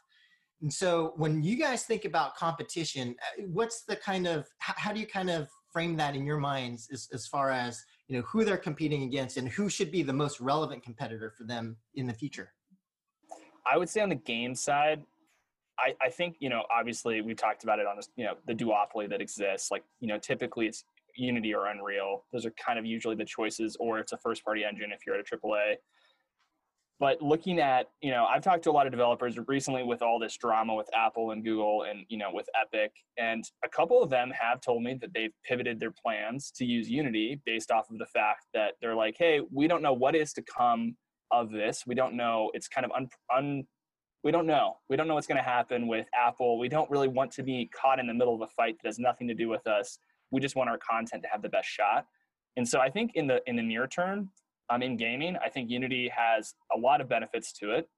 and 0.62 0.72
so 0.72 1.12
when 1.16 1.42
you 1.42 1.56
guys 1.56 1.82
think 1.82 2.04
about 2.04 2.36
competition, 2.36 3.14
uh, 3.20 3.42
what's 3.52 3.82
the 3.84 3.96
kind 3.96 4.26
of, 4.26 4.46
how 4.58 4.92
do 4.92 5.00
you 5.00 5.06
kind 5.06 5.30
of 5.30 5.48
frame 5.72 5.96
that 5.96 6.14
in 6.14 6.24
your 6.24 6.38
minds 6.38 6.88
as, 6.92 7.08
as 7.12 7.26
far 7.26 7.50
as, 7.50 7.84
you 8.08 8.16
know, 8.16 8.22
who 8.22 8.44
they're 8.44 8.56
competing 8.56 9.02
against 9.02 9.36
and 9.36 9.48
who 9.48 9.68
should 9.68 9.90
be 9.90 10.02
the 10.02 10.12
most 10.12 10.40
relevant 10.40 10.82
competitor 10.82 11.32
for 11.36 11.44
them 11.44 11.76
in 11.94 12.06
the 12.06 12.14
future? 12.14 12.52
I 13.70 13.76
would 13.76 13.88
say 13.88 14.00
on 14.00 14.08
the 14.08 14.14
game 14.14 14.54
side, 14.54 15.02
I, 15.78 15.94
I 16.00 16.10
think, 16.10 16.36
you 16.38 16.48
know, 16.48 16.62
obviously 16.74 17.20
we've 17.20 17.36
talked 17.36 17.64
about 17.64 17.78
it 17.78 17.86
on 17.86 17.96
this, 17.96 18.08
you 18.16 18.24
know, 18.24 18.34
the 18.46 18.54
duopoly 18.54 19.08
that 19.10 19.20
exists. 19.20 19.70
Like, 19.70 19.82
you 20.00 20.08
know, 20.08 20.18
typically 20.18 20.66
it's 20.66 20.84
Unity 21.16 21.54
or 21.54 21.66
Unreal. 21.66 22.24
Those 22.32 22.46
are 22.46 22.52
kind 22.52 22.78
of 22.78 22.86
usually 22.86 23.16
the 23.16 23.24
choices, 23.24 23.76
or 23.80 23.98
it's 23.98 24.12
a 24.12 24.18
first 24.18 24.44
party 24.44 24.64
engine 24.64 24.90
if 24.92 25.00
you're 25.06 25.16
at 25.16 25.20
a 25.20 25.36
AAA. 25.36 25.74
But 27.00 27.20
looking 27.20 27.58
at, 27.58 27.88
you 28.02 28.12
know, 28.12 28.24
I've 28.24 28.42
talked 28.42 28.62
to 28.64 28.70
a 28.70 28.72
lot 28.72 28.86
of 28.86 28.92
developers 28.92 29.36
recently 29.48 29.82
with 29.82 30.00
all 30.00 30.18
this 30.18 30.36
drama 30.36 30.74
with 30.74 30.88
Apple 30.94 31.32
and 31.32 31.44
Google 31.44 31.82
and, 31.82 32.06
you 32.08 32.16
know, 32.16 32.30
with 32.32 32.48
Epic. 32.60 32.92
And 33.18 33.44
a 33.64 33.68
couple 33.68 34.00
of 34.02 34.10
them 34.10 34.30
have 34.30 34.60
told 34.60 34.82
me 34.84 34.96
that 35.00 35.12
they've 35.12 35.32
pivoted 35.44 35.80
their 35.80 35.90
plans 35.90 36.52
to 36.52 36.64
use 36.64 36.88
Unity 36.88 37.40
based 37.44 37.72
off 37.72 37.90
of 37.90 37.98
the 37.98 38.06
fact 38.06 38.46
that 38.54 38.74
they're 38.80 38.94
like, 38.94 39.16
hey, 39.18 39.40
we 39.52 39.66
don't 39.66 39.82
know 39.82 39.92
what 39.92 40.14
is 40.14 40.32
to 40.34 40.42
come 40.42 40.96
of 41.32 41.50
this. 41.50 41.84
We 41.84 41.96
don't 41.96 42.14
know. 42.14 42.50
It's 42.54 42.68
kind 42.68 42.84
of 42.84 42.92
un, 42.92 43.08
un 43.34 43.64
we 44.22 44.30
don't 44.30 44.46
know. 44.46 44.76
We 44.88 44.96
don't 44.96 45.06
know 45.06 45.14
what's 45.14 45.26
going 45.26 45.42
to 45.42 45.48
happen 45.48 45.86
with 45.86 46.06
Apple. 46.14 46.58
We 46.58 46.68
don't 46.68 46.90
really 46.90 47.08
want 47.08 47.30
to 47.32 47.42
be 47.42 47.68
caught 47.78 47.98
in 47.98 48.06
the 48.06 48.14
middle 48.14 48.34
of 48.34 48.40
a 48.40 48.46
fight 48.46 48.76
that 48.82 48.88
has 48.88 48.98
nothing 48.98 49.28
to 49.28 49.34
do 49.34 49.48
with 49.48 49.66
us. 49.66 49.98
We 50.30 50.40
just 50.40 50.56
want 50.56 50.70
our 50.70 50.78
content 50.78 51.22
to 51.24 51.28
have 51.28 51.42
the 51.42 51.50
best 51.50 51.68
shot. 51.68 52.06
And 52.56 52.66
so 52.66 52.80
I 52.80 52.88
think 52.88 53.12
in 53.14 53.26
the 53.26 53.42
in 53.46 53.56
the 53.56 53.62
near 53.62 53.86
term, 53.86 54.30
um, 54.70 54.82
in 54.82 54.96
gaming, 54.96 55.36
I 55.44 55.48
think 55.48 55.70
Unity 55.70 56.10
has 56.14 56.54
a 56.74 56.78
lot 56.78 57.00
of 57.00 57.08
benefits 57.08 57.52
to 57.54 57.72
it, 57.72 57.88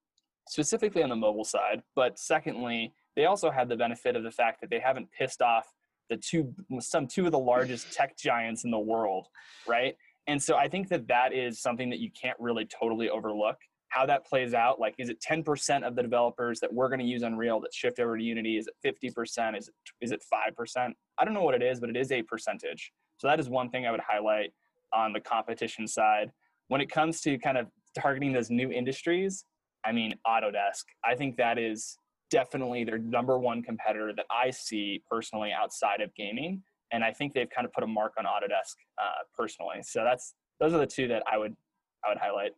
specifically 0.49 1.03
on 1.03 1.09
the 1.09 1.17
mobile 1.17 1.45
side. 1.45 1.83
But 1.95 2.19
secondly, 2.19 2.93
they 3.15 3.27
also 3.27 3.51
have 3.51 3.69
the 3.69 3.77
benefit 3.77 4.17
of 4.17 4.23
the 4.23 4.31
fact 4.31 4.61
that 4.61 4.71
they 4.71 4.81
haven't 4.81 5.09
pissed 5.17 5.43
off 5.43 5.67
the 6.09 6.17
two 6.17 6.55
some 6.81 7.07
two 7.07 7.27
of 7.27 7.33
the 7.33 7.39
largest 7.39 7.93
tech 7.97 8.17
giants 8.17 8.65
in 8.65 8.71
the 8.71 8.79
world, 8.79 9.27
right? 9.67 9.97
And 10.29 10.43
so 10.43 10.57
I 10.57 10.69
think 10.69 10.89
that 10.89 11.07
that 11.09 11.33
is 11.33 11.61
something 11.61 11.89
that 11.91 12.01
you 12.01 12.11
can't 12.21 12.37
really 12.41 12.67
totally 12.67 13.09
overlook. 13.09 13.57
How 13.89 14.05
that 14.07 14.27
plays 14.27 14.53
out, 14.53 14.81
like, 14.81 14.95
is 14.99 15.09
it 15.09 15.23
10% 15.27 15.87
of 15.87 15.95
the 15.95 16.03
developers 16.03 16.59
that 16.59 16.73
we're 16.73 16.89
going 16.89 16.99
to 16.99 17.07
use 17.07 17.23
Unreal 17.23 17.61
that 17.61 17.73
shift 17.73 18.01
over 18.01 18.19
to 18.19 18.23
Unity? 18.23 18.59
Is 18.59 18.69
it 18.69 18.75
50%? 18.85 19.57
Is 19.57 19.69
it 19.69 19.75
is 20.01 20.13
it 20.13 20.23
5%? 20.33 20.93
I 21.19 21.25
don't 21.25 21.33
know 21.33 21.43
what 21.43 21.55
it 21.55 21.63
is, 21.63 21.79
but 21.79 21.89
it 21.89 21.97
is 21.97 22.11
a 22.11 22.23
percentage. 22.23 22.93
So 23.19 23.29
that 23.29 23.39
is 23.39 23.49
one 23.49 23.71
thing 23.71 23.87
I 23.87 23.93
would 23.93 24.01
highlight 24.07 24.53
on 24.93 25.13
the 25.13 25.21
competition 25.21 25.87
side 25.87 26.31
when 26.69 26.81
it 26.81 26.91
comes 26.91 27.21
to 27.23 27.39
kind 27.39 27.59
of 27.59 27.67
targeting 27.99 28.33
those 28.33 28.51
new 28.51 28.71
industries, 28.71 29.45
I 29.85 29.93
mean, 29.93 30.15
Autodesk, 30.27 30.85
I 31.05 31.15
think 31.15 31.37
that 31.37 31.59
is 31.59 31.99
definitely 32.31 32.85
their 32.85 32.99
number 32.99 33.39
one 33.39 33.63
competitor 33.63 34.13
that 34.17 34.27
I 34.31 34.51
see 34.51 35.03
personally 35.09 35.53
outside 35.53 36.01
of 36.01 36.15
gaming. 36.15 36.63
And 36.93 37.05
I 37.05 37.13
think 37.13 37.35
they've 37.35 37.49
kind 37.49 37.65
of 37.65 37.73
put 37.73 37.85
a 37.85 37.87
mark 37.87 38.13
on 38.19 38.25
Autodesk 38.25 38.75
uh, 39.01 39.23
personally. 39.37 39.83
So 39.83 40.05
that's 40.05 40.35
those 40.61 40.73
are 40.73 40.79
the 40.79 40.87
two 40.87 41.09
that 41.09 41.23
I 41.31 41.39
would 41.39 41.55
I 42.05 42.11
would 42.11 42.19
highlight. 42.19 42.53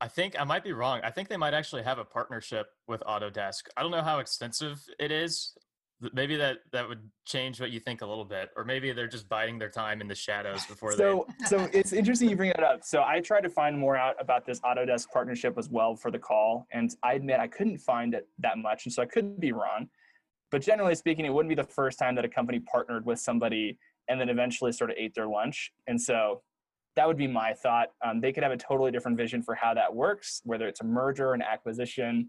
I 0.00 0.08
think 0.08 0.38
I 0.38 0.44
might 0.44 0.62
be 0.62 0.72
wrong. 0.72 1.00
I 1.02 1.10
think 1.10 1.28
they 1.28 1.36
might 1.36 1.54
actually 1.54 1.82
have 1.82 1.98
a 1.98 2.04
partnership 2.04 2.66
with 2.86 3.02
Autodesk. 3.02 3.62
I 3.76 3.82
don't 3.82 3.90
know 3.90 4.02
how 4.02 4.18
extensive 4.18 4.84
it 4.98 5.10
is 5.10 5.52
maybe 6.12 6.36
that 6.36 6.58
that 6.72 6.86
would 6.88 7.00
change 7.24 7.60
what 7.60 7.70
you 7.70 7.80
think 7.80 8.02
a 8.02 8.06
little 8.06 8.24
bit 8.24 8.50
or 8.56 8.64
maybe 8.64 8.92
they're 8.92 9.06
just 9.06 9.28
biding 9.28 9.58
their 9.58 9.70
time 9.70 10.00
in 10.00 10.08
the 10.08 10.14
shadows 10.14 10.64
before 10.66 10.92
so 10.92 11.26
they... 11.40 11.46
so 11.46 11.68
it's 11.72 11.92
interesting 11.92 12.28
you 12.28 12.36
bring 12.36 12.50
that 12.50 12.62
up. 12.62 12.84
So 12.84 13.02
i 13.02 13.20
tried 13.20 13.42
to 13.42 13.50
find 13.50 13.78
more 13.78 13.96
out 13.96 14.16
about 14.20 14.44
this 14.46 14.60
autodesk 14.60 15.08
partnership 15.10 15.56
as 15.56 15.70
well 15.70 15.96
for 15.96 16.10
the 16.10 16.18
call 16.18 16.66
and 16.72 16.94
i 17.02 17.14
admit 17.14 17.40
i 17.40 17.46
couldn't 17.46 17.78
find 17.78 18.14
it 18.14 18.28
that 18.38 18.58
much 18.58 18.84
and 18.86 18.92
so 18.92 19.02
i 19.02 19.06
could 19.06 19.40
be 19.40 19.52
wrong. 19.52 19.88
But 20.50 20.62
generally 20.62 20.94
speaking 20.94 21.24
it 21.24 21.32
wouldn't 21.32 21.48
be 21.48 21.60
the 21.60 21.68
first 21.68 21.98
time 21.98 22.14
that 22.16 22.24
a 22.24 22.28
company 22.28 22.60
partnered 22.60 23.06
with 23.06 23.18
somebody 23.18 23.78
and 24.08 24.20
then 24.20 24.28
eventually 24.28 24.72
sort 24.72 24.90
of 24.90 24.96
ate 24.98 25.14
their 25.14 25.26
lunch 25.26 25.72
and 25.86 26.00
so 26.00 26.42
that 26.94 27.06
would 27.06 27.18
be 27.18 27.26
my 27.26 27.52
thought. 27.52 27.88
Um, 28.02 28.22
they 28.22 28.32
could 28.32 28.42
have 28.42 28.52
a 28.52 28.56
totally 28.56 28.90
different 28.90 29.18
vision 29.18 29.42
for 29.42 29.54
how 29.54 29.72
that 29.74 29.94
works 29.94 30.42
whether 30.44 30.68
it's 30.68 30.82
a 30.82 30.84
merger 30.84 31.32
an 31.32 31.40
acquisition 31.40 32.28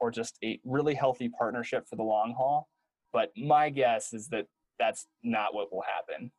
or 0.00 0.10
just 0.10 0.36
a 0.42 0.58
really 0.64 0.94
healthy 0.94 1.28
partnership 1.28 1.88
for 1.88 1.94
the 1.94 2.02
long 2.02 2.34
haul 2.36 2.68
but 3.14 3.30
my 3.36 3.70
guess 3.70 4.12
is 4.12 4.28
that 4.28 4.46
that's 4.78 5.06
not 5.22 5.54
what 5.54 5.72
will 5.72 5.84
happen. 5.96 6.32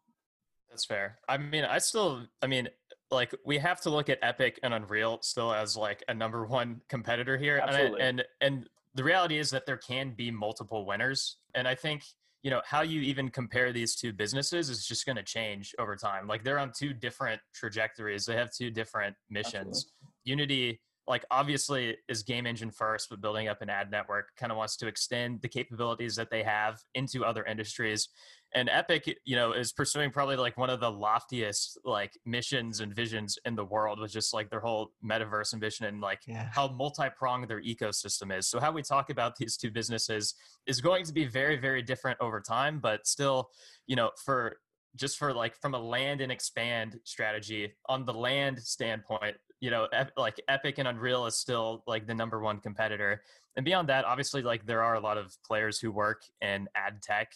That's 0.70 0.86
fair. 0.86 1.18
I 1.28 1.38
mean, 1.38 1.64
I 1.64 1.78
still, 1.78 2.28
I 2.42 2.48
mean, 2.48 2.68
like 3.10 3.34
we 3.46 3.58
have 3.60 3.80
to 3.82 3.90
look 3.90 4.10
at 4.10 4.20
Epic 4.22 4.60
and 4.62 4.74
Unreal 4.74 5.20
still 5.22 5.54
as 5.54 5.78
like 5.78 6.04
a 6.10 6.14
number 6.14 6.46
one 6.46 6.82
competitor 6.90 7.38
here, 7.38 7.62
Absolutely. 7.64 8.02
and 8.02 8.22
I, 8.22 8.24
and 8.42 8.56
and 8.58 8.70
the 8.94 9.04
reality 9.04 9.38
is 9.38 9.50
that 9.52 9.66
there 9.66 9.78
can 9.78 10.12
be 10.12 10.30
multiple 10.32 10.86
winners, 10.86 11.38
and 11.56 11.68
I 11.68 11.76
think 11.76 12.04
you 12.44 12.52
know 12.52 12.62
how 12.66 12.82
you 12.82 13.00
even 13.02 13.30
compare 13.30 13.72
these 13.72 13.96
two 13.96 14.12
businesses 14.12 14.70
is 14.70 14.86
just 14.86 15.06
going 15.06 15.16
to 15.16 15.24
change 15.24 15.74
over 15.80 15.96
time. 15.96 16.28
Like 16.28 16.44
they're 16.44 16.60
on 16.60 16.74
two 16.78 16.94
different 16.94 17.40
trajectories. 17.54 18.26
They 18.26 18.36
have 18.36 18.52
two 18.52 18.70
different 18.70 19.16
missions. 19.30 19.88
Absolutely. 19.88 20.12
Unity 20.26 20.82
like 21.08 21.24
obviously 21.32 21.96
is 22.10 22.24
game 22.24 22.46
engine 22.46 22.72
first 22.72 23.10
but 23.10 23.22
building 23.22 23.48
up 23.48 23.62
an 23.62 23.70
ad 23.70 23.92
network 23.92 24.30
kind 24.38 24.52
of 24.52 24.58
wants 24.58 24.76
to 24.78 24.88
extend 24.88 25.42
the 25.42 25.48
capabilities 25.48 26.16
that 26.16 26.30
they 26.30 26.44
have 26.44 26.82
into 26.96 27.24
other 27.24 27.44
industries 27.46 28.10
and 28.54 28.70
epic 28.70 29.18
you 29.26 29.36
know 29.36 29.52
is 29.52 29.72
pursuing 29.72 30.10
probably 30.12 30.36
like 30.36 30.58
one 30.58 30.70
of 30.70 30.80
the 30.80 30.90
loftiest 30.92 31.78
like 31.84 32.18
missions 32.26 32.80
and 32.80 32.96
visions 32.96 33.38
in 33.46 33.56
the 33.56 33.66
world 33.66 34.00
with 34.00 34.12
just 34.12 34.34
like 34.34 34.50
their 34.50 34.60
whole 34.60 34.92
metaverse 35.04 35.54
ambition 35.54 35.86
and 35.86 36.02
like 36.02 36.22
Yeah. 36.28 36.50
how 36.54 36.68
multi-pronged 36.70 37.48
their 37.48 37.62
ecosystem 37.62 38.36
is 38.36 38.48
so 38.48 38.60
how 38.60 38.72
we 38.72 38.82
talk 38.82 39.10
about 39.10 39.36
these 39.36 39.58
two 39.58 39.72
businesses 39.72 40.34
is 40.66 40.82
going 40.82 41.06
to 41.06 41.14
be 41.14 41.26
very 41.26 41.58
very 41.58 41.82
different 41.82 42.18
over 42.22 42.42
time 42.42 42.80
but 42.80 43.06
still 43.08 43.50
you 43.88 43.96
know 43.96 44.12
for 44.24 44.58
just 44.96 45.18
for 45.18 45.34
like 45.34 45.56
from 45.62 45.74
a 45.74 45.80
land 45.80 46.22
and 46.22 46.32
expand 46.32 46.98
strategy 47.04 47.74
on 47.90 48.06
the 48.06 48.14
land 48.14 48.58
standpoint 48.60 49.36
you 49.60 49.72
know 49.72 49.88
ep- 49.94 50.12
like 50.18 50.42
epic 50.48 50.78
and 50.78 50.88
unreal 50.88 51.26
is 51.26 51.38
still 51.38 51.84
like 51.88 52.08
the 52.08 52.14
number 52.14 52.40
one 52.40 52.60
competitor. 52.60 53.22
And 53.56 53.66
beyond 53.66 53.90
that 53.90 54.06
obviously 54.06 54.42
like 54.42 54.66
there 54.66 54.84
are 54.84 54.96
a 54.96 55.00
lot 55.00 55.18
of 55.18 55.36
players 55.46 55.80
who 55.80 55.92
work 55.92 56.24
in 56.42 56.68
ad 56.76 57.02
tech. 57.02 57.34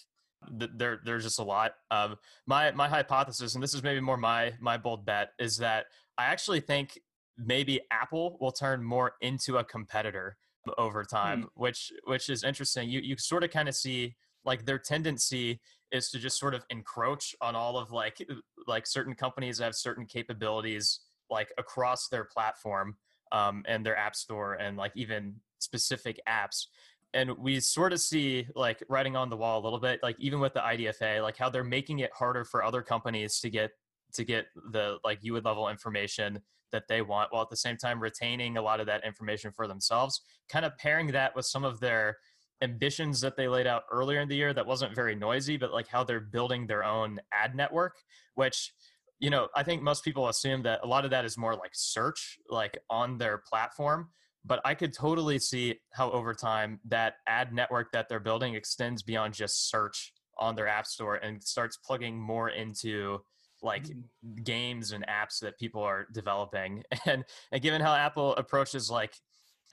Th- 0.58 0.71
there 0.73 0.99
there's 1.03 1.25
just 1.25 1.39
a 1.39 1.43
lot 1.43 1.73
um 1.91 2.15
my 2.47 2.71
my 2.71 2.88
hypothesis 2.88 3.55
and 3.55 3.63
this 3.63 3.73
is 3.73 3.84
maybe 3.84 3.99
more 3.99 4.15
my 4.15 4.53
my 4.62 4.77
bold 4.77 5.05
bet 5.05 5.32
is 5.38 5.58
that 5.58 5.88
i 6.17 6.27
actually 6.27 6.62
think 6.62 6.97
maybe 7.38 7.82
apple 7.91 8.38
will 8.39 8.53
turn 8.53 8.82
more 8.82 9.15
into 9.19 9.58
a 9.58 9.65
competitor 9.65 10.38
over 10.77 11.03
time 11.03 11.47
which 11.55 11.91
which 12.05 12.29
is 12.29 12.43
interesting. 12.43 12.89
You 12.89 12.99
you 12.99 13.17
sort 13.17 13.43
of 13.43 13.51
kind 13.51 13.69
of 13.69 13.75
see 13.75 14.15
like 14.45 14.65
their 14.65 14.79
tendency 14.79 15.60
is 15.91 16.10
to 16.12 16.19
just 16.19 16.38
sort 16.38 16.53
of 16.53 16.63
encroach 16.69 17.36
on 17.41 17.55
all 17.55 17.77
of 17.77 17.91
like 17.91 18.25
like 18.67 18.86
certain 18.86 19.15
companies 19.15 19.58
that 19.58 19.65
have 19.65 19.75
certain 19.75 20.05
capabilities 20.05 20.99
like 21.30 21.52
across 21.58 22.08
their 22.08 22.24
platform 22.24 22.96
um, 23.32 23.63
and 23.68 23.86
their 23.86 23.98
app 23.98 24.15
store 24.15 24.54
and 24.54 24.78
like 24.78 24.92
even 24.96 25.36
specific 25.60 26.20
apps 26.28 26.65
and 27.13 27.32
we 27.38 27.60
sort 27.60 27.92
of 27.92 28.00
see 28.00 28.48
like 28.56 28.84
writing 28.88 29.15
on 29.15 29.30
the 29.30 29.38
wall 29.38 29.60
a 29.60 29.63
little 29.63 29.80
bit 29.80 30.00
like 30.04 30.15
even 30.20 30.39
with 30.39 30.54
the 30.54 30.60
idfa 30.60 31.22
like 31.22 31.38
how 31.38 31.50
they're 31.50 31.63
making 31.63 32.00
it 32.00 32.12
harder 32.13 32.44
for 32.44 32.63
other 32.63 32.82
companies 32.82 33.39
to 33.39 33.50
get 33.50 33.72
to 34.13 34.24
get 34.24 34.46
the 34.72 34.98
like 35.04 35.22
UID 35.22 35.44
level 35.44 35.70
information 35.70 36.39
that 36.72 36.88
they 36.88 37.02
want 37.02 37.32
while 37.32 37.42
at 37.42 37.50
the 37.50 37.58
same 37.58 37.78
time 37.78 38.00
retaining 38.00 38.58
a 38.58 38.62
lot 38.62 38.80
of 38.80 38.86
that 38.86 39.06
information 39.06 39.52
for 39.52 39.68
themselves 39.68 40.22
kind 40.50 40.65
of 40.65 40.78
pairing 40.78 41.08
that 41.08 41.36
with 41.36 41.46
some 41.46 41.63
of 41.63 41.80
their 41.80 42.18
ambitions 42.62 43.22
that 43.22 43.38
they 43.38 43.48
laid 43.48 43.65
out 43.65 43.84
earlier 43.92 44.20
in 44.20 44.28
the 44.28 44.36
year 44.36 44.54
that 44.54 44.65
wasn't 44.65 44.94
very 44.94 45.15
noisy 45.15 45.58
but 45.58 45.74
like 45.74 45.88
how 45.88 46.04
they're 46.04 46.20
building 46.20 46.68
their 46.68 46.84
own 46.84 47.20
ad 47.32 47.56
network 47.56 47.96
which 48.36 48.74
you 49.19 49.29
know 49.29 49.47
i 49.55 49.63
think 49.63 49.82
most 49.82 50.03
people 50.03 50.27
assume 50.29 50.63
that 50.63 50.79
a 50.84 50.88
lot 50.88 51.05
of 51.05 51.12
that 51.12 51.25
is 51.25 51.38
more 51.38 51.55
like 51.55 51.71
search 51.73 52.38
like 52.49 52.77
on 52.89 53.17
their 53.17 53.38
platform 53.38 54.10
but 54.45 54.62
i 54.65 54.73
could 54.73 54.93
totally 54.93 55.39
see 55.39 55.75
how 55.93 56.10
over 56.12 56.34
time 56.34 56.79
that 56.86 57.15
ad 57.27 57.53
network 57.53 57.91
that 57.91 58.08
they're 58.10 58.19
building 58.19 58.55
extends 58.55 59.03
beyond 59.03 59.34
just 59.34 59.69
search 59.69 60.13
on 60.38 60.55
their 60.55 60.67
app 60.67 60.88
store 60.88 61.15
and 61.15 61.43
starts 61.43 61.77
plugging 61.77 62.19
more 62.19 62.49
into 62.49 63.19
like 63.62 63.84
mm. 63.84 64.03
games 64.43 64.91
and 64.91 65.05
apps 65.08 65.39
that 65.41 65.58
people 65.60 65.82
are 65.82 66.08
developing. 66.13 66.84
And 67.05 67.23
and 67.51 67.62
given 67.62 67.82
how 67.82 67.93
apple 67.93 68.36
approaches 68.36 68.89
like 68.89 69.13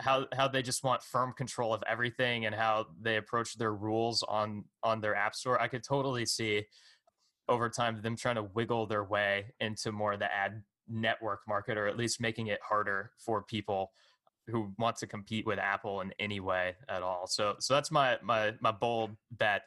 how 0.01 0.27
how 0.35 0.49
they 0.49 0.63
just 0.63 0.85
want 0.85 1.03
firm 1.03 1.33
control 1.33 1.73
of 1.73 1.83
everything 1.87 2.47
and 2.47 2.55
how 2.55 2.87
they 3.01 3.17
approach 3.17 3.57
their 3.57 3.75
rules 3.75 4.23
on 4.23 4.65
on 4.83 5.01
their 5.01 5.15
app 5.15 5.35
store 5.35 5.61
i 5.61 5.69
could 5.69 5.83
totally 5.83 6.27
see 6.27 6.65
over 7.49 7.69
time 7.69 8.01
them 8.03 8.17
trying 8.17 8.37
to 8.37 8.43
wiggle 8.43 8.87
their 8.87 9.05
way 9.05 9.47
into 9.61 9.93
more 9.93 10.15
of 10.15 10.19
the 10.19 10.33
ad 10.33 10.63
network 10.89 11.41
market 11.49 11.77
or 11.77 11.87
at 11.87 11.97
least 11.97 12.21
making 12.21 12.47
it 12.49 12.61
harder 12.63 13.11
for 13.19 13.43
people 13.43 13.93
who 14.47 14.73
want 14.79 14.97
to 14.97 15.07
compete 15.07 15.45
with 15.45 15.59
apple 15.59 16.01
in 16.01 16.13
any 16.21 16.39
way 16.39 16.75
at 16.89 17.03
all 17.03 17.27
so 17.27 17.57
so 17.59 17.75
that's 17.75 17.91
my 17.91 18.17
my 18.23 18.53
my 18.61 18.71
bold 18.71 19.11
bet 19.33 19.63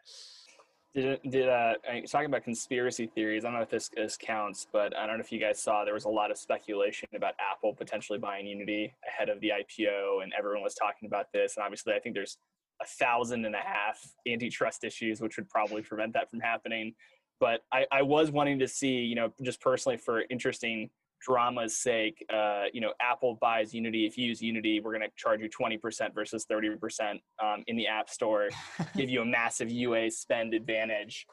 Did 0.96 1.20
did 1.30 1.50
uh, 1.50 1.74
talking 2.10 2.28
about 2.28 2.44
conspiracy 2.44 3.06
theories? 3.06 3.44
I 3.46 3.50
don't 3.50 3.58
know 3.58 3.64
if 3.64 3.70
this, 3.70 3.90
this 3.96 4.18
counts, 4.18 4.66
but 4.72 4.96
I 4.98 5.06
don't 5.06 5.18
know 5.18 5.24
if 5.24 5.32
you 5.32 5.40
guys 5.40 5.62
saw 5.62 5.86
there 5.86 5.94
was 5.94 6.06
a 6.06 6.10
lot 6.10 6.32
of 6.32 6.38
speculation 6.38 7.08
about 7.16 7.36
Apple 7.40 7.76
potentially 7.76 8.18
buying 8.18 8.48
Unity 8.48 8.96
ahead 9.08 9.30
of 9.30 9.40
the 9.40 9.50
IPO, 9.50 10.24
and 10.24 10.34
everyone 10.38 10.64
was 10.64 10.74
talking 10.74 11.06
about 11.06 11.28
this. 11.32 11.58
And 11.58 11.64
obviously, 11.64 11.94
I 11.94 12.00
think 12.00 12.16
there's 12.16 12.38
a 12.82 12.86
thousand 12.86 13.46
and 13.46 13.54
a 13.54 13.60
half 13.60 14.00
antitrust 14.28 14.84
issues, 14.84 15.22
which 15.22 15.38
would 15.38 15.50
probably 15.50 15.84
prevent 15.84 16.14
that 16.14 16.30
from 16.32 16.40
happening. 16.40 16.96
But 17.40 17.62
I, 17.72 17.86
I 17.92 18.02
was 18.02 18.32
wanting 18.32 18.60
to 18.60 18.68
see, 18.68 18.98
you 18.98 19.16
know, 19.16 19.34
just 19.42 19.62
personally 19.62 19.98
for 19.98 20.24
interesting 20.30 20.90
drama's 21.22 21.76
sake, 21.76 22.26
uh, 22.34 22.64
you 22.74 22.82
know, 22.82 22.94
Apple 23.02 23.38
buys 23.42 23.74
Unity. 23.74 24.06
If 24.06 24.18
you 24.18 24.28
use 24.28 24.42
Unity, 24.42 24.80
we're 24.80 24.98
going 24.98 25.08
to 25.08 25.12
charge 25.16 25.42
you 25.42 25.50
20% 25.50 26.14
versus 26.14 26.46
30% 26.50 27.20
um, 27.44 27.64
in 27.68 27.76
the 27.76 27.88
App 27.88 28.10
Store 28.10 28.50
give 28.98 29.10
you 29.10 29.22
a 29.22 29.26
massive 29.26 29.70
UA 29.70 30.12
spend 30.12 30.54
advantage. 30.54 31.26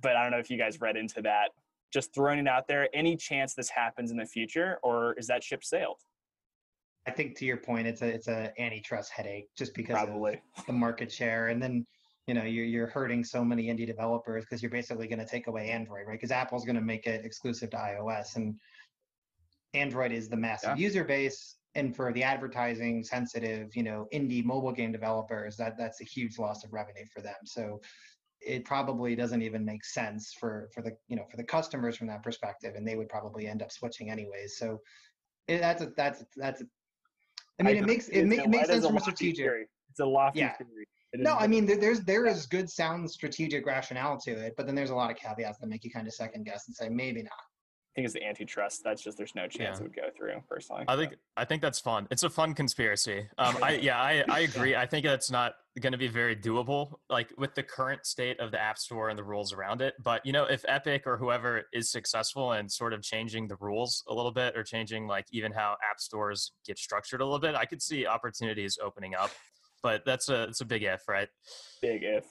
But 0.00 0.16
I 0.16 0.22
don't 0.22 0.32
know 0.32 0.38
if 0.38 0.50
you 0.50 0.58
guys 0.58 0.80
read 0.80 0.96
into 0.96 1.22
that. 1.22 1.50
Just 1.92 2.14
throwing 2.14 2.38
it 2.38 2.48
out 2.48 2.66
there. 2.68 2.88
Any 2.94 3.16
chance 3.16 3.54
this 3.54 3.68
happens 3.68 4.10
in 4.10 4.16
the 4.16 4.24
future, 4.24 4.78
or 4.82 5.12
is 5.14 5.26
that 5.26 5.44
ship 5.44 5.62
sailed? 5.62 5.98
I 7.06 7.10
think 7.10 7.36
to 7.38 7.44
your 7.44 7.58
point, 7.58 7.86
it's 7.86 8.00
a 8.00 8.06
it's 8.06 8.28
a 8.28 8.52
antitrust 8.58 9.12
headache 9.12 9.48
just 9.56 9.74
because 9.74 9.96
Probably. 9.96 10.40
of 10.56 10.66
the 10.66 10.72
market 10.72 11.12
share, 11.12 11.48
and 11.48 11.62
then 11.62 11.86
you 12.26 12.34
know 12.34 12.44
you're 12.44 12.64
you're 12.64 12.86
hurting 12.86 13.24
so 13.24 13.44
many 13.44 13.66
indie 13.66 13.86
developers 13.86 14.44
because 14.44 14.62
you're 14.62 14.70
basically 14.70 15.08
going 15.08 15.18
to 15.18 15.26
take 15.26 15.46
away 15.48 15.70
Android, 15.70 16.06
right? 16.06 16.14
Because 16.14 16.30
Apple's 16.30 16.64
going 16.64 16.76
to 16.76 16.82
make 16.82 17.06
it 17.06 17.24
exclusive 17.24 17.70
to 17.70 17.76
iOS, 17.76 18.36
and 18.36 18.54
Android 19.74 20.12
is 20.12 20.28
the 20.28 20.36
massive 20.36 20.78
Yeah. 20.78 20.84
user 20.86 21.04
base, 21.04 21.56
and 21.74 21.94
for 21.96 22.12
the 22.12 22.22
advertising 22.22 23.02
sensitive, 23.02 23.74
you 23.74 23.82
know, 23.82 24.06
indie 24.12 24.44
mobile 24.44 24.72
game 24.72 24.92
developers, 24.92 25.56
that 25.56 25.76
that's 25.76 26.00
a 26.00 26.04
huge 26.04 26.38
loss 26.38 26.64
of 26.64 26.72
revenue 26.72 27.06
for 27.12 27.22
them. 27.22 27.34
So 27.44 27.80
it 28.40 28.64
probably 28.64 29.14
doesn't 29.16 29.42
even 29.42 29.64
make 29.64 29.84
sense 29.84 30.32
for 30.38 30.68
for 30.74 30.82
the 30.82 30.92
you 31.08 31.16
know 31.16 31.24
for 31.30 31.36
the 31.36 31.44
customers 31.44 31.96
from 31.96 32.06
that 32.08 32.22
perspective, 32.22 32.74
and 32.76 32.86
they 32.86 32.96
would 32.96 33.08
probably 33.08 33.48
end 33.48 33.62
up 33.62 33.72
switching 33.72 34.10
anyways. 34.10 34.58
So 34.58 34.80
it, 35.48 35.60
that's 35.60 35.82
a 35.82 35.90
that's 35.96 36.20
a, 36.22 36.26
that's 36.36 36.60
a, 36.60 36.64
I 37.58 37.64
mean, 37.64 37.76
it 37.76 37.86
makes 37.86 38.08
it, 38.08 38.26
ma- 38.26 38.42
it 38.42 38.48
makes 38.48 38.68
sense 38.68 38.86
from 38.86 38.96
a 38.96 39.00
strategic. 39.00 39.44
Theory. 39.44 39.66
It's 39.90 40.00
a 40.00 40.06
lofty 40.06 40.40
Yeah. 40.40 40.56
theory. 40.56 40.86
It 41.12 41.20
is 41.20 41.24
No, 41.24 41.34
I 41.36 41.46
mean 41.46 41.66
there's 41.66 42.00
there 42.00 42.26
is 42.26 42.46
good 42.46 42.70
sound 42.70 43.10
strategic 43.10 43.66
rationale 43.66 44.18
to 44.20 44.30
it, 44.30 44.54
but 44.56 44.66
then 44.66 44.74
there's 44.74 44.90
a 44.90 44.94
lot 44.94 45.10
of 45.10 45.16
caveats 45.16 45.58
that 45.58 45.68
make 45.68 45.84
you 45.84 45.90
kind 45.90 46.06
of 46.06 46.14
second 46.14 46.44
guess 46.44 46.66
and 46.66 46.74
say 46.74 46.88
maybe 46.88 47.22
not. 47.22 47.32
I 47.32 47.94
think 47.96 48.06
it's 48.06 48.14
the 48.14 48.24
antitrust. 48.24 48.80
That's 48.82 49.02
just 49.02 49.18
there's 49.18 49.34
no 49.34 49.46
chance 49.46 49.78
Yeah. 49.78 49.80
it 49.80 49.82
would 49.82 49.94
go 49.94 50.08
through. 50.16 50.42
Personally, 50.48 50.84
I 50.88 50.96
think 50.96 51.12
I 51.36 51.44
think 51.44 51.60
that's 51.60 51.78
fun. 51.78 52.08
It's 52.10 52.22
a 52.22 52.30
fun 52.30 52.54
conspiracy. 52.54 53.28
Um, 53.36 53.58
I 53.62 53.72
yeah, 53.82 54.00
I, 54.00 54.24
I 54.30 54.40
agree. 54.40 54.74
I 54.74 54.86
think 54.86 55.04
that's 55.04 55.30
not 55.30 55.56
going 55.78 55.92
to 55.92 55.98
be 55.98 56.08
very 56.08 56.34
doable, 56.34 56.94
like 57.10 57.30
with 57.36 57.54
the 57.54 57.62
current 57.62 58.06
state 58.06 58.40
of 58.40 58.50
the 58.50 58.58
App 58.58 58.78
Store 58.78 59.10
and 59.10 59.18
the 59.18 59.22
rules 59.22 59.52
around 59.52 59.82
it. 59.82 59.92
But 60.02 60.24
you 60.24 60.32
know, 60.32 60.44
if 60.44 60.64
Epic 60.66 61.02
or 61.06 61.18
whoever 61.18 61.64
is 61.74 61.90
successful 61.90 62.52
in 62.54 62.66
sort 62.70 62.94
of 62.94 63.02
changing 63.02 63.48
the 63.48 63.56
rules 63.60 64.02
a 64.08 64.14
little 64.14 64.32
bit, 64.32 64.56
or 64.56 64.62
changing 64.64 65.06
like 65.06 65.26
even 65.30 65.52
how 65.52 65.76
app 65.90 66.00
stores 66.00 66.52
get 66.66 66.78
structured 66.78 67.20
a 67.20 67.24
little 67.24 67.40
bit, 67.40 67.54
I 67.54 67.66
could 67.66 67.82
see 67.82 68.06
opportunities 68.06 68.78
opening 68.82 69.14
up. 69.14 69.32
But 69.82 70.04
that's 70.04 70.28
a 70.28 70.44
it's 70.44 70.60
a 70.60 70.64
big 70.64 70.82
if, 70.84 71.08
right? 71.08 71.28
big 71.80 72.02
if. 72.04 72.24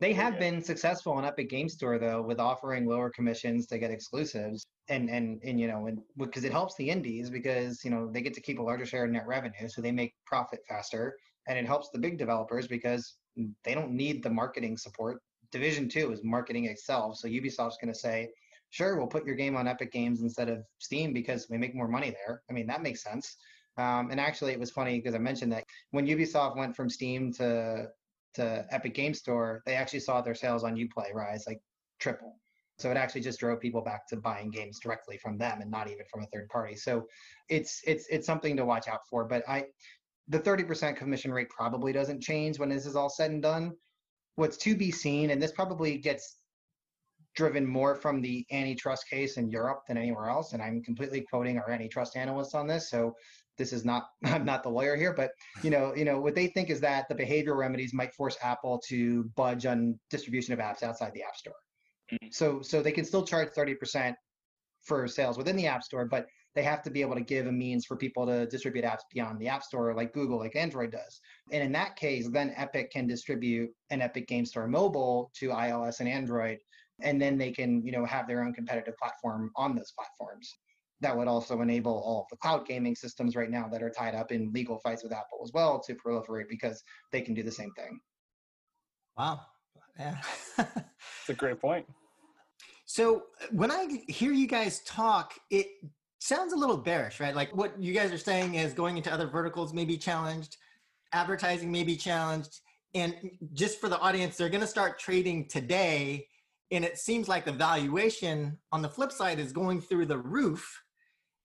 They 0.00 0.12
have 0.12 0.34
Yeah. 0.34 0.38
been 0.40 0.62
successful 0.62 1.12
on 1.14 1.24
Epic 1.24 1.48
Game 1.50 1.68
Store 1.68 1.98
though, 1.98 2.22
with 2.22 2.38
offering 2.38 2.86
lower 2.86 3.10
commissions 3.10 3.66
to 3.68 3.78
get 3.78 3.90
exclusives, 3.90 4.64
and 4.88 5.10
and 5.10 5.40
and 5.42 5.58
you 5.58 5.66
know, 5.66 5.86
and 5.86 6.00
because 6.18 6.44
it 6.44 6.52
helps 6.52 6.76
the 6.76 6.88
indies 6.88 7.30
because 7.30 7.84
you 7.84 7.90
know 7.90 8.10
they 8.12 8.20
get 8.20 8.34
to 8.34 8.40
keep 8.40 8.58
a 8.58 8.62
larger 8.62 8.86
share 8.86 9.04
of 9.04 9.10
net 9.10 9.26
revenue, 9.26 9.68
so 9.68 9.80
they 9.80 9.90
make 9.90 10.14
profit 10.26 10.60
faster, 10.68 11.16
and 11.48 11.58
it 11.58 11.66
helps 11.66 11.88
the 11.90 11.98
big 11.98 12.18
developers 12.18 12.68
because 12.68 13.16
they 13.64 13.74
don't 13.74 13.90
need 13.92 14.22
the 14.22 14.30
marketing 14.30 14.76
support. 14.76 15.20
Division 15.50 15.88
Two 15.88 16.12
is 16.12 16.22
marketing 16.22 16.66
itself, 16.66 17.16
so 17.16 17.26
Ubisoft's 17.26 17.78
going 17.80 17.92
to 17.92 17.98
say, 17.98 18.28
"Sure, 18.70 18.96
we'll 18.96 19.06
put 19.06 19.24
your 19.26 19.34
game 19.34 19.56
on 19.56 19.66
Epic 19.66 19.90
Games 19.90 20.20
instead 20.20 20.48
of 20.50 20.62
Steam 20.78 21.12
because 21.14 21.48
we 21.48 21.56
make 21.56 21.74
more 21.74 21.88
money 21.88 22.10
there." 22.10 22.42
I 22.48 22.52
mean, 22.52 22.66
that 22.66 22.82
makes 22.82 23.02
sense. 23.02 23.36
Um, 23.78 24.10
and 24.10 24.20
actually, 24.20 24.52
it 24.52 24.60
was 24.60 24.70
funny 24.70 24.98
because 24.98 25.14
I 25.14 25.18
mentioned 25.18 25.52
that 25.52 25.64
when 25.92 26.06
Ubisoft 26.06 26.56
went 26.56 26.74
from 26.76 26.90
Steam 26.90 27.32
to 27.34 27.88
to 28.34 28.66
Epic 28.70 28.94
Game 28.94 29.14
Store, 29.14 29.62
they 29.64 29.74
actually 29.74 30.00
saw 30.00 30.20
their 30.20 30.34
sales 30.34 30.64
on 30.64 30.76
Uplay 30.76 31.14
rise 31.14 31.44
like 31.46 31.60
triple. 31.98 32.36
So 32.78 32.90
it 32.90 32.96
actually 32.96 33.22
just 33.22 33.40
drove 33.40 33.60
people 33.60 33.80
back 33.80 34.06
to 34.08 34.16
buying 34.16 34.50
games 34.50 34.78
directly 34.78 35.18
from 35.18 35.36
them 35.36 35.60
and 35.60 35.70
not 35.70 35.90
even 35.90 36.04
from 36.10 36.22
a 36.22 36.26
third 36.26 36.48
party. 36.48 36.76
So 36.76 37.06
it's 37.48 37.80
it's 37.86 38.06
it's 38.08 38.26
something 38.26 38.56
to 38.56 38.64
watch 38.64 38.88
out 38.88 39.00
for. 39.08 39.24
But 39.24 39.48
I 39.48 39.66
the 40.28 40.38
30% 40.38 40.94
commission 40.96 41.32
rate 41.32 41.48
probably 41.48 41.92
doesn't 41.92 42.20
change 42.20 42.58
when 42.58 42.68
this 42.68 42.84
is 42.84 42.96
all 42.96 43.08
said 43.08 43.30
and 43.30 43.42
done. 43.42 43.72
What's 44.36 44.56
to 44.58 44.76
be 44.76 44.90
seen, 44.92 45.30
and 45.30 45.42
this 45.42 45.52
probably 45.52 45.98
gets 45.98 46.37
driven 47.38 47.64
more 47.64 47.94
from 47.94 48.20
the 48.20 48.44
antitrust 48.50 49.08
case 49.08 49.36
in 49.36 49.48
Europe 49.48 49.82
than 49.86 49.96
anywhere 49.96 50.28
else. 50.28 50.52
And 50.54 50.60
I'm 50.60 50.82
completely 50.82 51.20
quoting 51.20 51.56
our 51.56 51.70
antitrust 51.70 52.16
analysts 52.16 52.52
on 52.52 52.66
this. 52.66 52.90
So 52.90 53.14
this 53.56 53.72
is 53.72 53.84
not 53.84 54.08
I'm 54.24 54.44
not 54.44 54.64
the 54.64 54.68
lawyer 54.68 54.96
here, 54.96 55.14
but 55.14 55.30
you 55.62 55.70
know, 55.70 55.94
you 55.94 56.04
know 56.04 56.20
what 56.20 56.34
they 56.34 56.48
think 56.48 56.68
is 56.68 56.80
that 56.80 57.08
the 57.08 57.14
behavioral 57.14 57.56
remedies 57.56 57.94
might 57.94 58.12
force 58.12 58.36
Apple 58.42 58.82
to 58.88 59.24
budge 59.36 59.66
on 59.66 59.98
distribution 60.10 60.52
of 60.52 60.58
apps 60.58 60.82
outside 60.82 61.12
the 61.14 61.22
App 61.22 61.36
Store. 61.36 61.54
Mm-hmm. 62.12 62.28
So 62.32 62.60
so 62.60 62.82
they 62.82 62.92
can 62.92 63.04
still 63.04 63.24
charge 63.24 63.50
30% 63.56 64.14
for 64.82 65.06
sales 65.06 65.38
within 65.38 65.54
the 65.54 65.68
App 65.68 65.84
Store, 65.84 66.06
but 66.06 66.26
they 66.56 66.64
have 66.64 66.82
to 66.82 66.90
be 66.90 67.02
able 67.02 67.14
to 67.14 67.20
give 67.20 67.46
a 67.46 67.52
means 67.52 67.84
for 67.84 67.96
people 67.96 68.26
to 68.26 68.46
distribute 68.46 68.84
apps 68.84 69.02
beyond 69.12 69.38
the 69.38 69.46
App 69.46 69.62
Store, 69.62 69.94
like 69.94 70.12
Google, 70.12 70.38
like 70.38 70.56
Android 70.56 70.90
does. 70.90 71.20
And 71.52 71.62
in 71.62 71.70
that 71.72 71.94
case, 71.94 72.28
then 72.28 72.52
Epic 72.56 72.90
can 72.90 73.06
distribute 73.06 73.70
an 73.90 74.02
Epic 74.02 74.26
Game 74.26 74.44
Store 74.44 74.66
mobile 74.66 75.30
to 75.36 75.50
iOS 75.50 76.00
and 76.00 76.08
Android, 76.08 76.58
and 77.00 77.20
then 77.20 77.38
they 77.38 77.50
can, 77.50 77.84
you 77.84 77.92
know, 77.92 78.04
have 78.04 78.26
their 78.26 78.42
own 78.42 78.52
competitive 78.52 78.96
platform 78.96 79.50
on 79.56 79.74
those 79.74 79.92
platforms. 79.92 80.56
That 81.00 81.16
would 81.16 81.28
also 81.28 81.60
enable 81.60 81.92
all 81.92 82.22
of 82.22 82.26
the 82.30 82.36
cloud 82.36 82.66
gaming 82.66 82.96
systems 82.96 83.36
right 83.36 83.50
now 83.50 83.68
that 83.68 83.82
are 83.82 83.90
tied 83.90 84.14
up 84.14 84.32
in 84.32 84.52
legal 84.52 84.78
fights 84.80 85.04
with 85.04 85.12
Apple 85.12 85.38
as 85.44 85.52
well 85.52 85.80
to 85.80 85.94
proliferate 85.94 86.48
because 86.48 86.82
they 87.12 87.20
can 87.20 87.34
do 87.34 87.42
the 87.42 87.52
same 87.52 87.72
thing. 87.72 88.00
Wow. 89.16 89.40
Yeah. 89.98 90.16
It's 91.20 91.28
a 91.28 91.34
great 91.34 91.60
point. 91.60 91.86
So 92.86 93.24
when 93.52 93.70
I 93.70 94.02
hear 94.08 94.32
you 94.32 94.46
guys 94.46 94.80
talk, 94.80 95.34
it 95.50 95.66
sounds 96.20 96.52
a 96.52 96.56
little 96.56 96.76
bearish, 96.76 97.20
right? 97.20 97.34
Like 97.34 97.54
what 97.54 97.80
you 97.80 97.92
guys 97.92 98.12
are 98.12 98.18
saying 98.18 98.54
is 98.54 98.72
going 98.72 98.96
into 98.96 99.12
other 99.12 99.26
verticals 99.26 99.74
may 99.74 99.84
be 99.84 99.98
challenged, 99.98 100.56
advertising 101.12 101.70
may 101.70 101.84
be 101.84 101.96
challenged. 101.96 102.60
And 102.94 103.14
just 103.52 103.78
for 103.80 103.88
the 103.88 103.98
audience, 103.98 104.36
they're 104.36 104.48
going 104.48 104.62
to 104.62 104.66
start 104.66 104.98
trading 104.98 105.48
today. 105.48 106.26
And 106.70 106.84
it 106.84 106.98
seems 106.98 107.28
like 107.28 107.44
the 107.44 107.52
valuation 107.52 108.58
on 108.72 108.82
the 108.82 108.88
flip 108.88 109.12
side 109.12 109.38
is 109.38 109.52
going 109.52 109.80
through 109.80 110.06
the 110.06 110.18
roof. 110.18 110.82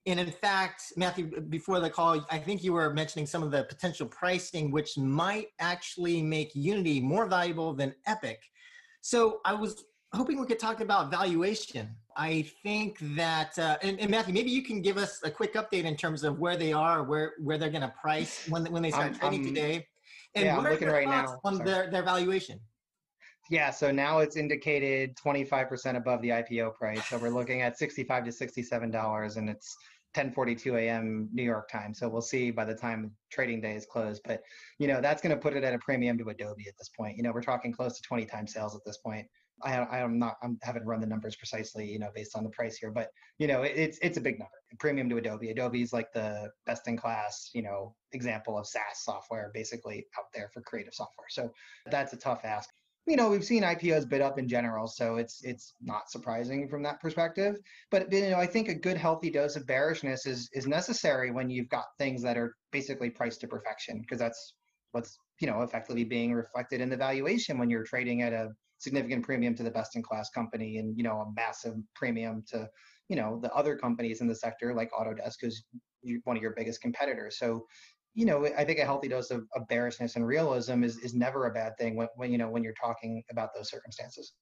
And 0.05 0.19
in 0.19 0.31
fact, 0.31 0.91
Matthew, 0.97 1.39
before 1.41 1.79
the 1.79 1.89
call, 1.89 2.25
I 2.29 2.37
think 2.37 2.63
you 2.63 2.73
were 2.73 2.93
mentioning 2.93 3.25
some 3.25 3.41
of 3.41 3.51
the 3.51 3.63
potential 3.63 4.05
pricing, 4.07 4.69
which 4.69 4.97
might 4.97 5.47
actually 5.59 6.21
make 6.21 6.51
Unity 6.55 6.99
more 6.99 7.25
valuable 7.25 7.73
than 7.73 7.95
Epic. 8.05 8.41
So 9.01 9.39
I 9.45 9.53
was 9.53 9.85
hoping 10.13 10.39
we 10.39 10.45
could 10.45 10.59
talk 10.59 10.81
about 10.81 11.09
valuation. 11.09 11.95
I 12.15 12.49
think 12.61 12.97
that, 13.15 13.57
uh, 13.57 13.77
and, 13.81 13.99
and, 13.99 14.11
Matthew, 14.11 14.33
maybe 14.33 14.51
you 14.51 14.61
can 14.61 14.81
give 14.81 14.97
us 14.97 15.19
a 15.23 15.31
quick 15.31 15.55
update 15.55 15.85
in 15.85 15.95
terms 15.95 16.23
of 16.23 16.37
where 16.37 16.57
they 16.57 16.71
are, 16.71 17.03
where 17.03 17.33
where 17.41 17.57
they're 17.57 17.71
going 17.71 17.81
to 17.81 17.93
price 17.99 18.47
when 18.49 18.65
when 18.65 18.83
they 18.83 18.91
start 18.91 19.15
trading 19.15 19.43
today, 19.43 19.87
and 20.35 20.45
yeah, 20.45 20.55
what 20.55 20.67
I'm 20.67 20.71
looking 20.73 20.89
right 20.89 21.07
now 21.07 21.39
on 21.43 21.57
their 21.57 21.89
their 21.89 22.03
valuation. 22.03 22.59
Yeah, 23.49 23.71
so 23.71 23.91
now 23.91 24.19
it's 24.19 24.37
indicated 24.37 25.15
25% 25.17 25.97
above 25.97 26.21
the 26.21 26.29
IPO 26.29 26.75
price. 26.75 27.05
So 27.07 27.17
we're 27.17 27.29
looking 27.29 27.61
at 27.61 27.77
65 27.77 28.25
to 28.25 28.31
67 28.31 28.91
dollars, 28.91 29.35
and 29.37 29.49
it's 29.49 29.75
10:42 30.15 30.79
a.m. 30.79 31.29
New 31.33 31.43
York 31.43 31.69
time. 31.69 31.93
So 31.93 32.07
we'll 32.07 32.21
see 32.21 32.51
by 32.51 32.65
the 32.65 32.75
time 32.75 33.11
trading 33.31 33.61
day 33.61 33.75
is 33.75 33.85
closed. 33.85 34.21
But 34.25 34.41
you 34.79 34.87
know 34.87 35.01
that's 35.01 35.21
going 35.21 35.35
to 35.35 35.41
put 35.41 35.55
it 35.55 35.63
at 35.63 35.73
a 35.73 35.79
premium 35.79 36.17
to 36.19 36.29
Adobe 36.29 36.67
at 36.67 36.77
this 36.77 36.89
point. 36.89 37.17
You 37.17 37.23
know 37.23 37.31
we're 37.33 37.41
talking 37.41 37.73
close 37.73 37.97
to 37.97 38.01
20 38.03 38.25
times 38.25 38.53
sales 38.53 38.75
at 38.75 38.81
this 38.85 38.97
point. 38.97 39.27
I, 39.61 39.77
I'm 39.77 40.17
not, 40.17 40.37
I 40.43 40.47
haven't 40.61 40.85
run 40.85 40.99
the 40.99 41.07
numbers 41.07 41.35
precisely, 41.35 41.89
you 41.89 41.99
know, 41.99 42.09
based 42.13 42.35
on 42.35 42.43
the 42.43 42.49
price 42.49 42.77
here, 42.77 42.91
but 42.91 43.09
you 43.37 43.47
know, 43.47 43.61
it, 43.61 43.73
it's 43.75 43.99
it's 44.01 44.17
a 44.17 44.21
big 44.21 44.39
number. 44.39 44.51
Premium 44.79 45.09
to 45.09 45.17
Adobe. 45.17 45.51
Adobe 45.51 45.81
is 45.81 45.93
like 45.93 46.11
the 46.13 46.49
best 46.65 46.87
in 46.87 46.97
class, 46.97 47.49
you 47.53 47.61
know, 47.61 47.95
example 48.13 48.57
of 48.57 48.65
SaaS 48.67 49.03
software, 49.03 49.51
basically 49.53 50.05
out 50.17 50.25
there 50.33 50.49
for 50.53 50.61
creative 50.61 50.93
software. 50.93 51.27
So 51.29 51.51
that's 51.91 52.13
a 52.13 52.17
tough 52.17 52.41
ask. 52.43 52.69
You 53.05 53.17
know, 53.17 53.29
we've 53.29 53.43
seen 53.43 53.63
IPOs 53.63 54.07
bid 54.07 54.21
up 54.21 54.39
in 54.39 54.47
general, 54.47 54.87
so 54.87 55.17
it's 55.17 55.43
it's 55.43 55.73
not 55.81 56.09
surprising 56.09 56.69
from 56.69 56.83
that 56.83 57.01
perspective. 57.01 57.57
But 57.91 58.11
you 58.13 58.29
know, 58.29 58.39
I 58.39 58.45
think 58.45 58.69
a 58.69 58.73
good 58.73 58.95
healthy 58.97 59.29
dose 59.29 59.57
of 59.57 59.67
bearishness 59.67 60.25
is 60.25 60.49
is 60.53 60.67
necessary 60.67 61.31
when 61.31 61.49
you've 61.49 61.69
got 61.69 61.85
things 61.97 62.21
that 62.23 62.37
are 62.37 62.55
basically 62.71 63.09
priced 63.09 63.41
to 63.41 63.47
perfection, 63.47 63.99
because 63.99 64.19
that's 64.19 64.53
what's 64.91 65.17
you 65.41 65.47
know 65.47 65.61
effectively 65.63 66.05
being 66.05 66.33
reflected 66.33 66.79
in 66.79 66.89
the 66.89 66.97
valuation 66.97 67.57
when 67.57 67.69
you're 67.69 67.83
trading 67.83 68.21
at 68.21 68.31
a 68.31 68.49
significant 68.77 69.23
premium 69.23 69.55
to 69.55 69.63
the 69.63 69.71
best 69.71 69.95
in 69.95 70.03
class 70.03 70.29
company 70.29 70.77
and 70.77 70.97
you 70.97 71.03
know 71.03 71.19
a 71.19 71.31
massive 71.35 71.75
premium 71.95 72.43
to 72.47 72.67
you 73.09 73.15
know 73.15 73.39
the 73.41 73.51
other 73.53 73.75
companies 73.75 74.21
in 74.21 74.27
the 74.27 74.35
sector 74.35 74.73
like 74.73 74.91
autodesk 74.91 75.35
who's 75.41 75.63
one 76.23 76.35
of 76.35 76.41
your 76.41 76.53
biggest 76.55 76.81
competitors 76.81 77.37
so 77.37 77.65
you 78.13 78.25
know 78.25 78.45
i 78.57 78.63
think 78.63 78.79
a 78.79 78.85
healthy 78.85 79.07
dose 79.07 79.31
of, 79.31 79.45
of 79.55 79.67
bearishness 79.67 80.15
and 80.15 80.25
realism 80.25 80.83
is, 80.83 80.97
is 80.99 81.13
never 81.13 81.47
a 81.47 81.51
bad 81.51 81.77
thing 81.77 81.95
when, 81.95 82.07
when 82.15 82.31
you 82.31 82.37
know 82.37 82.49
when 82.49 82.63
you're 82.63 82.73
talking 82.73 83.23
about 83.31 83.49
those 83.55 83.69
circumstances 83.69 84.33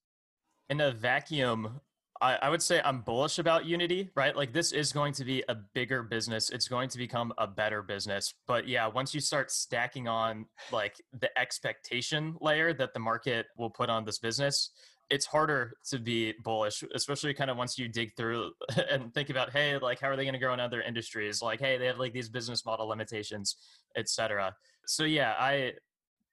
in 0.69 0.82
a 0.82 0.91
vacuum 0.91 1.80
I, 2.22 2.38
I 2.43 2.49
would 2.49 2.61
say 2.61 2.80
I'm 2.86 3.01
bullish 3.01 3.39
about 3.39 3.65
Unity, 3.65 4.09
right? 4.15 4.36
Like 4.36 4.53
this 4.53 4.72
is 4.72 4.93
going 4.93 5.13
to 5.13 5.26
be 5.26 5.43
a 5.49 5.55
bigger 5.55 6.03
business. 6.03 6.51
It's 6.51 6.67
going 6.67 6.88
to 6.89 6.97
become 6.97 7.34
a 7.39 7.47
better 7.47 7.82
business. 7.82 8.36
But 8.45 8.67
yeah, 8.67 8.88
once 8.88 9.13
you 9.13 9.19
start 9.19 9.51
stacking 9.51 10.07
on 10.07 10.45
like 10.72 11.01
the 11.19 11.38
expectation 11.38 12.36
layer 12.39 12.74
that 12.74 12.93
the 12.93 12.99
market 12.99 13.47
will 13.57 13.72
put 13.72 13.89
on 13.89 14.05
this 14.05 14.19
business, 14.19 14.69
it's 15.12 15.26
harder 15.26 15.74
to 15.89 15.99
be 15.99 16.34
bullish, 16.43 16.84
especially 16.95 17.34
kind 17.34 17.51
of 17.51 17.57
once 17.57 17.78
you 17.78 17.88
dig 17.88 18.16
through 18.16 18.51
and 18.89 19.14
think 19.14 19.30
about, 19.30 19.51
hey, 19.51 19.78
like 19.78 19.99
how 19.99 20.07
are 20.07 20.16
they 20.16 20.24
going 20.24 20.34
to 20.34 20.39
grow 20.39 20.53
in 20.53 20.59
other 20.59 20.82
industries? 20.82 21.41
Like, 21.41 21.59
hey, 21.59 21.78
they 21.78 21.86
have 21.86 21.99
like 21.99 22.14
these 22.14 22.30
business 22.30 22.66
model 22.66 22.88
limitations, 22.88 23.57
etc. 23.95 24.55
So 24.86 25.03
yeah, 25.03 25.36
I 25.38 25.74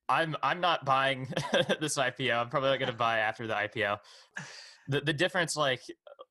I'm 0.08 0.36
I'm 0.42 0.60
not 0.60 0.86
buying 0.86 1.28
this 1.80 1.98
IPO. 1.98 2.38
I'm 2.38 2.48
probably 2.48 2.70
not 2.70 2.78
going 2.78 2.90
to 2.90 2.96
buy 2.96 3.18
after 3.18 3.46
the 3.46 3.54
IPO 3.54 3.98
the, 4.88 5.02
the 5.02 5.12
difference 5.12 5.56
like 5.56 5.82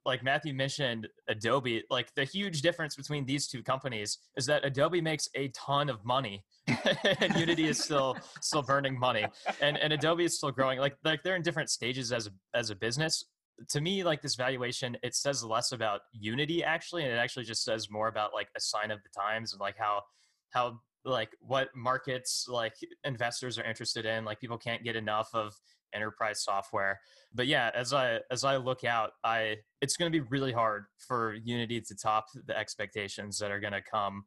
like 0.08 0.24
Matthew 0.24 0.53
mentioned 0.53 1.08
Adobe, 1.28 1.84
like 1.91 2.16
the 2.16 2.24
huge 2.24 2.62
difference 2.62 2.95
between 2.95 3.26
these 3.26 3.45
two 3.45 3.62
companies 3.62 4.20
is 4.38 4.45
that 4.45 4.66
Adobe 4.66 5.01
makes 5.01 5.28
a 5.36 5.49
ton 5.49 5.89
of 5.89 6.03
money 6.05 6.45
and 7.20 7.36
Unity 7.36 7.68
is 7.68 7.84
still 7.84 8.18
still 8.41 8.64
burning 8.64 8.97
money. 8.97 9.26
And 9.62 9.78
and 9.78 9.91
Adobe 9.91 10.24
is 10.24 10.38
still 10.38 10.51
growing. 10.51 10.80
Like 10.80 10.95
like 11.03 11.22
they're 11.24 11.36
in 11.36 11.41
different 11.41 11.70
stages 11.70 12.12
as 12.14 12.28
a 12.28 12.32
as 12.58 12.70
a 12.70 12.76
business. 12.76 13.26
To 13.70 13.82
me, 13.82 14.03
like 14.03 14.22
this 14.22 14.36
valuation, 14.36 14.95
it 15.03 15.14
says 15.14 15.43
less 15.43 15.74
about 15.74 16.01
Unity 16.14 16.64
actually, 16.64 17.03
and 17.03 17.12
it 17.12 17.18
actually 17.18 17.45
just 17.45 17.64
says 17.64 17.89
more 17.91 18.08
about 18.08 18.34
like 18.34 18.47
a 18.55 18.62
sign 18.62 18.91
of 18.91 18.99
the 19.03 19.10
times 19.10 19.51
and 19.51 19.60
like 19.60 19.76
how 19.78 20.03
how 20.51 20.80
like 21.03 21.30
what 21.39 21.70
markets 21.76 22.45
like 22.47 22.76
investors 23.03 23.60
are 23.60 23.64
interested 23.64 24.05
in. 24.05 24.24
Like 24.24 24.39
people 24.39 24.58
can't 24.58 24.84
get 24.84 24.95
enough 24.95 25.30
of 25.34 25.53
enterprise 25.94 26.44
software. 26.44 27.00
But 27.34 27.48
yeah, 27.48 27.72
as 27.74 27.94
I 27.94 28.20
as 28.32 28.44
I 28.44 28.58
look 28.58 28.84
out, 28.84 29.12
I 29.24 29.58
it's 29.82 29.98
going 29.98 30.12
to 30.12 30.20
be 30.20 30.26
really 30.30 30.52
hard 30.52 30.86
for 30.98 31.34
Unity 31.34 31.82
to 31.82 31.96
top 31.96 32.26
the 32.46 32.58
expectations 32.58 33.38
that 33.40 33.52
are 33.52 33.60
going 33.60 33.74
to 33.74 33.82
come 33.82 34.26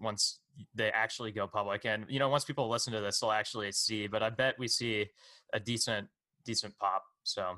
once 0.00 0.40
they 0.74 0.90
actually 0.90 1.32
go 1.32 1.46
public. 1.46 1.84
And 1.84 2.04
you 2.08 2.18
know, 2.18 2.28
once 2.28 2.44
people 2.44 2.68
listen 2.68 2.92
to 2.92 3.00
this, 3.00 3.20
they'll 3.20 3.30
actually 3.30 3.72
see. 3.72 4.06
But 4.06 4.22
I 4.22 4.30
bet 4.30 4.56
we 4.58 4.68
see 4.68 5.06
a 5.52 5.60
decent 5.60 6.08
decent 6.44 6.76
pop. 6.78 7.02
So 7.22 7.56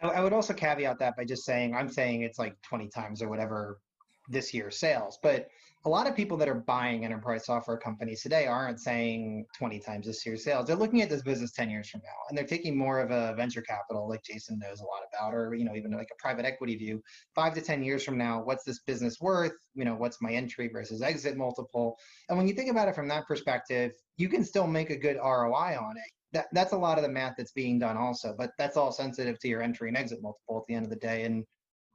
I 0.00 0.20
would 0.20 0.32
also 0.32 0.54
caveat 0.54 0.98
that 1.00 1.16
by 1.16 1.24
just 1.24 1.44
saying 1.44 1.74
I'm 1.74 1.88
saying 1.88 2.22
it's 2.22 2.38
like 2.38 2.54
20 2.62 2.88
times 2.88 3.22
or 3.22 3.28
whatever 3.28 3.80
this 4.28 4.52
year's 4.52 4.78
sales, 4.78 5.18
but 5.22 5.48
a 5.84 5.88
lot 5.88 6.08
of 6.08 6.16
people 6.16 6.36
that 6.36 6.48
are 6.48 6.54
buying 6.54 7.04
enterprise 7.04 7.46
software 7.46 7.76
companies 7.76 8.22
today 8.22 8.46
aren't 8.46 8.80
saying 8.80 9.46
20 9.56 9.78
times 9.78 10.06
this 10.06 10.26
year's 10.26 10.42
sales. 10.42 10.66
They're 10.66 10.76
looking 10.76 11.02
at 11.02 11.08
this 11.08 11.22
business 11.22 11.52
10 11.52 11.70
years 11.70 11.88
from 11.88 12.00
now, 12.04 12.18
and 12.28 12.36
they're 12.36 12.44
taking 12.44 12.76
more 12.76 12.98
of 13.00 13.10
a 13.10 13.34
venture 13.36 13.62
capital, 13.62 14.08
like 14.08 14.22
Jason 14.24 14.58
knows 14.58 14.80
a 14.80 14.84
lot 14.84 15.02
about, 15.12 15.34
or 15.34 15.54
you 15.54 15.64
know, 15.64 15.76
even 15.76 15.92
like 15.92 16.10
a 16.12 16.20
private 16.20 16.44
equity 16.44 16.76
view. 16.76 17.00
Five 17.34 17.54
to 17.54 17.60
10 17.60 17.82
years 17.82 18.02
from 18.04 18.18
now, 18.18 18.42
what's 18.42 18.64
this 18.64 18.80
business 18.80 19.20
worth? 19.20 19.54
You 19.74 19.84
know, 19.84 19.94
what's 19.94 20.20
my 20.20 20.32
entry 20.32 20.68
versus 20.68 21.00
exit 21.00 21.36
multiple? 21.36 21.96
And 22.28 22.36
when 22.36 22.48
you 22.48 22.54
think 22.54 22.70
about 22.70 22.88
it 22.88 22.96
from 22.96 23.08
that 23.08 23.26
perspective, 23.26 23.92
you 24.16 24.28
can 24.28 24.44
still 24.44 24.66
make 24.66 24.90
a 24.90 24.96
good 24.96 25.16
ROI 25.16 25.78
on 25.78 25.96
it. 25.96 26.12
That, 26.32 26.48
that's 26.52 26.72
a 26.72 26.78
lot 26.78 26.98
of 26.98 27.04
the 27.04 27.10
math 27.10 27.34
that's 27.38 27.52
being 27.52 27.78
done 27.78 27.96
also, 27.96 28.34
but 28.36 28.50
that's 28.58 28.76
all 28.76 28.92
sensitive 28.92 29.38
to 29.40 29.48
your 29.48 29.62
entry 29.62 29.88
and 29.88 29.96
exit 29.96 30.20
multiple 30.20 30.58
at 30.58 30.64
the 30.66 30.74
end 30.74 30.84
of 30.84 30.90
the 30.90 30.96
day. 30.96 31.22
And 31.22 31.44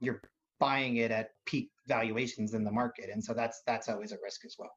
you're 0.00 0.20
buying 0.60 0.96
it 0.96 1.10
at 1.10 1.30
peak 1.46 1.70
valuations 1.86 2.54
in 2.54 2.64
the 2.64 2.70
market. 2.70 3.10
And 3.12 3.22
so 3.22 3.34
that's 3.34 3.62
that's 3.66 3.88
always 3.88 4.12
a 4.12 4.16
risk 4.22 4.44
as 4.44 4.56
well. 4.58 4.72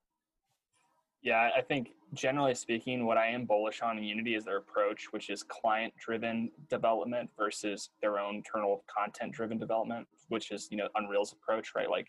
Yeah 1.21 1.49
i 1.57 1.61
think 1.61 1.89
generally 2.13 2.53
speaking 2.53 3.05
what 3.05 3.17
i 3.17 3.27
am 3.27 3.45
bullish 3.45 3.81
on 3.81 3.97
in 3.97 4.03
unity 4.03 4.35
is 4.35 4.45
their 4.45 4.57
approach 4.57 5.07
which 5.11 5.29
is 5.29 5.43
client 5.43 5.93
driven 5.99 6.51
development 6.69 7.29
versus 7.37 7.89
their 8.01 8.19
own 8.19 8.35
internal 8.35 8.83
content 8.95 9.33
driven 9.33 9.57
development 9.57 10.07
which 10.29 10.51
is 10.51 10.67
you 10.71 10.77
know 10.77 10.87
unreal's 10.95 11.33
approach 11.33 11.73
right? 11.75 11.89
Like 11.89 12.07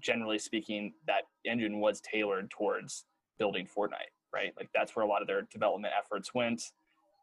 generally 0.00 0.38
speaking 0.38 0.94
that 1.06 1.22
engine 1.44 1.78
was 1.78 2.00
tailored 2.00 2.50
towards 2.50 3.04
building 3.38 3.66
fortnite 3.66 4.12
right? 4.34 4.52
Like 4.56 4.68
that's 4.74 4.94
where 4.94 5.04
a 5.04 5.08
lot 5.08 5.22
of 5.22 5.28
their 5.28 5.42
development 5.50 5.94
efforts 5.98 6.34
went 6.34 6.62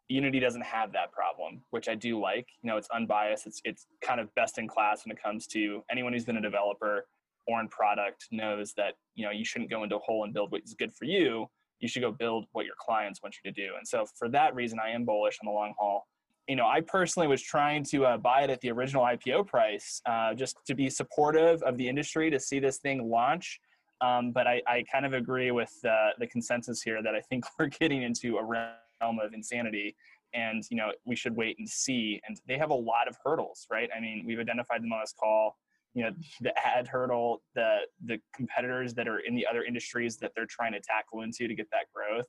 Unity 0.08 0.40
doesn't 0.40 0.64
have 0.64 0.92
that 0.94 1.12
problem, 1.12 1.62
which 1.72 1.88
I 1.88 1.96
do 1.96 2.20
like. 2.20 2.48
You 2.62 2.70
know, 2.70 2.78
it's 2.78 2.90
unbiased. 2.94 3.48
It's 3.48 3.62
it's 3.64 3.88
kind 4.02 4.20
of 4.20 4.34
best 4.36 4.58
in 4.58 4.68
class 4.68 5.06
when 5.06 5.16
it 5.16 5.22
comes 5.22 5.48
to 5.48 5.84
anyone 5.90 6.14
who's 6.14 6.26
been 6.26 6.38
a 6.38 6.42
developer 6.42 7.08
or 7.48 7.60
in 7.60 7.68
product 7.70 8.26
knows 8.32 8.74
that 8.78 8.94
you 9.16 9.26
know 9.26 9.32
you 9.32 9.46
shouldn't 9.46 9.70
go 9.70 9.84
into 9.84 9.96
a 9.96 10.00
hole 10.00 10.24
and 10.24 10.34
build 10.34 10.52
what 10.52 10.62
is 10.64 10.74
good 10.74 10.94
for 10.94 11.06
you. 11.06 11.48
You 11.80 11.88
should 11.88 12.02
go 12.02 12.12
build 12.12 12.46
what 12.54 12.66
your 12.66 12.76
clients 12.80 13.22
want 13.22 13.36
you 13.44 13.52
to 13.52 13.62
do. 13.62 13.74
And 13.78 13.88
so 13.88 14.06
for 14.18 14.30
that 14.30 14.56
reason, 14.56 14.80
I 14.80 14.92
am 14.92 15.06
bullish 15.06 15.38
on 15.44 15.48
the 15.48 15.52
long 15.52 15.74
haul. 15.78 16.08
you 16.48 16.56
know, 16.56 16.68
I 16.68 16.82
personally 16.82 17.28
was 17.28 17.42
trying 17.42 17.84
to 17.86 18.06
uh, 18.06 18.18
buy 18.18 18.44
it 18.44 18.50
at 18.50 18.62
the 18.62 18.72
original 18.72 19.04
IPO 19.04 19.48
price, 19.48 20.02
uh, 20.06 20.34
just 20.36 20.56
to 20.68 20.76
be 20.76 20.90
supportive 20.90 21.62
of 21.64 21.78
the 21.78 21.88
industry 21.90 22.30
to 22.30 22.40
see 22.40 22.60
this 22.60 22.78
thing 22.78 23.10
launch. 23.10 23.60
Um, 24.02 24.32
but 24.32 24.46
I, 24.46 24.62
I, 24.68 24.84
kind 24.92 25.06
of 25.06 25.14
agree 25.14 25.52
with 25.52 25.72
uh, 25.88 26.10
the 26.20 26.28
consensus 26.28 26.82
here 26.82 27.02
that 27.02 27.16
I 27.16 27.22
think 27.22 27.46
we're 27.60 27.68
getting 27.68 28.04
into 28.04 28.38
a 28.38 28.44
realm 28.44 28.74
of 29.02 29.34
insanity, 29.34 29.96
and 30.34 30.64
you 30.70 30.78
know, 30.78 30.92
we 31.06 31.16
should 31.16 31.36
wait 31.36 31.58
and 31.60 31.68
see. 31.68 32.22
And 32.28 32.40
they 32.48 32.58
have 32.58 32.70
a 32.70 32.76
lot 32.76 33.08
of 33.08 33.18
hurdles, 33.24 33.68
right? 33.72 33.90
I 33.96 34.00
mean, 34.00 34.24
we've 34.26 34.40
identified 34.40 34.84
them 34.84 34.92
on 34.94 35.00
this 35.02 35.14
call. 35.18 35.58
You 35.94 36.04
know, 36.04 36.12
the 36.42 36.54
ad 36.66 36.88
hurdle, 36.88 37.42
the 37.56 37.80
the 38.06 38.20
competitors 38.36 38.94
that 38.96 39.08
are 39.08 39.20
in 39.20 39.36
the 39.36 39.46
other 39.48 39.64
industries 39.64 40.18
that 40.18 40.32
they're 40.36 40.46
trying 40.46 40.74
to 40.74 40.80
tackle 40.80 41.22
into 41.22 41.48
to 41.48 41.56
get 41.56 41.68
that 41.72 41.86
growth. 41.94 42.28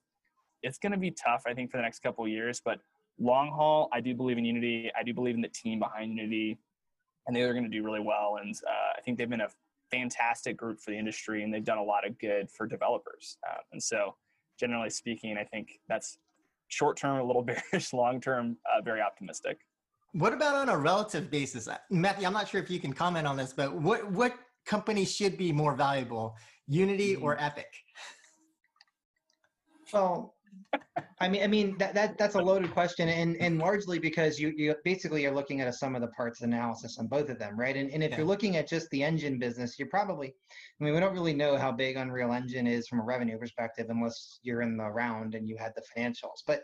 It's 0.63 0.79
going 0.79 0.93
to 0.93 0.99
be 0.99 1.11
tough, 1.11 1.43
I 1.47 1.55
think, 1.55 1.71
for 1.71 1.77
the 1.77 1.83
next 1.83 2.01
couple 2.01 2.27
years, 2.27 2.61
but 2.65 2.81
long 3.19 3.51
haul, 3.51 3.89
I 3.93 4.01
do 4.01 4.15
believe 4.15 4.39
in 4.39 4.45
Unity. 4.45 4.91
I 4.99 5.03
do 5.03 5.15
believe 5.15 5.35
in 5.35 5.41
the 5.41 5.49
team 5.49 5.79
behind 5.79 6.17
Unity, 6.17 6.59
and 7.27 7.37
they're 7.37 7.53
going 7.53 7.65
to 7.65 7.71
do 7.71 7.85
really 7.85 8.01
well. 8.01 8.39
And 8.41 8.55
uh, 8.67 8.93
I 8.97 9.01
think 9.03 9.19
they've 9.19 9.29
been 9.29 9.41
a 9.41 9.49
fantastic 9.91 10.57
group 10.57 10.81
for 10.81 10.91
the 10.91 10.99
industry, 10.99 11.43
and 11.43 11.53
they've 11.53 11.65
done 11.65 11.79
a 11.79 11.83
lot 11.83 12.07
of 12.07 12.19
good 12.19 12.51
for 12.51 12.67
developers. 12.67 13.39
Uh, 13.49 13.59
and 13.73 13.83
so, 13.83 14.15
generally 14.59 14.91
speaking, 14.91 15.37
I 15.39 15.45
think 15.45 15.81
that's 15.89 16.19
short 16.69 16.97
term 16.97 17.19
a 17.19 17.25
little 17.25 17.43
bearish, 17.73 17.93
long 17.93 18.21
term 18.21 18.57
uh, 18.67 18.83
very 18.83 19.01
optimistic. 19.01 19.59
What 20.13 20.33
about 20.33 20.55
on 20.55 20.69
a 20.69 20.77
relative 20.77 21.31
basis, 21.31 21.69
uh, 21.69 21.77
Matthew? 21.91 22.27
I'm 22.27 22.33
not 22.33 22.49
sure 22.49 22.63
if 22.63 22.71
you 22.71 22.81
can 22.81 22.93
comment 22.93 23.27
on 23.27 23.37
this, 23.37 23.53
but 23.53 23.75
what 23.75 24.11
what 24.11 24.35
company 24.65 25.05
should 25.05 25.37
be 25.37 25.53
more 25.53 25.75
valuable, 25.75 26.37
Unity 26.67 27.15
mm-hmm. 27.15 27.25
or 27.25 27.37
Epic? 27.41 27.73
Well, 29.93 30.36
I 31.21 31.29
mean, 31.29 31.43
I 31.43 31.47
mean 31.47 31.79
that, 31.79 31.95
that 31.95 32.19
that's 32.19 32.35
a 32.35 32.43
loaded 32.43 32.73
question, 32.73 33.09
and 33.09 33.37
and 33.39 33.59
largely 33.59 33.99
because 33.99 34.39
you 34.39 34.53
you 34.57 34.75
basically 34.85 35.25
are 35.27 35.35
looking 35.35 35.61
at 35.61 35.69
a 35.69 35.73
sum 35.73 35.95
of 35.95 36.03
the 36.03 36.09
parts 36.09 36.43
analysis 36.43 36.99
on 36.99 37.07
both 37.07 37.31
of 37.31 37.39
them, 37.39 37.59
right? 37.59 37.77
And 37.77 37.91
and 37.91 38.03
if 38.03 38.11
yeah. 38.11 38.19
you're 38.19 38.27
looking 38.27 38.57
at 38.57 38.69
just 38.69 38.89
the 38.91 39.03
engine 39.03 39.39
business, 39.39 39.79
you're 39.79 39.89
probably, 39.89 40.29
I 40.29 40.85
mean, 40.85 40.95
we 40.95 41.01
don't 41.01 41.15
really 41.15 41.35
know 41.35 41.57
how 41.57 41.73
big 41.73 41.97
Unreal 41.97 42.33
Engine 42.33 42.67
is 42.67 42.87
from 42.89 43.01
a 43.01 43.05
revenue 43.05 43.39
perspective 43.39 43.87
unless 43.89 44.41
you're 44.43 44.63
in 44.63 44.77
the 44.77 44.91
round 44.91 45.35
and 45.35 45.49
you 45.49 45.57
had 45.59 45.73
the 45.75 45.83
financials, 45.97 46.43
but 46.47 46.63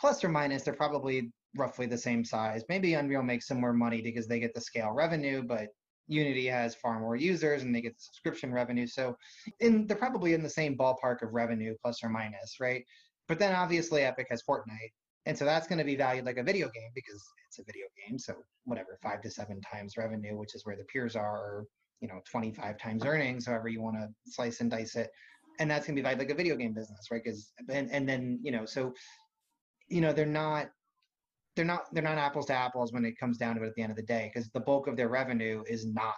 plus 0.00 0.22
or 0.24 0.28
minus, 0.28 0.62
they're 0.62 0.74
probably 0.74 1.30
roughly 1.56 1.86
the 1.86 1.98
same 1.98 2.24
size. 2.24 2.64
Maybe 2.68 2.94
Unreal 2.94 3.22
makes 3.22 3.46
some 3.46 3.60
more 3.60 3.72
money 3.72 4.02
because 4.02 4.26
they 4.26 4.40
get 4.40 4.54
the 4.54 4.60
scale 4.60 4.90
revenue, 4.92 5.42
but 5.42 5.68
Unity 6.08 6.46
has 6.46 6.74
far 6.74 7.00
more 7.00 7.16
users 7.16 7.62
and 7.62 7.74
they 7.74 7.80
get 7.80 7.96
the 7.96 8.02
subscription 8.02 8.52
revenue. 8.52 8.86
So 8.86 9.16
in, 9.60 9.86
they're 9.86 9.96
probably 9.96 10.34
in 10.34 10.42
the 10.42 10.50
same 10.50 10.76
ballpark 10.76 11.22
of 11.22 11.32
revenue, 11.32 11.74
plus 11.82 12.02
or 12.02 12.08
minus, 12.08 12.56
right? 12.60 12.84
But 13.28 13.38
then 13.38 13.54
obviously 13.54 14.02
Epic 14.02 14.26
has 14.30 14.42
Fortnite. 14.42 14.92
And 15.26 15.38
so 15.38 15.44
that's 15.44 15.68
going 15.68 15.78
to 15.78 15.84
be 15.84 15.94
valued 15.94 16.24
like 16.24 16.38
a 16.38 16.42
video 16.42 16.68
game 16.68 16.90
because 16.94 17.22
it's 17.46 17.58
a 17.58 17.64
video 17.64 17.86
game. 17.96 18.18
So 18.18 18.34
whatever, 18.64 18.98
five 19.02 19.20
to 19.22 19.30
seven 19.30 19.60
times 19.60 19.96
revenue, 19.96 20.36
which 20.36 20.54
is 20.54 20.66
where 20.66 20.76
the 20.76 20.84
peers 20.84 21.14
are, 21.14 21.36
or, 21.36 21.64
you 22.00 22.08
know, 22.08 22.20
25 22.30 22.76
times 22.78 23.04
earnings, 23.04 23.46
however 23.46 23.68
you 23.68 23.80
want 23.80 23.96
to 23.96 24.08
slice 24.26 24.60
and 24.60 24.70
dice 24.70 24.96
it. 24.96 25.10
And 25.60 25.70
that's 25.70 25.86
going 25.86 25.94
to 25.94 26.02
be 26.02 26.04
valued 26.04 26.18
like 26.18 26.30
a 26.30 26.34
video 26.34 26.56
game 26.56 26.74
business, 26.74 27.06
right? 27.10 27.22
Because, 27.22 27.52
and, 27.68 27.90
and 27.92 28.08
then, 28.08 28.40
you 28.42 28.50
know, 28.50 28.64
so, 28.64 28.92
you 29.88 30.00
know, 30.00 30.12
they're 30.12 30.26
not, 30.26 30.70
they're 31.54 31.64
not, 31.64 31.82
they're 31.92 32.02
not 32.02 32.18
apples 32.18 32.46
to 32.46 32.54
apples 32.54 32.92
when 32.92 33.04
it 33.04 33.18
comes 33.18 33.36
down 33.38 33.54
to 33.56 33.62
it 33.62 33.68
at 33.68 33.74
the 33.76 33.82
end 33.82 33.90
of 33.90 33.96
the 33.96 34.02
day, 34.02 34.30
because 34.32 34.50
the 34.50 34.60
bulk 34.60 34.88
of 34.88 34.96
their 34.96 35.08
revenue 35.08 35.62
is 35.68 35.86
not 35.86 36.14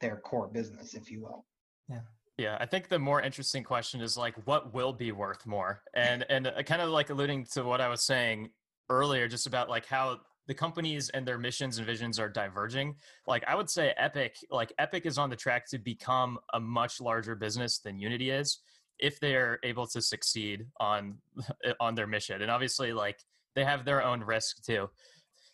their 0.00 0.16
core 0.16 0.48
business, 0.48 0.94
if 0.94 1.10
you 1.10 1.22
will. 1.22 1.44
Yeah. 1.88 2.00
Yeah, 2.38 2.56
I 2.60 2.66
think 2.66 2.88
the 2.88 3.00
more 3.00 3.20
interesting 3.20 3.64
question 3.64 4.00
is 4.00 4.16
like, 4.16 4.34
what 4.46 4.72
will 4.72 4.92
be 4.92 5.10
worth 5.10 5.44
more? 5.44 5.82
And 5.92 6.24
and 6.30 6.46
uh, 6.46 6.62
kind 6.62 6.80
of 6.80 6.88
like 6.88 7.10
alluding 7.10 7.46
to 7.54 7.64
what 7.64 7.80
I 7.80 7.88
was 7.88 8.04
saying 8.04 8.50
earlier, 8.88 9.26
just 9.26 9.48
about 9.48 9.68
like 9.68 9.86
how 9.86 10.20
the 10.46 10.54
companies 10.54 11.10
and 11.10 11.26
their 11.26 11.36
missions 11.36 11.78
and 11.78 11.86
visions 11.86 12.20
are 12.20 12.28
diverging. 12.28 12.94
Like 13.26 13.42
I 13.48 13.56
would 13.56 13.68
say, 13.68 13.92
Epic, 13.96 14.36
like 14.52 14.72
Epic 14.78 15.04
is 15.04 15.18
on 15.18 15.30
the 15.30 15.36
track 15.36 15.68
to 15.70 15.78
become 15.78 16.38
a 16.54 16.60
much 16.60 17.00
larger 17.00 17.34
business 17.34 17.80
than 17.80 17.98
Unity 17.98 18.30
is, 18.30 18.60
if 19.00 19.18
they 19.18 19.34
are 19.34 19.58
able 19.64 19.88
to 19.88 20.00
succeed 20.00 20.66
on 20.78 21.18
on 21.80 21.96
their 21.96 22.06
mission. 22.06 22.40
And 22.40 22.52
obviously, 22.52 22.92
like 22.92 23.18
they 23.56 23.64
have 23.64 23.84
their 23.84 24.04
own 24.04 24.22
risk 24.22 24.64
too. 24.64 24.88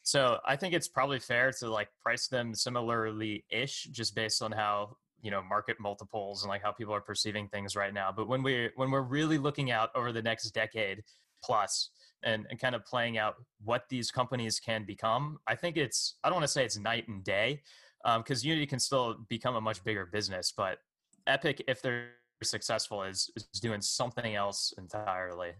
So 0.03 0.39
I 0.47 0.57
think 0.57 0.74
it's 0.74 0.89
probably 0.89 1.18
fair 1.18 1.51
to 1.61 1.70
like 1.70 1.89
price 2.03 2.28
them 2.28 2.55
similarly 2.55 3.47
ish, 3.49 3.85
just 3.85 4.14
based 4.14 4.43
on 4.43 4.53
how 4.53 4.99
you 5.25 5.31
know 5.31 5.43
market 5.43 5.77
multiples 5.81 6.43
and 6.43 6.51
like 6.51 6.62
how 6.62 6.70
people 6.70 6.95
are 6.95 7.01
perceiving 7.01 7.49
things 7.49 7.75
right 7.75 7.93
now 7.93 8.12
but 8.14 8.29
when 8.29 8.43
we 8.43 8.70
when 8.77 8.91
we're 8.91 9.03
really 9.03 9.39
looking 9.39 9.70
out 9.70 9.91
over 9.97 10.12
the 10.12 10.22
next 10.22 10.51
decade 10.51 11.03
plus 11.43 11.91
and, 12.22 12.47
and 12.49 12.59
kind 12.59 12.75
of 12.75 12.85
playing 12.87 13.18
out 13.18 13.35
what 13.64 13.85
these 13.89 14.11
companies 14.11 14.61
can 14.61 14.85
become 14.85 15.39
i 15.47 15.55
think 15.55 15.77
it's 15.77 16.16
i 16.22 16.29
don't 16.29 16.37
want 16.37 16.45
to 16.45 16.53
say 16.53 16.64
it's 16.64 16.79
night 16.79 17.09
and 17.09 17.25
day 17.25 17.61
because 18.18 18.45
um, 18.45 18.49
unity 18.49 18.66
can 18.66 18.79
still 18.79 19.16
become 19.29 19.57
a 19.57 19.61
much 19.61 19.83
bigger 19.83 20.07
business 20.07 20.53
but 20.57 20.79
epic 21.27 21.62
if 21.66 21.83
they're 21.83 22.11
successful 22.43 23.03
is, 23.03 23.31
is 23.37 23.45
doing 23.61 23.81
something 23.81 24.35
else 24.35 24.75
entirely. 24.79 25.53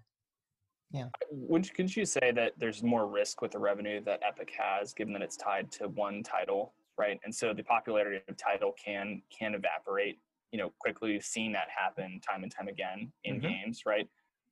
Yeah. 0.91 1.09
Would 1.31 1.73
could 1.75 1.95
you 1.95 2.05
say 2.05 2.33
that 2.35 2.53
there's 2.57 2.83
more 2.83 3.07
risk 3.07 3.43
with 3.43 3.53
the 3.53 3.59
revenue 3.59 4.01
that 4.05 4.21
epic 4.27 4.53
has 4.57 4.93
given 4.93 5.13
that 5.15 5.23
it's 5.23 5.37
tied 5.37 5.73
to 5.73 5.89
one 5.89 6.23
title 6.23 6.73
right? 6.99 7.19
And 7.25 7.35
so 7.35 7.53
the 7.53 7.63
popularity 7.63 8.21
of 8.29 8.37
title 8.37 8.73
can 8.83 9.23
can 9.37 9.55
evaporate, 9.55 10.19
you 10.53 10.59
know, 10.59 10.73
quickly. 10.81 11.13
We've 11.13 11.25
seen 11.25 11.53
that 11.53 11.69
happen 11.77 12.21
time 12.21 12.43
and 12.43 12.53
time 12.53 12.69
again 12.69 13.13
in 13.25 13.37
mm-hmm. 13.37 13.49
games, 13.49 13.83
right? 13.87 14.09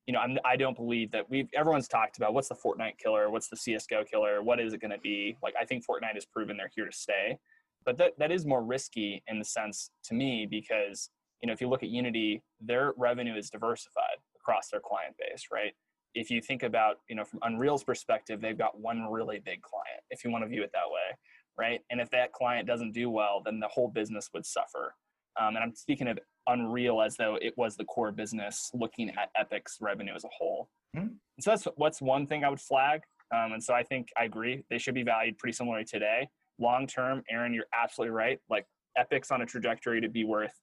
You 0.07 0.13
know, 0.13 0.19
I'm, 0.19 0.37
I 0.43 0.57
don't 0.57 0.75
believe 0.75 1.11
that 1.11 1.29
we've 1.29 1.47
everyone's 1.53 1.87
talked 1.87 2.17
about 2.17 2.33
what's 2.33 2.49
the 2.49 2.55
Fortnite 2.55 2.97
killer, 2.97 3.29
what's 3.29 3.47
the 3.47 3.55
CS:GO 3.55 4.03
killer, 4.03 4.43
what 4.43 4.59
is 4.59 4.73
it 4.73 4.81
going 4.81 4.91
to 4.91 4.99
be? 4.99 5.37
Like, 5.41 5.53
I 5.59 5.65
think 5.65 5.85
Fortnite 5.85 6.15
has 6.15 6.25
proven 6.25 6.57
they're 6.57 6.71
here 6.75 6.85
to 6.85 6.91
stay, 6.91 7.37
but 7.85 7.97
that 7.97 8.13
that 8.19 8.31
is 8.31 8.45
more 8.45 8.63
risky 8.63 9.23
in 9.27 9.39
the 9.39 9.45
sense 9.45 9.91
to 10.05 10.13
me 10.13 10.45
because 10.49 11.09
you 11.41 11.47
know 11.47 11.53
if 11.53 11.61
you 11.61 11.69
look 11.69 11.83
at 11.83 11.89
Unity, 11.89 12.41
their 12.59 12.93
revenue 12.97 13.35
is 13.35 13.49
diversified 13.49 14.17
across 14.35 14.69
their 14.69 14.81
client 14.81 15.15
base, 15.17 15.47
right? 15.51 15.73
If 16.15 16.29
you 16.29 16.41
think 16.41 16.63
about 16.63 16.97
you 17.09 17.15
know 17.15 17.23
from 17.23 17.39
Unreal's 17.43 17.83
perspective, 17.85 18.41
they've 18.41 18.57
got 18.57 18.77
one 18.77 19.09
really 19.09 19.39
big 19.39 19.61
client, 19.61 20.03
if 20.09 20.25
you 20.25 20.31
want 20.31 20.43
to 20.43 20.49
view 20.49 20.63
it 20.63 20.71
that 20.73 20.89
way 20.91 21.17
right? 21.57 21.81
And 21.89 22.01
if 22.01 22.09
that 22.11 22.31
client 22.33 22.67
doesn't 22.67 22.93
do 22.93 23.09
well, 23.09 23.41
then 23.43 23.59
the 23.59 23.67
whole 23.67 23.87
business 23.87 24.29
would 24.33 24.45
suffer. 24.45 24.95
Um, 25.39 25.55
and 25.55 25.59
I'm 25.59 25.75
speaking 25.75 26.07
of 26.07 26.19
Unreal 26.47 27.01
as 27.01 27.15
though 27.15 27.37
it 27.41 27.53
was 27.57 27.75
the 27.75 27.85
core 27.85 28.11
business, 28.11 28.69
looking 28.73 29.09
at 29.09 29.29
Epic's 29.39 29.77
revenue 29.81 30.13
as 30.15 30.23
a 30.23 30.29
whole. 30.37 30.69
Mm-hmm. 30.95 31.13
So 31.39 31.51
that's 31.51 31.67
what's 31.75 32.01
one 32.01 32.27
thing 32.27 32.43
I 32.43 32.49
would 32.49 32.59
flag. 32.59 33.01
Um, 33.33 33.53
and 33.53 33.63
so 33.63 33.73
I 33.73 33.83
think 33.83 34.09
I 34.19 34.25
agree 34.25 34.63
they 34.69 34.77
should 34.77 34.93
be 34.93 35.03
valued 35.03 35.37
pretty 35.37 35.55
similarly 35.55 35.85
today. 35.85 36.27
Long 36.59 36.85
term, 36.85 37.23
Aaron, 37.31 37.53
you're 37.53 37.65
absolutely 37.73 38.13
right. 38.13 38.39
Like 38.49 38.65
Epic's 38.97 39.31
on 39.31 39.41
a 39.41 39.45
trajectory 39.45 40.01
to 40.01 40.09
be 40.09 40.23
worth, 40.23 40.53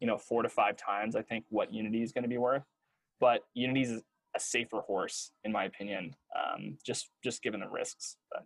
you 0.00 0.06
know, 0.06 0.18
four 0.18 0.42
to 0.42 0.48
five 0.48 0.76
times 0.76 1.14
I 1.14 1.22
think 1.22 1.44
what 1.50 1.72
Unity 1.72 2.02
is 2.02 2.12
going 2.12 2.24
to 2.24 2.28
be 2.28 2.38
worth. 2.38 2.64
But 3.20 3.42
Unity's 3.54 4.02
a 4.34 4.40
safer 4.40 4.80
horse, 4.80 5.30
in 5.44 5.52
my 5.52 5.64
opinion, 5.64 6.14
um, 6.36 6.78
just 6.84 7.10
just 7.22 7.42
given 7.42 7.60
the 7.60 7.68
risks. 7.68 8.16
But 8.32 8.42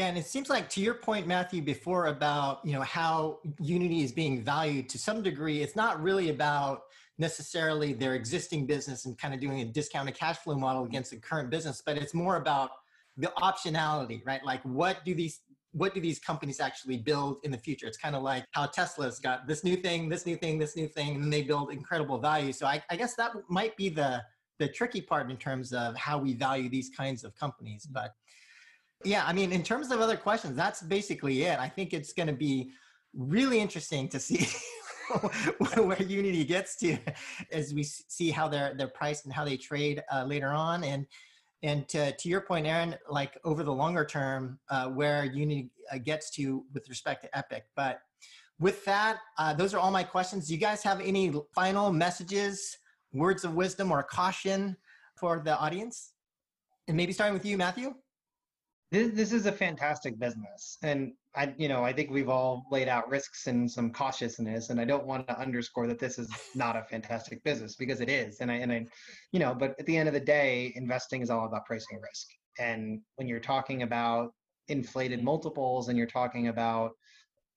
yeah, 0.00 0.06
and 0.06 0.16
it 0.16 0.24
seems 0.24 0.48
like 0.48 0.70
to 0.70 0.80
your 0.80 0.94
point, 0.94 1.26
Matthew, 1.26 1.60
before 1.60 2.06
about 2.06 2.64
you 2.64 2.72
know 2.72 2.80
how 2.80 3.40
Unity 3.58 4.02
is 4.02 4.12
being 4.12 4.42
valued 4.42 4.88
to 4.88 4.98
some 4.98 5.22
degree, 5.22 5.60
it's 5.60 5.76
not 5.76 6.02
really 6.02 6.30
about 6.30 6.84
necessarily 7.18 7.92
their 7.92 8.14
existing 8.14 8.64
business 8.66 9.04
and 9.04 9.18
kind 9.18 9.34
of 9.34 9.40
doing 9.40 9.60
a 9.60 9.64
discounted 9.66 10.14
cash 10.14 10.38
flow 10.38 10.54
model 10.54 10.84
against 10.84 11.10
the 11.10 11.18
current 11.18 11.50
business, 11.50 11.82
but 11.84 11.98
it's 11.98 12.14
more 12.14 12.36
about 12.36 12.70
the 13.18 13.30
optionality, 13.42 14.24
right? 14.24 14.42
Like 14.42 14.62
what 14.62 15.04
do 15.04 15.14
these 15.14 15.40
what 15.72 15.92
do 15.92 16.00
these 16.00 16.18
companies 16.18 16.60
actually 16.60 16.96
build 16.96 17.36
in 17.42 17.50
the 17.50 17.58
future? 17.58 17.86
It's 17.86 17.98
kind 17.98 18.16
of 18.16 18.22
like 18.22 18.46
how 18.52 18.64
Tesla's 18.66 19.18
got 19.18 19.46
this 19.46 19.62
new 19.64 19.76
thing, 19.76 20.08
this 20.08 20.24
new 20.24 20.36
thing, 20.36 20.58
this 20.58 20.76
new 20.76 20.88
thing, 20.88 21.16
and 21.16 21.30
they 21.30 21.42
build 21.42 21.72
incredible 21.72 22.16
value. 22.18 22.52
So 22.54 22.64
I, 22.64 22.82
I 22.88 22.96
guess 22.96 23.16
that 23.16 23.32
might 23.50 23.76
be 23.76 23.90
the 23.90 24.22
the 24.60 24.68
tricky 24.68 25.02
part 25.02 25.30
in 25.30 25.36
terms 25.36 25.74
of 25.74 25.94
how 25.96 26.16
we 26.16 26.32
value 26.32 26.70
these 26.70 26.90
kinds 26.96 27.22
of 27.22 27.34
companies. 27.34 27.86
But 27.86 28.14
yeah, 29.04 29.24
I 29.26 29.32
mean, 29.32 29.52
in 29.52 29.62
terms 29.62 29.90
of 29.90 30.00
other 30.00 30.16
questions, 30.16 30.56
that's 30.56 30.82
basically 30.82 31.42
it. 31.44 31.58
I 31.58 31.68
think 31.68 31.92
it's 31.92 32.12
going 32.12 32.26
to 32.26 32.34
be 32.34 32.70
really 33.14 33.58
interesting 33.58 34.08
to 34.08 34.20
see 34.20 34.46
where 35.76 36.02
Unity 36.02 36.44
gets 36.44 36.76
to 36.76 36.98
as 37.50 37.72
we 37.74 37.82
see 37.82 38.30
how 38.30 38.46
they're 38.48 38.74
they're 38.76 38.88
priced 38.88 39.24
and 39.24 39.34
how 39.34 39.44
they 39.44 39.56
trade 39.56 40.02
uh, 40.12 40.24
later 40.24 40.48
on. 40.48 40.84
And 40.84 41.06
and 41.62 41.86
to, 41.88 42.12
to 42.12 42.28
your 42.28 42.40
point, 42.40 42.66
Aaron, 42.66 42.96
like 43.08 43.38
over 43.44 43.62
the 43.62 43.72
longer 43.72 44.04
term, 44.04 44.58
uh, 44.70 44.88
where 44.88 45.24
Unity 45.24 45.70
uh, 45.92 45.98
gets 45.98 46.30
to 46.32 46.64
with 46.72 46.88
respect 46.88 47.22
to 47.24 47.36
Epic. 47.36 47.64
But 47.76 48.00
with 48.58 48.82
that, 48.86 49.18
uh, 49.38 49.52
those 49.54 49.74
are 49.74 49.78
all 49.78 49.90
my 49.90 50.02
questions. 50.02 50.46
Do 50.46 50.54
you 50.54 50.60
guys 50.60 50.82
have 50.82 51.00
any 51.00 51.32
final 51.54 51.92
messages, 51.92 52.78
words 53.12 53.44
of 53.44 53.54
wisdom, 53.54 53.90
or 53.90 54.02
caution 54.02 54.76
for 55.18 55.42
the 55.44 55.58
audience? 55.58 56.12
And 56.88 56.96
maybe 56.96 57.12
starting 57.12 57.34
with 57.34 57.44
you, 57.44 57.58
Matthew 57.58 57.94
this, 58.90 59.12
this 59.12 59.32
is 59.32 59.46
a 59.46 59.52
fantastic 59.52 60.18
business 60.18 60.78
and 60.82 61.12
i 61.36 61.54
you 61.56 61.68
know 61.68 61.84
i 61.84 61.92
think 61.92 62.10
we've 62.10 62.28
all 62.28 62.64
laid 62.70 62.88
out 62.88 63.08
risks 63.08 63.46
and 63.46 63.70
some 63.70 63.92
cautiousness 63.92 64.70
and 64.70 64.80
i 64.80 64.84
don't 64.84 65.06
want 65.06 65.26
to 65.28 65.38
underscore 65.38 65.86
that 65.86 65.98
this 65.98 66.18
is 66.18 66.28
not 66.54 66.76
a 66.76 66.82
fantastic 66.84 67.42
business 67.44 67.76
because 67.76 68.00
it 68.00 68.08
is 68.08 68.40
and 68.40 68.50
i 68.50 68.54
and 68.54 68.72
i 68.72 68.84
you 69.32 69.38
know 69.38 69.54
but 69.54 69.74
at 69.78 69.86
the 69.86 69.96
end 69.96 70.08
of 70.08 70.14
the 70.14 70.20
day 70.20 70.72
investing 70.76 71.22
is 71.22 71.30
all 71.30 71.46
about 71.46 71.64
pricing 71.66 72.00
risk 72.00 72.26
And 72.58 73.00
when 73.16 73.28
you're 73.28 73.40
talking 73.40 73.82
about 73.82 74.32
inflated 74.68 75.22
multiples 75.22 75.88
and 75.88 75.98
you're 75.98 76.06
talking 76.06 76.48
about 76.48 76.92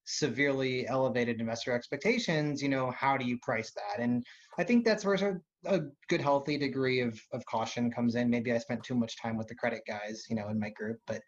severely 0.05 0.87
elevated 0.87 1.39
investor 1.39 1.71
expectations, 1.71 2.61
you 2.61 2.69
know, 2.69 2.91
how 2.91 3.17
do 3.17 3.25
you 3.25 3.37
price 3.41 3.71
that? 3.71 4.01
And 4.01 4.23
I 4.57 4.63
think 4.63 4.83
that's 4.83 5.05
where 5.05 5.41
a, 5.65 5.75
a 5.75 5.81
good, 6.09 6.21
healthy 6.21 6.57
degree 6.57 7.01
of, 7.01 7.19
of 7.31 7.45
caution 7.45 7.91
comes 7.91 8.15
in. 8.15 8.29
Maybe 8.29 8.51
I 8.51 8.57
spent 8.57 8.83
too 8.83 8.95
much 8.95 9.21
time 9.21 9.37
with 9.37 9.47
the 9.47 9.55
credit 9.55 9.81
guys, 9.87 10.25
you 10.29 10.35
know, 10.35 10.49
in 10.49 10.59
my 10.59 10.69
group, 10.69 10.99
but 11.07 11.21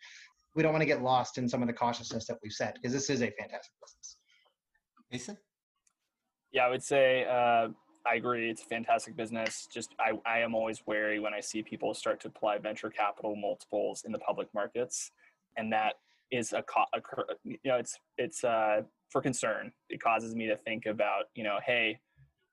we 0.55 0.63
don't 0.63 0.71
want 0.71 0.81
to 0.81 0.87
get 0.87 1.01
lost 1.01 1.37
in 1.37 1.49
some 1.49 1.61
of 1.61 1.67
the 1.67 1.73
cautiousness 1.73 2.25
that 2.27 2.37
we've 2.41 2.53
said 2.53 2.73
because 2.75 2.93
this 2.93 3.09
is 3.09 3.21
a 3.21 3.31
fantastic 3.31 3.73
business. 3.81 4.17
Mason? 5.11 5.37
Yeah, 6.51 6.65
I 6.65 6.69
would 6.69 6.83
say 6.83 7.25
uh, 7.25 7.67
I 8.07 8.15
agree. 8.15 8.49
It's 8.49 8.61
a 8.61 8.65
fantastic 8.65 9.17
business. 9.17 9.67
Just 9.73 9.93
I, 9.99 10.13
I 10.25 10.39
am 10.39 10.55
always 10.55 10.81
wary 10.85 11.19
when 11.19 11.33
I 11.33 11.39
see 11.41 11.61
people 11.63 11.93
start 11.93 12.19
to 12.21 12.29
apply 12.29 12.59
venture 12.59 12.89
capital 12.89 13.35
multiples 13.35 14.03
in 14.05 14.11
the 14.11 14.19
public 14.19 14.47
markets, 14.53 15.11
and 15.57 15.71
that 15.73 15.95
is 16.31 16.53
a, 16.53 16.63
a 16.93 17.01
you 17.43 17.57
know 17.65 17.77
it's 17.77 17.99
it's 18.17 18.43
uh, 18.43 18.81
for 19.09 19.21
concern. 19.21 19.71
It 19.89 20.01
causes 20.01 20.35
me 20.35 20.47
to 20.47 20.55
think 20.55 20.85
about 20.85 21.25
you 21.35 21.43
know 21.43 21.57
hey 21.65 21.99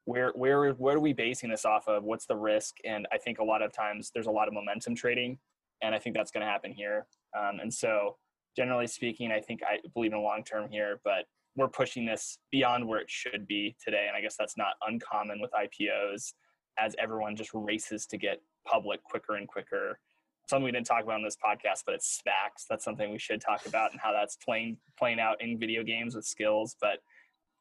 where 0.04 0.32
where 0.34 0.72
where 0.72 0.96
are 0.96 1.00
we 1.00 1.12
basing 1.12 1.50
this 1.50 1.64
off 1.64 1.86
of? 1.88 2.04
What's 2.04 2.26
the 2.26 2.36
risk? 2.36 2.76
And 2.84 3.06
I 3.12 3.18
think 3.18 3.38
a 3.38 3.44
lot 3.44 3.62
of 3.62 3.72
times 3.72 4.10
there's 4.12 4.26
a 4.26 4.30
lot 4.30 4.48
of 4.48 4.54
momentum 4.54 4.94
trading, 4.94 5.38
and 5.82 5.94
I 5.94 5.98
think 5.98 6.16
that's 6.16 6.30
going 6.30 6.44
to 6.44 6.50
happen 6.50 6.72
here. 6.72 7.06
Um, 7.38 7.60
and 7.60 7.72
so 7.72 8.16
generally 8.56 8.86
speaking, 8.86 9.30
I 9.32 9.40
think 9.40 9.60
I 9.62 9.78
believe 9.94 10.12
in 10.12 10.22
long 10.22 10.44
term 10.44 10.68
here, 10.70 11.00
but 11.04 11.26
we're 11.56 11.68
pushing 11.68 12.06
this 12.06 12.38
beyond 12.50 12.86
where 12.86 13.00
it 13.00 13.10
should 13.10 13.46
be 13.46 13.76
today. 13.82 14.06
And 14.08 14.16
I 14.16 14.20
guess 14.20 14.36
that's 14.38 14.56
not 14.56 14.74
uncommon 14.86 15.40
with 15.40 15.50
IPOs 15.52 16.32
as 16.78 16.96
everyone 16.98 17.36
just 17.36 17.50
races 17.52 18.06
to 18.06 18.16
get 18.16 18.40
public 18.66 19.02
quicker 19.04 19.36
and 19.36 19.46
quicker. 19.46 19.98
Something 20.48 20.64
we 20.64 20.72
didn't 20.72 20.86
talk 20.86 21.04
about 21.04 21.16
on 21.16 21.22
this 21.22 21.36
podcast, 21.36 21.82
but 21.86 21.94
it's 21.94 22.20
SPACs. 22.20 22.64
That's 22.68 22.84
something 22.84 23.10
we 23.10 23.18
should 23.18 23.40
talk 23.40 23.66
about 23.66 23.92
and 23.92 24.00
how 24.00 24.12
that's 24.12 24.36
playing 24.36 24.78
playing 24.98 25.20
out 25.20 25.40
in 25.40 25.58
video 25.58 25.82
games 25.82 26.14
with 26.14 26.24
Skillz. 26.24 26.74
But 26.80 26.98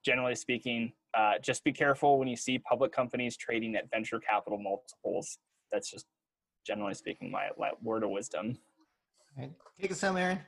generally 0.03 0.35
speaking, 0.35 0.93
uh, 1.13 1.33
just 1.41 1.63
be 1.63 1.71
careful 1.71 2.19
when 2.19 2.27
you 2.27 2.35
see 2.35 2.59
public 2.59 2.91
companies 2.91 3.37
trading 3.37 3.75
at 3.75 3.89
venture 3.91 4.19
capital 4.19 4.57
multiples. 4.57 5.37
That's 5.71 5.89
just 5.89 6.05
generally 6.65 6.93
speaking 6.93 7.31
my, 7.31 7.49
my 7.57 7.71
word 7.81 8.03
of 8.03 8.09
wisdom. 8.09 8.57
All 9.37 9.43
right. 9.43 9.51
Take 9.79 9.91
us 9.91 10.01
home, 10.01 10.17
Aaron. 10.17 10.39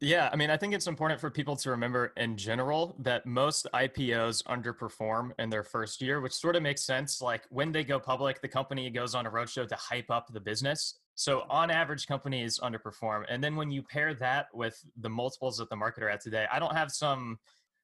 Yeah, 0.00 0.28
I 0.32 0.36
mean, 0.36 0.50
I 0.50 0.56
think 0.56 0.74
it's 0.74 0.88
important 0.88 1.20
for 1.20 1.30
people 1.30 1.54
to 1.54 1.70
remember 1.70 2.12
in 2.16 2.36
general 2.36 2.96
that 2.98 3.24
most 3.24 3.68
IPOs 3.72 4.42
underperform 4.44 5.30
in 5.38 5.48
their 5.48 5.62
first 5.62 6.02
year, 6.02 6.20
which 6.20 6.32
sort 6.32 6.56
of 6.56 6.62
makes 6.62 6.82
sense. 6.82 7.22
Like 7.22 7.44
when 7.50 7.70
they 7.70 7.84
go 7.84 8.00
public, 8.00 8.42
the 8.42 8.48
company 8.48 8.90
goes 8.90 9.14
on 9.14 9.26
a 9.26 9.30
roadshow 9.30 9.68
to 9.68 9.76
hype 9.76 10.10
up 10.10 10.26
the 10.32 10.40
business. 10.40 10.98
So 11.14 11.44
on 11.48 11.70
average, 11.70 12.08
companies 12.08 12.58
underperform. 12.58 13.26
And 13.28 13.44
then 13.44 13.54
when 13.54 13.70
you 13.70 13.80
pair 13.80 14.12
that 14.14 14.46
with 14.52 14.76
the 15.00 15.08
multiples 15.08 15.58
that 15.58 15.70
the 15.70 15.76
market 15.76 16.02
are 16.02 16.08
at 16.08 16.20
today, 16.20 16.46
I 16.50 16.58
don't 16.58 16.74
have 16.74 16.90
some 16.90 17.38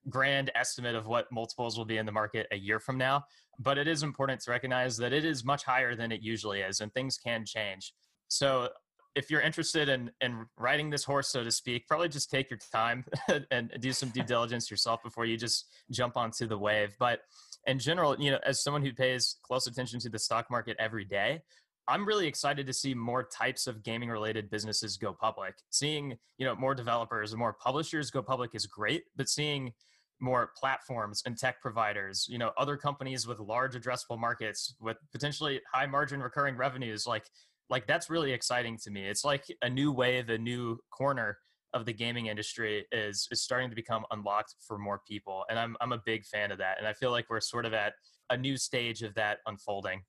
grand 0.08 0.50
estimate 0.54 0.94
of 0.94 1.06
what 1.06 1.30
multiples 1.30 1.76
will 1.76 1.84
be 1.84 1.98
in 1.98 2.06
the 2.06 2.12
market 2.12 2.46
a 2.50 2.56
year 2.56 2.80
from 2.80 2.98
now, 2.98 3.24
but 3.58 3.78
it 3.78 3.88
is 3.88 4.02
important 4.02 4.40
to 4.42 4.50
recognize 4.50 4.96
that 4.96 5.12
it 5.12 5.24
is 5.24 5.44
much 5.44 5.64
higher 5.64 5.94
than 5.94 6.12
it 6.12 6.22
usually 6.22 6.60
is 6.60 6.80
and 6.80 6.92
things 6.94 7.18
can 7.18 7.44
change. 7.44 7.92
So 8.28 8.68
if 9.14 9.30
you're 9.30 9.40
interested 9.40 9.88
in 9.88 10.10
in 10.20 10.46
riding 10.56 10.90
this 10.90 11.04
horse, 11.04 11.28
so 11.28 11.42
to 11.42 11.50
speak, 11.50 11.88
probably 11.88 12.08
just 12.08 12.30
take 12.30 12.50
your 12.50 12.58
time 12.72 13.04
and 13.50 13.72
do 13.80 13.92
some 13.92 14.10
due 14.10 14.22
diligence 14.22 14.70
yourself 14.70 15.02
before 15.02 15.24
you 15.24 15.36
just 15.36 15.66
jump 15.90 16.16
onto 16.16 16.46
the 16.46 16.56
wave. 16.56 16.94
But 16.98 17.20
in 17.66 17.78
general, 17.78 18.16
you 18.20 18.30
know, 18.30 18.38
as 18.46 18.62
someone 18.62 18.82
who 18.82 18.92
pays 18.92 19.36
close 19.42 19.66
attention 19.66 19.98
to 20.00 20.08
the 20.08 20.18
stock 20.18 20.50
market 20.50 20.76
every 20.78 21.04
day, 21.04 21.42
I'm 21.88 22.06
really 22.06 22.26
excited 22.26 22.66
to 22.66 22.72
see 22.72 22.94
more 22.94 23.24
types 23.24 23.66
of 23.66 23.82
gaming 23.82 24.10
related 24.10 24.50
businesses 24.50 24.98
go 24.98 25.12
public. 25.12 25.54
Seeing, 25.70 26.18
you 26.36 26.44
know, 26.44 26.54
more 26.54 26.74
developers 26.74 27.32
and 27.32 27.38
more 27.38 27.54
publishers 27.54 28.10
go 28.10 28.22
public 28.22 28.54
is 28.54 28.66
great, 28.66 29.04
but 29.16 29.28
seeing 29.28 29.72
more 30.20 30.50
platforms 30.56 31.22
and 31.24 31.38
tech 31.38 31.62
providers, 31.62 32.26
you 32.28 32.38
know, 32.38 32.50
other 32.58 32.76
companies 32.76 33.26
with 33.26 33.38
large 33.40 33.74
addressable 33.74 34.18
markets 34.18 34.74
with 34.80 34.98
potentially 35.12 35.60
high 35.72 35.86
margin 35.86 36.20
recurring 36.22 36.56
revenues 36.56 37.06
like 37.06 37.24
like 37.70 37.86
that's 37.86 38.08
really 38.08 38.32
exciting 38.32 38.78
to 38.78 38.90
me. 38.90 39.06
It's 39.06 39.24
like 39.24 39.44
a 39.62 39.68
new 39.68 39.92
wave, 39.92 40.30
a 40.30 40.38
new 40.38 40.78
corner 40.90 41.38
of 41.74 41.84
the 41.84 41.92
gaming 41.92 42.26
industry 42.26 42.86
is 42.92 43.28
is 43.30 43.42
starting 43.42 43.68
to 43.70 43.76
become 43.76 44.04
unlocked 44.10 44.54
for 44.66 44.78
more 44.78 45.00
people, 45.06 45.44
and 45.48 45.58
I'm 45.58 45.76
I'm 45.80 45.92
a 45.92 46.02
big 46.04 46.24
fan 46.24 46.50
of 46.50 46.58
that. 46.58 46.78
And 46.78 46.86
I 46.86 46.92
feel 46.92 47.10
like 47.10 47.26
we're 47.28 47.40
sort 47.40 47.66
of 47.66 47.74
at 47.74 47.94
a 48.30 48.36
new 48.36 48.56
stage 48.56 49.02
of 49.02 49.14
that 49.14 49.38
unfolding. 49.46 50.02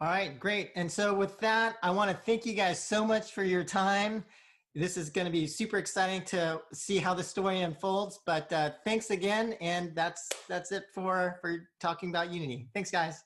All 0.00 0.08
right, 0.08 0.38
great. 0.38 0.70
And 0.76 0.90
so 0.90 1.12
with 1.12 1.40
that, 1.40 1.76
I 1.82 1.90
want 1.90 2.08
to 2.08 2.16
thank 2.16 2.46
you 2.46 2.52
guys 2.52 2.80
so 2.82 3.04
much 3.04 3.32
for 3.32 3.42
your 3.42 3.64
time. 3.64 4.24
This 4.74 4.96
is 4.96 5.10
going 5.10 5.24
to 5.24 5.32
be 5.32 5.44
super 5.48 5.76
exciting 5.76 6.22
to 6.26 6.60
see 6.72 6.98
how 6.98 7.14
the 7.14 7.24
story 7.24 7.62
unfolds. 7.62 8.20
But 8.24 8.52
uh, 8.52 8.70
thanks 8.84 9.10
again, 9.10 9.54
and 9.60 9.96
that's 9.96 10.28
that's 10.48 10.70
it 10.70 10.84
for 10.94 11.38
for 11.40 11.68
talking 11.80 12.10
about 12.10 12.30
Unity. 12.30 12.68
Thanks, 12.74 12.92
guys. 12.92 13.24